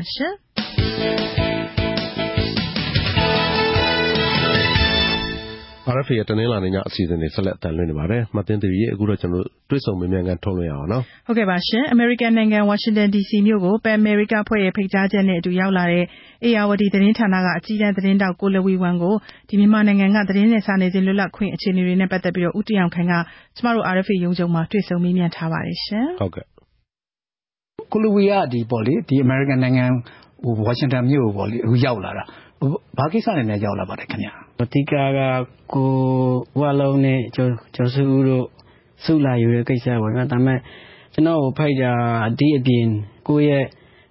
[5.96, 16.06] RFA ရဲ့တနင်္လာနေ့ညအစီအစဉ်တွေဆက်လက်အသံလွှင့်နေပါတယ်။မသိန်းသူရေအခုတော့ကျွန်တော်တို့တွေ့ဆုံမေးမြန်းခန်းထုတ်လွှင့်ရအောင်နော်။ဟုတ်ကဲ့ပါရှင်။အမေရိကန်နိုင်ငံဝါရှင်တန် DC မြို့ကို Pan America ဖွဲ့ရဲ့ဖိတ်ကြားချက်နဲ့အတူရောက်လာတဲ့
[16.44, 19.16] အေယာဝတီသတင်းဌာနကအကြီးတန်းသတင်းတောက်ကိုလဝီဝမ်ကို
[19.50, 23.14] ဒီမြန်မာနိုင်ငံကသတင်းနဲ့စာနယ်ဇင်းလွတ်လပ်ခွင့်အခြေအနေတွေနဲ့ပတ်သက်ပြီးတော့ဦးတည်အောင်ခိုင်က
[23.56, 26.46] ကျမတို့ RFA ရုံးချုပ်မှာတွေ့ဆုံမေးမြန်းထားပါတယ်ရှင်။ဟုတ်ကဲ့။
[27.92, 29.86] ကိုလဝီကဒီပေါ့လေဒီအမေရိကန်နိုင်ငံ
[30.66, 32.24] ဝါရှင်တန်မြို့ကိုပေါ့လေအခုရောက်လာတာ
[32.98, 35.20] ဘာကိစ္စနဲ့များရောက်လာပါလဲခင်ဗျာ အဓိကက
[35.74, 35.92] ကို
[36.60, 38.46] ဝါလုံးနဲ့ ကျော်စုဦးတို့
[39.04, 40.60] စုလာယူတဲ့ကိစ္စပေါ့နော် ဒါပေမဲ့
[41.14, 41.94] ကျွန်တော်ကိုဖိုက်တာ
[42.40, 42.88] ဒီအပြင်
[43.28, 43.66] ကိုယ့်ရဲ့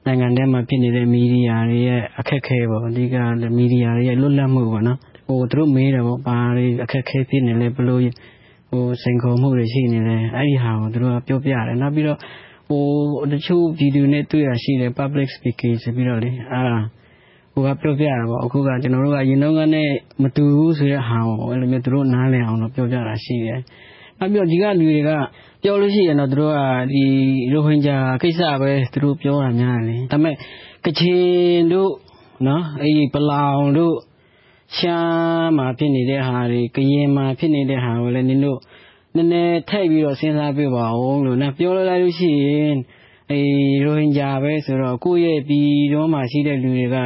[0.07, 3.17] နိုင်ငံထဲမှာဖြစ်နေတဲ့ မီဒီယာတွေရဲ့ အခက်ခဲပေါ့ အဓိက
[3.57, 8.03] မီဒီယာတွေရဲ့ လွတ်လပ်မှုပေါ့နော်ဟိုသူတို့မေးတယ်ပေါ့ ဘာတွေ အခက်ခဲဖြစ်နေလဲဘလို့
[8.71, 12.19] ဟို စိန်ခေါ်မှုတွေ ရှိနေလဲ အဲ့ဒီဟာကို သူတို့က ပြောပြတယ် နောက်ပြီးတော့
[12.69, 12.83] ဟို
[13.33, 16.63] တချို့ဗီဒီယိုနဲ့ တွေ့ရရှိတယ် public speaking ဆိုပြီးတော့လေအာ
[17.59, 19.89] ကိုကပြောပြတာပေါ့အခုကကျွန်တော်တို့ကရင်တော့ကနဲ့
[20.23, 23.61] မတူဘူးဆိုတဲ့ဟာကိုအဲ့လိုမျိုးသူတို့နားလည်အောင်တော့ပြောပြတာရှိတယ်
[24.19, 25.11] နောက်ပြီးတော့ဒီကလူတွေက
[25.63, 26.59] ပြောလို့ရှိရင်တော့သူတို့က
[26.93, 27.05] ဒီ
[27.53, 30.35] ရိုဟင်ဂျာကိစ္စပဲသူတို့ပြောတာများတယ်ဒါပေမဲ့
[30.85, 31.93] ကချင်တို့
[32.47, 33.97] နော်အဲ့ဒီပလောင်တို့
[34.77, 38.59] ရှမ်းမှာဖြစ်နေတဲ့ဟာတွေကရင်မှာဖြစ်နေတဲ့ဟာကိုလည်းနင်တို့
[39.15, 42.77] နည်းနည်းထည့်ပြီးတော့စဉ်းစားပြပါဦးလို့နော်ပြောလိုက်လို့ရှိရင်
[43.85, 46.97] ရိုဟင်ဂျာပဲဆိုတော့ကိုယ့်ရဲ့ပြည်တွင်းမှာရှိတဲ့လူတွေက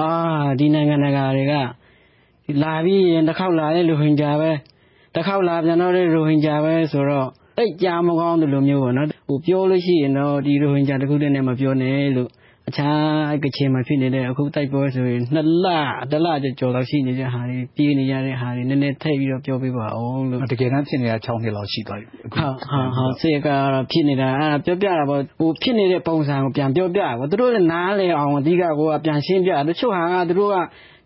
[0.00, 0.10] အာ
[0.58, 1.54] ဒီနိုင်ငံတကာတွေက
[2.62, 4.50] လာပြီးရင်တစ်ခေါက်လာတဲ့ရိုဟင်ဂျာပဲ
[5.14, 7.28] တစ်ခေါက်လာပြန်တော့တဲ့ရိုဟင်ဂျာပဲဆိုတော့
[7.58, 9.08] သိပ်ကြားမကောင်းသလိုမျိုးပေါ့နော်
[9.46, 12.30] ပြောလို့ရှိရင်တော့ဒီရိုဟင်ဂျာတခုတည်းနဲ့မပြောနဲ့လို့
[12.68, 15.66] အခြားကချင်မှာဖြစ်နေတဲ့အခုတိုက်ပွဲဆိုရင်နှစ်လ
[16.10, 16.28] တစ်လ
[16.60, 30.56] ကျော်လောက်ရှိနေတဲ့ဟာတွေပြေးနေရတဲ့ဟာတွေနည်းနည်းထည့်ပြီးတော့ပြောပေးပါအောင်လို့တကယ်တမ်းဖြစ်နေတာ6နှစ်လောက်ရှိသွားပြီဟုတ်ဟုတ်ဟုတ်စေကတော့ဖြစ်နေတာအဲ့ပြောပြတာပေါ့ဟိုဖြစ်နေတဲ့ပုံစံကိုပြန်ပြောပြပေါ့သူတို့လည်းနားလေအောင်အဓိကကိုကပြန်ရှင်းပြတချို့ဟာကသူတို့က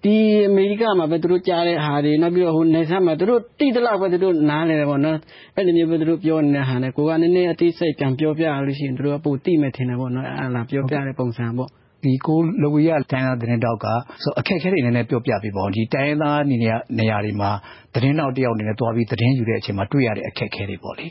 [0.06, 5.18] ဒီအမေရိကမှာပဲသူတို့ကြားတဲ့ဟာတွေနောက်ပြီးတော့ဟိုနေဆက်မှာသူတို့တိတလောက်ပဲသူတို့နားလဲတယ်ပေါ့နော်
[5.56, 11.70] အဲ့လိုမျိုးပဲသူတို့ပြောနေတဲ့ဟာနဲ့ကိုကနည်းနည်းအသေးစိတ်ပြန်ပြောပြလို့ရှိရင်သူတို့ကပိုတိမဲ့ထင်တယ်ပေါ့နော်အဲ့လာပြောပြတဲ့ပုံစံပေါ့
[12.04, 13.86] ဒီကိုလဝီရတိုင်းသားသတင်းတောက်က
[14.22, 17.50] ဆိုအခက်အခဲတွေနည်းနည်းပြောပြပေးပါဦးဒီတိုင်းသားနေနေနေရာတွေမှာ
[17.94, 21.06] သတင်းတောက်တယောက်အနေနဲ့တွားပြီးသတင်းယူတဲ့အချိန်မှာတွေ့ရတဲ့အခက်အခဲတွေပေါ့လေ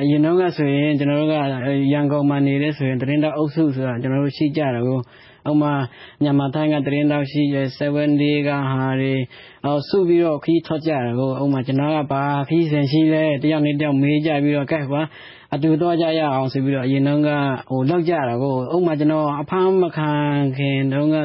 [0.00, 1.34] အရင်တော့ကဆိုရင်ကျွန်တော်တို့က
[1.92, 4.98] ရန်ကုန်မှာနေတဲ့ဆိုရင်သတင်းတောက်အုပ်စုဆိုတာကျွန်တော်တို့ရှိကြတယ်ကို
[5.50, 5.72] ဥမာ
[6.22, 9.14] မြန်မာတိုင်းကသတင်းတောက်ရှိရ7 day ကဟာတွေ
[9.64, 15.02] အော်စုပြီးတော့ခီးထွက်ကြတယ်ကိုဥမာကျွန်တော်ကဘာခီးစင်ရှိလဲတယောက်နဲ့တယောက်မေးကြပြီးတော့ကဲကွာ
[15.54, 17.28] အတူတော့ကြရအောင်ဆိုပြီးတော့အရင်တော့က
[17.70, 20.10] ဟိုလောက်ကြတာကိုဥမာကျွန်တော်အဖမ်းမခံ
[20.56, 21.16] ခင်တုန်းက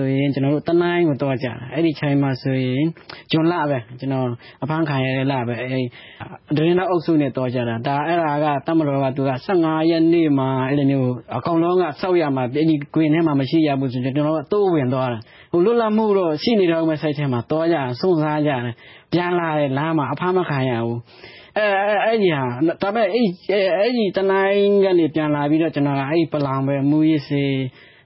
[0.00, 2.84] ဆိုရင် ကျွန်တော်တို့ တနိုင်းကိုတော့ကြတာ အဲ့ဒီချိန်မှာဆိုရင်
[3.30, 4.26] ဂျွန်လပဲ ကျွန်တော်
[4.62, 5.84] အဖမ်းခံရတဲ့လပဲအဲ့
[6.56, 15.18] ဒရင်တော့အုပ်စုနဲ့တော့ကြတာဒါအဲ့ဒါကတမတော်က သူက15ရက်နေ့မှာ အဲ့လိုမျိုး အကောင်လုံးကစောက်ရမှာ အဲ့ဒီကွင်းထဲမှာ မရှိရဘူးဆိုကျွန်တော်တို့ တိုးဝင်သွားတာ
[15.52, 18.62] ဟိုလွတ်လပ်မှုတော့ ရှိနေတော့မှစိတ်ထဲမှာတော့ကြစွန့်စားကြတယ်
[19.12, 20.98] ပြန်လာတယ် လမ်းမှာ အဖမ်းမခံရဘူး
[21.58, 21.66] အဲ
[22.04, 22.44] အဲ့ဒီဟာ
[22.82, 27.44] ဒါပေမဲ့ အဲ့အဲ့ဒီ တနိုင်ကနေ ပြန်လာပြီးတော့ ကျွန်တော်က အဲ့ပလောင်ပဲမူရစ်စေ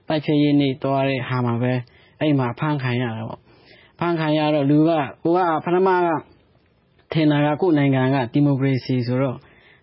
[0.07, 1.73] တိုက်ဖြည့်ရင်းနေသွားတဲ့ဟာမှာပဲ
[2.21, 3.39] အဲ့မှာဖမ်းခံရတာပေါ့
[3.99, 6.07] ဖမ်းခံရတော့လူကကိုကပထမက
[7.13, 9.37] ထင်တာကကိုယ်နိုင်ငံကဒီမိုကရေစီဆိုတော့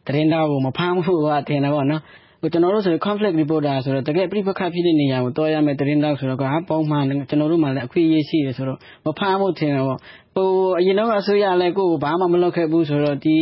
[0.07, 2.03] တရင်သားကိုမဖမ်းဖို့ကထင်တာပေါ့နော်
[2.41, 9.99] ဟိုကျွန်တော်တို့ဆို conflict reporter ဆိုတော့တကယ်ပြိပခတ်ဖြစ်တဲ့နေရာကိုတွားရမယ်တရင်သားဆိုတော့ကပုံမှန်ကျွန်တော်တို့မှလည်းအခွင့်အရေးရှိတယ်ဆိုတော့မဖမ်းဖို့ထင်တယ်ပေါ့
[10.35, 10.49] ဟို
[10.79, 13.37] အရင်တော့အစိုးရလည်းကိုယ်ဘာမှမလုပ်ခဲ့ဘူးဆိုတော့ဒီ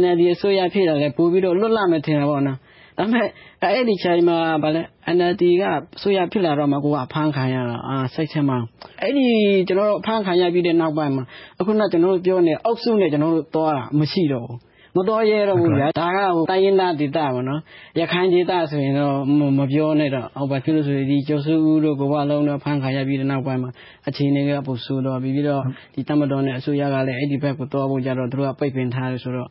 [0.00, 2.58] NLD အစိုးရဖြစ်တာလည်းပို့ပြီးတော့လွတ်လပ်မယ်ထင်တယ်ပေါ့နော်
[2.98, 3.28] ဒါပေမဲ့
[3.62, 4.82] အဲ့ဒီချိန်မှာဗာလဲ
[5.16, 5.64] NLD က
[6.02, 8.58] ဆိုရဖြစ်လာတော့မှ ကိုကအဖမ်းခံရတာအာစိတ်ထဲမှာ
[9.02, 9.26] အဲ့ဒီ
[9.68, 11.24] ကျွန်တော်တို့ အဖမ်းခံရပြီးတဲ့နောက်ပိုင်းမှာ
[11.60, 14.58] အခုန ကျွန်တော်တို့ပြောနေအောက်စုနဲ့ ကျွန်တော်တို့သွားတာ မရှိတော့ဘူး
[14.96, 17.60] မတော်ရဲတော့ဘူးဗျာဒါကဟိုတိုင်းရင်းသားဒေသပေါ့နော်
[17.98, 19.14] ရခိုင်ဒေသဆိုရင်တော့
[19.58, 23.70] မပြောနဲ့တော့ဟောဘာဖြစ်လို့ဆိုရင်ဒီကျော်စုဦးတို့ကဘာလုံးတော့ဖမ်းခံရပြီးတဲ့နောက်ပိုင်းမှာ
[24.08, 25.62] အခြေအနေက ပိုဆိုးတော့ပြီးပြီးတော့
[25.94, 29.48] ဒီတမတော်နဲ့ အစိုးရကလည်း အဲ့ဒီဘက်ကိုသွားဖို့ကြတော့သူတို့ကပိတ်ပင်ထားတယ်ဆိုတော့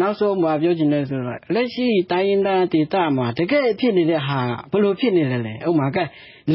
[0.00, 5.98] နောက်ဆုံးမှာပြောချင်တယ်ဆိုတော့လက်ရှိတိုင်းရင်းသားဒေသမှာတကယ်ဖြစ်နေတဲ့ဟာဘယ်လိုဖြစ်နေလဲလဲဥမာက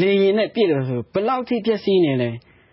[0.00, 2.30] လေရင်နဲ့ပြည့်တယ်ဆိုဘယ်လောက်ထိပျက်စီးနေလဲ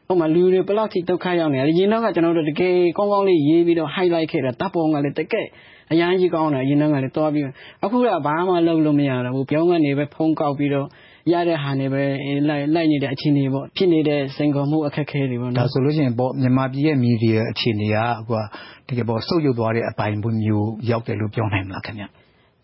[0.08, 5.48] ဟိုမှာလူတွေဘယ်လောက်ထိဒုက္ခရောက်နေလဲရင်တော့ကကျွန်တော်တို့တကယ်ကောင်းကောင်းလေးရေးပြီးတော့ highlight ခဲ့တာတပ်ပုံကလည်းတကယ်
[5.92, 7.44] အရန်ကြီးကောင်းတယ်ရင်တော့ကလည်းတွားပြီး
[7.84, 10.88] အခုကဘာမှလုပ်လို့မရတော့ဘူးပြောင်းကနေပဲဖုံးကောက်ပြီးတော့
[11.32, 12.04] ရတဲ့ဟာနေပဲ
[12.50, 17.98] လိုက်လိုက်နေတဲ့အခြေအနေပေါ့ဖြစ်နေတဲ့စိန်ခေါ်မှုအခက်အခဲတွေပေါ့နော်ဒါဆိုလို့ရှိရင်ပေါ့မြန်မာပြည်ရဲ့မီဒီယာအခြေအနေက
[18.28, 18.42] ဟို
[18.88, 22.06] တကယ်ပေါ့ဆုတ်ယုတ်သွားတဲ့အပိုင်းမျိုးရောက်တယ်လို့ပြောနိုင်မလားခင်ဗျ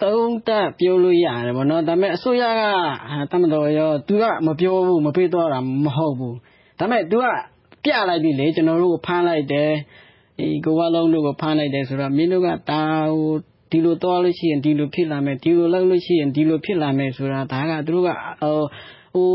[0.01, 2.63] သုံးတက်ပြောလို့ရတယ်ဗောနော်ဒါပေမဲ့အစိုးရက
[3.31, 6.35] တမတော်ရော तू ကမပြောဘူးမပေးတော့တာမဟုတ်ဘူး
[6.79, 7.25] ဒါပေမဲ့ तू က
[7.83, 9.71] ပြလိုက်ပြီလေကျွန်တော်တို့ကိုဖမ်းလိုက်တယ်
[10.37, 12.81] ဒီကိုဝါလုံးတို့ကိုဖမ်းလိုက်တယ်ဆိုတော့မင်းတို့ကတာ
[13.13, 13.33] ဟို
[13.71, 18.09] ဒီလိုတော့လို့ရှိရင်ဒီလိုဖြစ်လာမယ်ဒီလိုလုပ်လို့ရှိရင်ဒီလိုဖြစ်လာမယ်ဆိုတာဒါကသူတို့က
[18.41, 18.57] ဟို
[19.15, 19.29] ဟို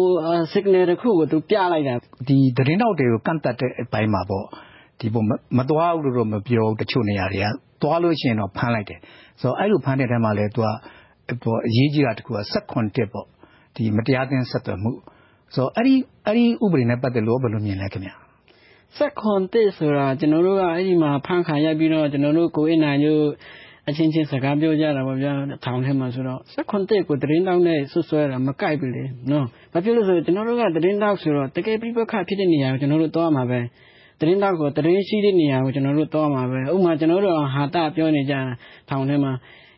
[0.53, 1.95] signal တစ်ခုကိုသူပြလိုက်တာ
[2.28, 4.45] ဒီသတင်းတောက်တွေကိုကန့်တတ်တဲ့အပိုင်းမှာပေါ့
[5.01, 5.22] ဒီပုံ
[5.59, 7.47] မသွားဘူးလို့တော့မပြောတချို့နေရာတွေက
[7.82, 9.01] သွားလို့ရှိရင်တော့ဖမ်းလိုက်တယ်
[9.41, 10.66] ဆိုတော့အဲ့လိုဖမ်းတဲ့ထဲမှာလဲသူက
[11.43, 13.26] ပေါ့အရေးကြီးတာတခုက16တက်ပေါ့
[13.74, 14.93] ဒီမတရားသင်းဆက်သွယ်မှု
[15.55, 15.95] ဆိုတော့အဲ့ဒီ
[16.26, 18.14] အဲ့ဒီဥပဒေနဲ့ပတ်သက်လို့ဘယ်လိုမြင်လဲခင်ဗျာ
[18.97, 23.24] ဆက်ခွန်တစ်ဆိုတာကျွန်တော်တို့ကအဲ့ဒီမှာဖမ်းခံရပြီးတော့ကျွန်တော်တို့ကိုအနိုင်တို့
[23.89, 25.32] အချင်းချင်းစကားပြောကြတာပေါ့ဗျာ
[25.64, 33.61] ထောင်ထဲမှာဆိုတော့ဆက်ခွန်တစ်ကိုတရင်တောင်းနဲ့ဆွဆွဲတာမကြိုက်ဘူးလေနော်ဘာဖြစ်လို့ဆိုကျွန်တော်တို့ကတရင်တောက်ဆိုတော့တကယ်ပြိပခဖြစ်တဲ့နေရာကိုကျွန်တော်တို့သွားမှာပဲ
[34.20, 38.41] တရင်တောက်ကိုတရင်ရှိတဲ့နေရာကိုကျွန်တော်တို့သွားမှာပဲဥပမာကျွန်တော်တို့ဟာတာပြောနေကြတာ
[38.89, 39.32] ထောင်ထဲမှာ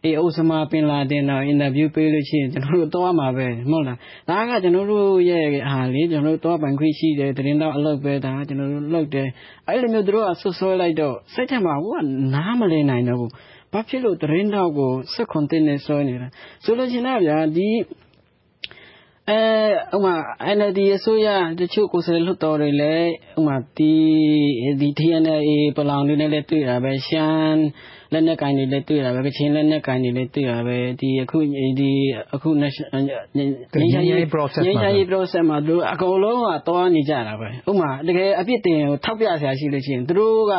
[0.04, 3.98] အေးအိုဆမာပင်လာတင်တော့အင်တာဗျူးပေးလို့ရှိရင်ကျွန်တော်တို့သွားမှာပဲမဟုတ်လား
[4.28, 9.28] ဒါကကျွန်တော်တို့ရဲ့ဟာလေကျွန်တော်တို့သွားပိုင်ခွင့်ရှိတယ်တရင်တော့အလုပ်ပဲဒါကကျွန်တော်တို့လုပ်တယ်
[9.68, 11.98] အဲ့လိုမျိုးတို့ကဆွဆွဲလိုက်တော့စိတ်ထဲမှာဟိုက
[12.34, 13.30] နားမလည်နိုင်တော့ဘူး
[13.72, 16.28] ဘာဖြစ်လို့တရင်တော့ကိုစက်ခွန်တင်နေဆွဲနေတာ
[16.64, 17.70] ဆိုလို့ရှိရင်ဗျာဒီ
[19.30, 20.14] အဲဥမာ
[20.56, 21.28] NLD အစိုးရ
[21.60, 23.94] တချို့ကိုယ်စားလှယ်လွှတ်တော်တွေလည်းဥမာဒီ
[24.80, 25.38] ဒီ TNA
[25.76, 27.60] ပလောင်တွေနဲ့လည်းတွေ့တာပဲရှမ်း
[28.12, 31.38] လက်နက်ကင်တွေလည်းတွေ့တာပဲကချင်လက်နက်ကင်တွေလည်းတွေ့တာပဲဒီအခု
[31.78, 31.90] ဒီ
[32.34, 33.02] အခု national
[33.36, 40.52] ငင်းရေး process ငင်းရေး process မှာသူအကုန်လုံးကတွားနေကြတာပဲဥမာတကယ်အပြစ်တင်ကိုထောက်ပြဆရာရှိလို့ရှိရင်သူတို့က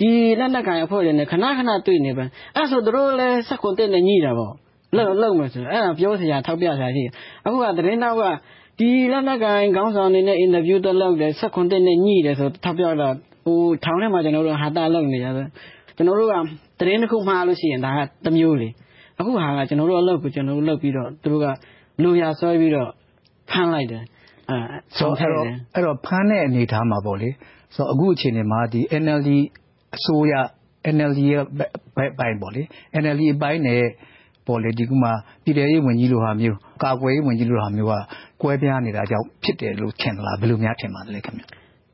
[0.00, 2.24] ဒီလက်နက်ကင်အဖွဲ့တွေနဲ့ခဏခဏတွေ့နေပဲ
[2.56, 4.52] အဲ့ဆိုသူတို့လည်းစက်ကွန်တက်နဲ့ညှိတာပေါ့
[4.96, 7.12] နလုပ်လုပ်မယ်ဆိုတော့အဲ့ဒါပြောစရာထောက်ပြစရာရှိတယ်
[7.44, 8.22] အခုကသတင်းတောက်က
[8.78, 15.48] ဒီလက်နက်ကိုင်ခေါင်းဆောင်နေနဲ့အင်တာဗျူးတော့လုပ်တယ်ဆက်ခွန်တက်နဲ့ညှိတယ်ဆိုထောက်ပြတော့ဟိုထောင်ထဲမှာကျွန်တော်တို့ဟာတာလုပ်နေရတယ်
[15.96, 16.34] ကျွန်တော်တို့က
[16.78, 18.68] သတင်းတစ်ခုမှားလို့ရှိရင်ဒါကတစ်မျိုးလေ
[19.18, 21.46] အခုဟာကကျွန်တော်တို့အလုပ်ကိုကျွန်တော်တို့လုပ်ပြီးတော့သူတို့က
[22.02, 22.90] လူရဆွဲပြီးတော့
[23.50, 24.02] ဖမ်းလိုက်တယ်
[24.50, 24.56] အဲ
[24.96, 27.28] ဆိုတော့အဲ့တော့အဲ့တော့ဖမ်းတဲ့အနေအထားမှာပေါ့လေ
[27.74, 29.30] ဆိုတော့အခုအခြေအနေမှာဒီ NLD
[29.96, 30.34] အစိုးရ
[30.94, 31.42] NLD ရဲ့
[31.96, 32.62] ဘက်ပိုင်းပေါ့လေ
[33.02, 33.82] NLD အပိုင်းနဲ့
[34.46, 35.08] ပေါ့လေဒီကမှ
[35.44, 37.94] ပြည်ထောင်ရေးဝန်ကြီးလိုဟာမျိုးကာကွယ်ရေးဝန်ကြီးလိုဟာမျိုးက
[38.42, 41.44] ကွဲပြားနေတာကြောင့်ဖြစ်တယ်လို့ထင်လားဘယ်လိုများထင်ပါသလဲခင်ဗျ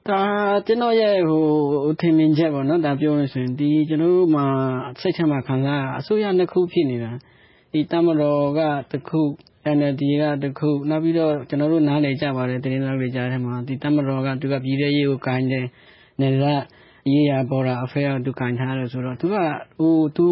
[0.09, 0.21] ဒါ
[0.67, 1.45] ကျွန်တော်ရဲ့ဟို
[2.01, 4.47] ထင်မြင်ချက်ပေါ့နော်ဒါပြောလို့ဆိုရင်ဒီကျွန်တော်တို့မှာ
[5.01, 7.13] စိတ်ထဲမှာ ခံစားအစိုးရနှစ်ခု ဖြစ်နေတာ
[7.73, 9.21] ဒီတမတော်ကတစ်ခု
[9.77, 15.67] NLD ကတစ်ခု နောက်ပြီးတော့ ကျွန်တော်တို့ နားလည်ကြပါတယ်တင်းတော်တွေကြားထဲမှာဒီတမတော်က သူက ပြည်တဲ့ရေးကို ကိုင်းတယ်
[16.21, 16.45] နေရ
[17.13, 19.37] ရေးရပေါ်တာအဖေကသူကင်ထားတယ်ဆိုတော့ သူက
[19.79, 20.27] ဟိုသူ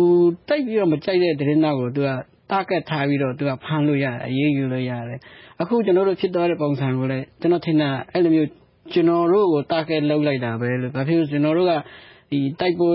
[0.49, 2.09] တိတ်ပြီးတော့ မကြိုက်တဲ့တင်းတော်ကို သူက
[2.51, 5.19] တာကက်ထားပြီးတော့သူကဖမ်းလို့ရတယ် အရေးယူလို့ရတယ်
[5.61, 8.49] အခုကျွန်တော်တို့ဖြစ်သွားတဲ့ ပုံစံကိုလည်း ကျွန်တော်ထင်တာ အဲ့လိုမျိုး
[8.93, 11.73] ကျွန်တော်တို့ကိုတာကက်လောက်လိုက်တာပဲလို့ဘာဖြစ်လို့ကျွန်တော်တို့က
[12.33, 12.95] ဒီတိုက်ပွဲ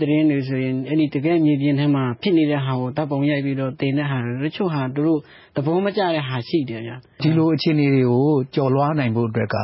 [0.00, 5.20] သတင်းတွေဆိုရင်အဲ့ဒီတကယ်မြေပြင်ထဲမှာဖြစ်နေတဲ့ဟာကိုတပ်ပုံရိုက်ပြီးတော့တင်တဲ့ဟာတချို့ဟာသူတို့
[5.56, 9.56] သဘောမကျတဲ့ဟာရှိတယ်ဗျာဒီလိုအခြေအနေတွေကိုကြော်လွှားနိုင်ဖို့အတွက်က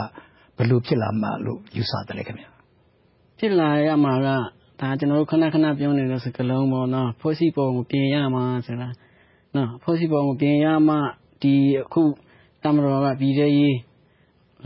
[0.57, 2.45] ဘယ်လိုဖြစ်လာမှလို့ယူဆတယ်လဲခင်ဗျ
[3.39, 4.29] ဖြစ်လာရမှာက
[4.81, 8.89] ဒါကျွန်တော်တို့ခဏခဏပြောနေတဲ့စကားလုံးပေါ့နော်ဖွဲ့စည်းပုံကိုပြင်ရမှာဆိုတာ
[9.55, 10.97] နော်ဖွဲ့စည်းပုံကိုပြင်ရမှ
[11.43, 12.03] ဒီအခု
[12.63, 13.77] တမတော်ကပြည်တဲ့ရေး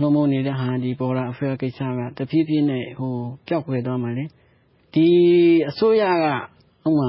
[0.01, 3.12] လုံးမနေတဲ့ဟာဒီပေါ်လာအဖေကိစ္စကတဖြည်းဖြည်းနဲ့ဟို
[3.49, 4.24] ပျောက်ကွယ်သွားမှလေ
[4.94, 5.09] ဒီ
[5.70, 6.26] အစိုးရက
[6.88, 7.09] ဥမာ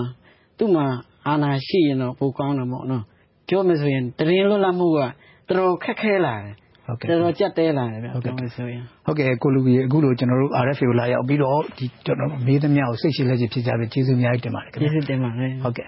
[0.57, 0.85] သူ့မှာ
[1.27, 3.03] အာဏာရှိရင်တော့ပိုကောင်းတယ်ပေါ့နော်
[3.47, 5.11] ပြောမယ်ဆိုရင်တရင်လွတ်လပ်မှုကတော်
[5.59, 6.53] တော်ခက်ခဲလာတယ်
[6.85, 15.88] ဟုတ်ကဲ့တော်တော်ကြက်တဲလာတယ်ဗျပြောမယ်ဆိုရင်ဟုတ်ကဲ့ကိုလူကြီးအခုလိုကျွန်တော်တို့ RFA ကိုလာရောက်ပြီးတော့ဒီကျွန်တော်မေးသမျှကိုစိတ်ရှိလက်ရှိဖြစ်ကြပြီးကျေးဇူးအများကြီးတင်ပါတယ်ခင်ဗျကျေးဇူးတင်ပါတယ်ဟုတ်ကဲ့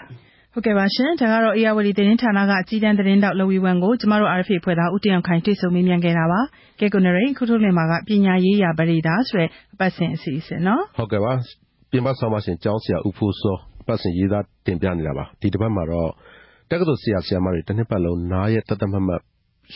[0.60, 6.42] ဟုတ်ကဲ့ပါရှင် ဒါကတော့အေယာဝတီသတင်းဌာနက အကြီးတန်းသတင်းတောက် လဝီဝမ်ကို ကျမတို့ RFA ဖွဲ့သား ဦးတယောင်ခိုင် တွေ့ဆုံမေးမြန်းခဲ့တာပါ
[6.80, 11.34] ကဲကိုနရိန်ခုထုတ်လင်မှာက ပညာရေးရာပရိဒါ ဆိုတဲ့ အပတ်စဉ်အစီအစဉ်နော် ဟုတ်ကဲ့ပါ
[11.92, 13.58] ပြင်ပဆောင်မရှင် ကျောင်းဆရာ ဦးဖိုးစော
[13.88, 16.10] ပတ်စဉ်ရေးသားတင်ပြနေတာပါ ဒီတစ်ပတ်မှာတော့
[16.70, 19.22] တက္ကသိုလ်ဆရာ ဆရာမတွေတစ်နှစ်ပတ်လုံး နားရဲ့တသက်မတ်မတ်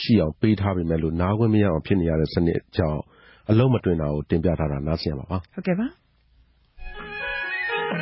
[0.01, 3.01] ရှိအောင် ပေးထားပေမဲ့လို့ နားခွင့်မရအောင် ဖြစ်နေရတဲ့စနစ်ကြောင့်
[3.49, 5.88] အလုံးမတွင်တာကို တင်ပြထားတာ နားဆင်ရပါပါ ဟုတ်ကဲ့ပါ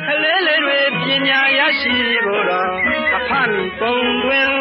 [0.06, 0.51] ကလေးလေးတွေ
[1.00, 2.72] ပညာရရှိဖို့တော့
[3.16, 4.52] အဖန်ပုံတွင်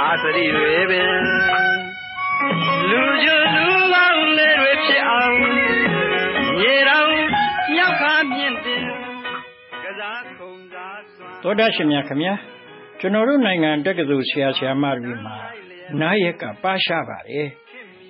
[0.00, 1.16] အာသတိတွေပင်
[2.90, 5.36] လူကျလူကောင်းလေးတွေဖြစ်အောင်
[6.58, 7.08] မြေတော်
[7.74, 8.82] မြောက်ခါမြင့်တင်
[9.84, 12.34] ကစားခုံစားစွာသောဒရှင်များခင်ဗျာ
[13.00, 15.36] ကျွန်တော်တို့နိုင်ငံတက္ကသိုလ်ဆရာဆရာမတွေမှာ
[16.00, 17.48] နားရက်ကပါရှားပါတယ်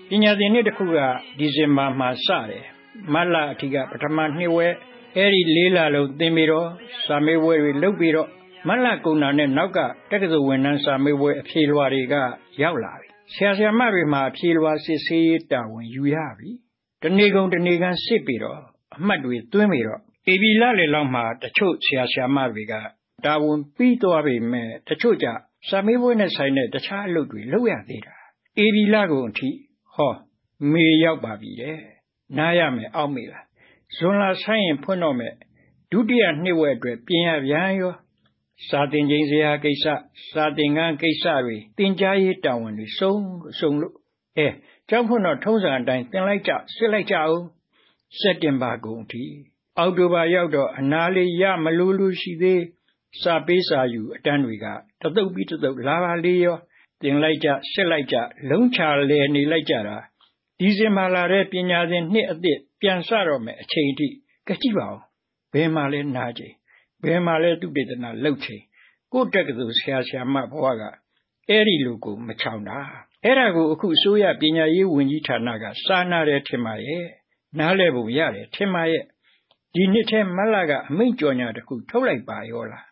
[0.08, 0.98] ပညာသင်နှစ်တစ်ခုက
[1.38, 2.64] ဒီဇင်ဘာမှာစတယ်
[3.12, 4.68] မတ်လအထိကပထမနှစ်ဝဲ
[5.18, 6.68] အဲ့ဒီလေးလလုံးသင်ပြီးတော့
[7.06, 8.28] စာမေးပွဲတွေလုပ်ပြီးတော့
[8.68, 9.78] မတ်လကုန်တာနဲ့နောက်က
[10.10, 12.14] တက္ကသိုလ်ဝန်ထမ်းစာမေးပွဲအဖြေလွှာတွေက
[12.62, 16.50] ရောက်လာပြီဆရာဆရာမတွေမှာအဖြေလွှာစစ်ဆေးရေးတာဝန်ယူရပြီ
[17.02, 18.60] တနေ့ကုန်တနေ့ကန်စစ်ပြီးတော့
[18.96, 22.74] အမှတ်တွေသွင်းပြီးတော့အေဘီလာလေလောက်မှာတချို့ဆရာဆရာမတွေက
[23.24, 25.26] တာဝန်ပြီးသွားပြီမဲ့တချို့ကြ
[25.68, 28.14] စာမေးပွဲနဲ့ဆိုင်တဲ့တခြားအလုပ်တွေလုပ်ရသေးတာ
[28.58, 29.50] အေဒီလာကုန်အထိ
[29.94, 30.12] ဟော
[30.72, 31.78] မေရောက်ပါပြီတဲ့
[32.38, 33.43] နားရမယ်အောက်မေလား
[33.96, 35.34] ဇွန်လဆိုင်ရင် ဖွင့်တော့မယ်
[35.90, 37.94] ဒုတိယနှစ်ဝက်အတွက်ပြင်ရပြန်ရော
[38.68, 39.84] စာတင်ချင်းစရာကိစ္စ
[40.32, 43.12] စာတင်ကန်းကိစ္စတွေတင် जा ရေးတာဝန်တွေစုံ
[43.58, 43.94] စုံလို့
[44.36, 44.48] အဲ
[44.88, 47.42] ကျောင်းဖွင့်တော့ ထုံးစံအတိုင်းတင်လိုက်ကြ စစ်လိုက်ကြအောင်
[48.18, 49.24] စက်တင်ဘာကုန်အထိ
[49.78, 52.62] အောက်တိုဘာရောက်တော့ အနာလေးရမလို့လို့ရှိသေး
[53.22, 54.66] စာပေးစာယူအတန်းတွေက
[55.00, 56.56] တသုတ်ပြီးတသုတ် လာပါလေရော
[57.02, 58.16] တင်လိုက်ကြဆက်လိုက်ကြ
[58.50, 58.80] လုံးချ
[59.10, 59.96] လဲနေလိုက်ကြတာ
[60.58, 64.08] ဒီဇင်ဘာလာတဲ့ပညာသင်နှစ်အသစ် ပြန်စတော့မယ်အချိန်အထိ
[64.46, 65.00] ကြည့်ကြည့်ပါဦး
[65.52, 66.54] ဘယ်မှာလဲနာချိန်
[67.04, 68.62] ဘယ်မှာလဲသူတေသနာလှုပ်ချိန်
[69.12, 70.82] ကိုယ့်တက်ကသူဆရာဆရာမဘဝက
[71.48, 72.78] အဲ့ဒီလူကိုမချောင်တာ
[73.24, 77.04] အဲ့ဒါကိုအခုအစိုးရပညာရေးဝန်ကြီးဌာနကစာနာတယ်ထင်ပါရဲ့
[77.58, 79.04] နားလဲပုံရတယ်ထင်ပါရဲ့
[79.74, 82.84] ဒီနှစ်ထဲမတ်လကအမိန့်ကြော်ညာတစ်ခုထုတ်လိုက်ပါရောလား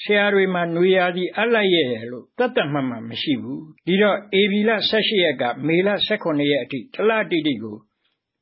[0.00, 7.76] ဆရာတွေမှာຫນွေရာသီအလိုက်ရဲ့လို့တတ်တတ်မှတ်မှမရှိဘူးဒီတော့အေဘီလ18ရက်ကမေလ18ရက်အထိတလတိတိကို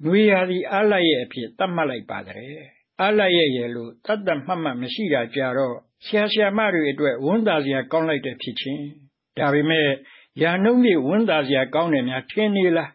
[0.02, 2.60] ຫນွေရာသီအလိုက်ရဲ့အဖြစ် သတ်မှတ်လိုက်ပါတယ်
[3.02, 8.84] အလိုက်ရဲ့ရဲ့လို့တတ်တတ်မှတ်မှမရှိတာကြတော့ ဆရာ ဆရာမတွေအတွက်ဝန်တာစရာကောင်းလိုက်တဲ့ ဖြစ်ချင်း
[9.38, 9.88] ဒါပေမဲ့
[10.42, 12.90] ရာနှုံးကြီးဝန်တာစရာကောင်းတယ်များ ထင်နေလား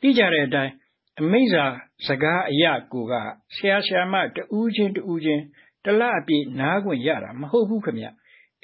[0.00, 0.72] သိကြတဲ့အတိုင်း
[1.20, 1.64] အမိစာ
[2.06, 3.12] စကားအရကိုက
[3.56, 5.42] ဆရာ ဆရာမတူးချင်းတူးချင်း
[5.84, 7.98] တလအပြည့် နားခွင့်ရတာ မဟုတ်ဘူးခမ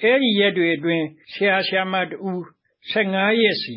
[0.03, 2.33] အဲ့ဒီရက်တွေအတွင်း ဆရာ ဆရာမတူ
[2.93, 3.77] 15ရက်စီ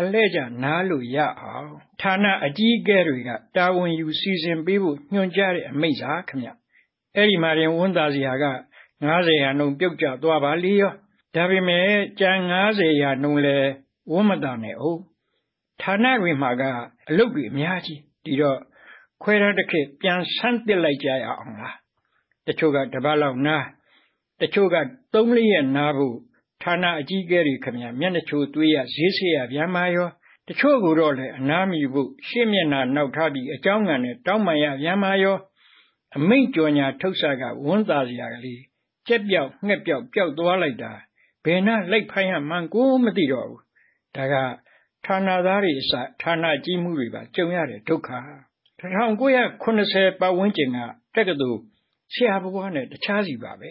[0.00, 1.70] အလဲကြနားလို့ရအောင်
[2.00, 6.42] ဌာနအကြီးအကဲတွေကတာဝန်ယူစီစဉ်ပေးဖို့ညွှန်ကြားတဲ့အမိန့်စာခမ
[7.16, 8.46] အဲ့ဒီမှာရင်ဝန်သားစရာက
[9.02, 10.92] 90ရာနှုန်းပြုတ်ကျသွားပါလေရော
[11.34, 11.86] ဒါပေမဲ့
[12.20, 12.30] ကြံ
[12.66, 13.56] 90ရာနှုန်းလဲ
[14.10, 15.00] ဝမ်းမသာနဲ့အောင်
[15.80, 16.62] ဌာနတွေမှာက
[17.08, 18.58] အလုပ်တွေအများကြီးဒီတော့
[19.22, 21.76] ခွဲထားတစ်ခေတ်ပြန်ဆန်းတစ်လိုက်ကြရအောင်လား
[22.46, 23.66] တချို့ကတပတ်လောက်နား
[24.40, 24.76] တချို့က
[25.12, 26.16] 3လရက်နားဖို့
[26.62, 30.08] ဌာနအကြီးအကဲတွေခင်ဗျမျက်နှာချိုသွေးရဈေးဆေးရဗျာမာရော
[30.48, 35.36] တချို့ကတော့လည်းအနားမီဖို့ရှေ့မျက်နှာနောက်ထားပြီးအကြောင်းငံနဲ့တောင်းပန်ရဗျာမာရော
[36.16, 38.60] အမိန့်ကြော်ညာထုတ်ဆကဝန်းသာစရာကလေး
[39.08, 40.92] ကြက်ပြောက်ငှက်ပြောက်ပျောက်သွားလိုက်တာ
[41.44, 43.62] ဘယ်နှလိုက်ဖိုင်းရမှန်းကိုမသိတော့ဘူး
[44.16, 44.34] ဒါက
[45.06, 45.92] ဌာနသားတွေအစ
[46.22, 48.10] ဌာနကြီးမှုတွေပါကြုံရတဲ့ဒုက္ခ
[48.80, 50.78] 1980ပတ်ဝန်းကျင်က
[51.14, 51.60] တက္ကသိုလ်
[52.12, 53.62] ဆရာဘွားနဲ့တခြားစီပါပ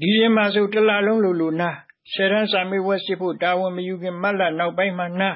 [0.00, 1.70] ဒီရင်မှာဆိုတလလုံးလိုလိုနာ
[2.10, 5.30] ဆယ်ရန်စာမေးဝဲစစ်ဖို့ တာဝန်မယူခင် မတ်လနောက်ပိုင်းမှာနာ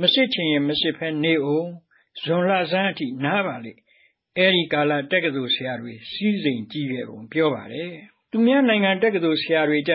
[0.00, 1.70] မစစ်ချင်ရင် မစစ်ဖဲနေအောင်
[2.22, 3.72] ဇွန်လဆန်းအထိ နားပါလေ
[4.36, 7.92] အဲဒီကာလ တက္ကသိုလ်ဆရာတွေစီးစိမ်ကြီးခဲ့ပုံ ပြောပါတယ်
[8.30, 9.92] သူများနိုင်ငံ တက္ကသိုလ်ဆရာတွေကြ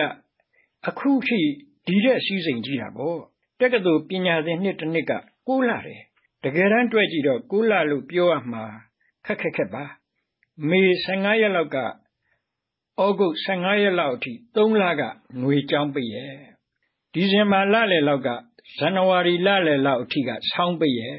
[0.88, 1.40] အခုထိ
[1.86, 3.18] ဒီတဲ့စီးစိမ်ကြီးတာပေါ့
[3.60, 5.12] တက္ကသိုလ်ပညာသင်နှစ်တစ်နှစ်က
[5.48, 6.02] ကိုးလာတယ်
[6.44, 8.64] တကယ်တမ်းတွေ့ကြည့်တော့ ကိုးလာလို့ ပြောရမှာ
[9.26, 9.84] ခက်ခက်ခက်ပါ
[10.68, 11.76] မေ15ရက်လောက်က
[13.02, 16.34] ဩဂုတ်15ရက်လောက်အထိ3လကຫນွေကြောင်းပိတ်ရဲ့
[17.12, 18.28] ဒီဇင်ဘာလလယ်လောက်က
[18.76, 21.18] ဇန်နဝါရီလလယ်လောက်အထိကဆောင်းပိတ်ရဲ့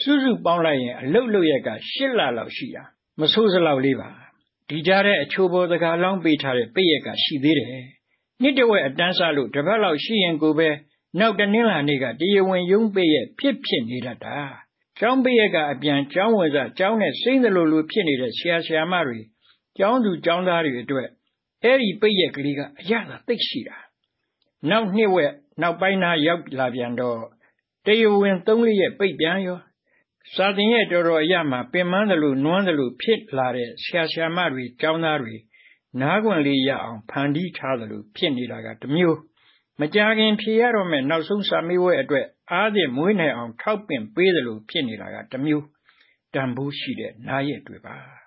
[0.00, 2.84] စုစုပေါင်းလိုက်ရင်အလုတ်လုတ်ရက်က8လလောက်ရှိတာ
[3.20, 4.10] မဆိုးစလောက်လေးပါ
[4.68, 7.84] ဒီကြားတဲ့အချိုးပေါ်တကာလောင်းပေးထားတဲ့ပိတ်ရက်ကရှိသေးတယ်
[8.42, 10.68] နှစ်တဝက်အတန်းစားလို့တစ်ပတ်လောက်ရှိရင်ကိုပဲ
[11.18, 14.38] နောက်တနင်္လာနေ့ကတရားဝင်ရုံးပိတ်ရက်ဖြစ်ဖြစ်နေတတ်တာ
[14.98, 19.20] ကျောင်းပိတ်ရက်ကအပြန်ကျောင်းဝင်စားကျောင်းနဲ့စိမ့်သလိုလိုဖြစ်နေတဲ့ဆရာဆရာမတွေ
[19.78, 21.08] ကျောင်းသူကျောင်းသားတွေအတွက်
[21.64, 23.76] အဲ့ဒီပိတ်ရက်ကလေးကအရသာသိရှိတာ
[24.70, 27.18] နောက်နှစ်ဝက်နောက်ပိုင်းသားရောက်လာပြန်တော့
[27.86, 29.58] တရားဝင်၃လရက်ပိတ်ပြန်ရော
[30.34, 35.34] စာသင်ရဲ့တော်တော်အရမှာပင်မသလိုနွမ်းသလိုဖြစ်လာတဲ့ဆရာဆရာမတွေကျောင်းသားတွေ
[36.00, 39.18] နားခွင့်လေးရအောင်ဖန်တီးထားသလိုဖြစ်နေတာကတမျိုး
[39.80, 45.64] မကြခင်ဖြေရတော့မဲ့နောက်ဆုံးစာမေးပွဲအတွက်အားဖြင့်မွေးနိုင်အောင်ထောက်ပံ့ပေးသလိုဖြစ်နေတာကတမျိုး
[46.34, 48.17] တန်ဖိုးရှိတဲ့နားရက်တွေပါ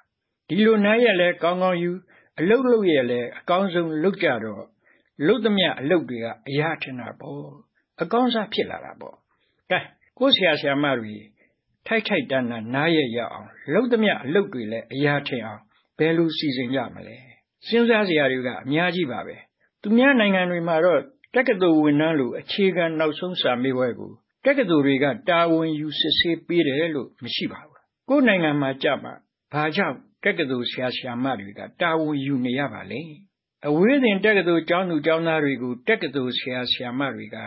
[0.53, 1.91] ဒီလိုနားရက်လဲကောင်းကောင်းယူ
[2.39, 4.63] အလုတ်လုတ်ရဲ့လဲအကောင်းဆုံးလုတ်ကြတော့
[5.27, 7.45] လုတ်သမျှအလုတ်တွေက အရာထင်တာပေါ့
[8.01, 9.15] အကောင်းစား ဖြစ်လာတာပေါ့
[9.71, 9.79] ကဲ
[10.17, 11.15] ကိုဆရာ ဆရာမတွေ
[11.87, 15.61] ထိုက်ထိုက်တန်းတန်းနားရက်ရအောင် လုတ်သမျှအလုတ်တွေလည်း အရာထင်အောင်
[15.97, 17.17] ဘယ်လိုစီစဉ်ကြမလဲ
[17.67, 19.35] စဉ်းစားစရာတွေက အများကြီးပါပဲ
[19.81, 21.01] သူများနိုင်ငံတွေမှာတော့
[21.35, 24.11] တက္ကသိုလ်ဝန်ထမ်းလို အခြေခံနောက်ဆုံးစာမေးပွဲကို
[24.45, 27.79] တက္ကသိုလ်တွေက တာဝန်ယူစစ်ဆေးပေးတယ်လို့ မရှိပါဘူး
[28.09, 29.13] ကိုယ်နိုင်ငံမှာကြမှာ
[29.53, 33.01] ဘာကြောင့် တက္ကသိုလ်ဆရာဆရာမတွေက တာဝန်ယူနေရပါလဲ
[33.67, 37.37] အဝေးသင်တက္ကသိုလ်ကျောင်းသူကျောင်းသားတွေကို တက္ကသိုလ်ဆရာဆရာမတွေက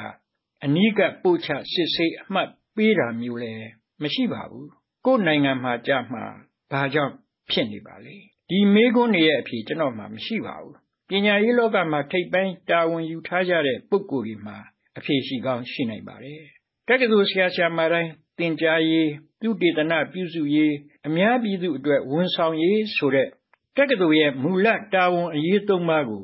[0.65, 3.69] အနီးကပ်ပို့ချစစ်ဆေးအမှတ်ပေးတာမျိုးလည်း
[4.03, 4.69] မရှိပါဘူး
[5.07, 6.25] ကိုယ်နိုင်ငံမှာကြမှာ
[6.73, 7.15] ဘာကြောင့်
[7.51, 8.15] ဖြစ်နေပါလဲ
[8.51, 10.75] ဒီမေးခွန်းတွေရဲ့အဖြေကျွန်တော်မှမရှိပါဘူး
[11.09, 14.57] ပညာရေးလောကမှာထိပ်ပိုင်းတာဝန်ယူထားကြတဲ့ပုဂ္ဂိုလ်တွေမှာ
[14.99, 16.43] အဖြေရှိကောင်းရှိနိုင်ပါတယ်
[16.89, 19.11] တက္ကသိုလ်ဆရာဆရာမတိုင်းသင်ကြားရေး
[19.41, 20.75] ပြုတေသနာပြုစုရေး
[21.07, 23.29] အများပြည်သူအတွက် ဝန်ဆောင်ရေးဆိုတဲ့
[23.77, 26.23] တက္ကသိုလ်ရဲ့ မူလတာဝန်အရေးသုံးပါးကို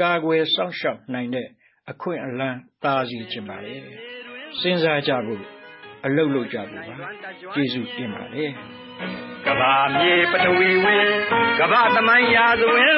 [0.00, 1.48] ကာကွယ်စောင့်ရှောက်နိုင်တဲ့
[1.90, 3.74] အခွင့်အလမ်း သာစီခြင်းပါလေ
[4.60, 5.42] စဉ်းစားကြဖို့
[6.06, 6.94] အလုပ်လုပ်ကြဖို့ပါ
[7.54, 8.50] ကျေးဇူးတင်ပါတယ်
[9.46, 11.06] ကဘာမြေပထဝီဝင်
[11.58, 12.96] ကဘာသမိုင်းရာဇဝင်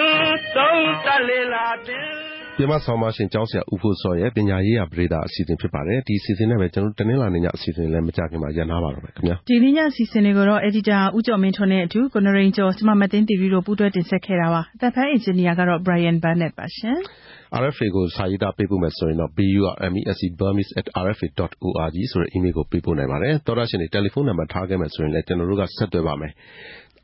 [0.57, 2.24] သုံးသပ်လေလာတင်
[2.59, 15.81] ပြမဆောင်မရှင် ကျောင်းဆရာ ဦးဖို့စောရဲ့ ပညာရေးရာပရိသတ်အစီအစဉ်ဖြစ်ပါတယ် ဒီအစီအစဉ်နဲ့ပဲကျွန်တော်တနင်္လာနေ့ည အစီအစဉ်လည်း မကြခင်မှာရန်နာပါတော့မယ်ခင်ဗျာ ဒီနေ့ညအစီအစဉ်တွေကိုတော့ editor ဦးကျော်မင်းထွန်းနဲ့အတူ ကိုနရိန်ကျော် ကျမ မသိန်းတီဗီတို့ ပူးတွဲတင်ဆက်ခဲ့တာပါ အသက်ဖန်အင်ဂျင်နီယာကတော့
[15.87, 16.97] Brian Burnett ပါရှင်
[17.63, 19.31] RFA ကို စာရေးသားပေးပို့မယ်ဆိုရင်တော့
[20.41, 26.33] burmese@rfa.org ဆိုတဲ့ email ကို ပေးပို့နိုင်ပါတယ်တော်ရရှင်တွေ တယ်လီဖုန်းနံပါတ်ထားခဲ့မယ်ဆိုရင်လည်း ကျွန်တော်တို့က ဆက်သွယ်ပါမယ်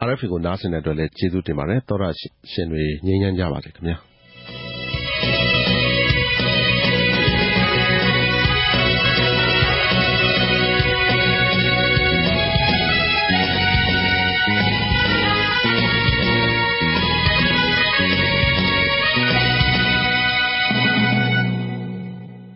[0.06, 2.04] RFA ကို နားဆင်တဲ့အတွက်လည်း ကျေးဇူးတင်ပါတယ်တော်ရ
[2.52, 4.09] ရှင်တွေ ငြိမ်းချမ်းကြပါစေခင်ဗျာ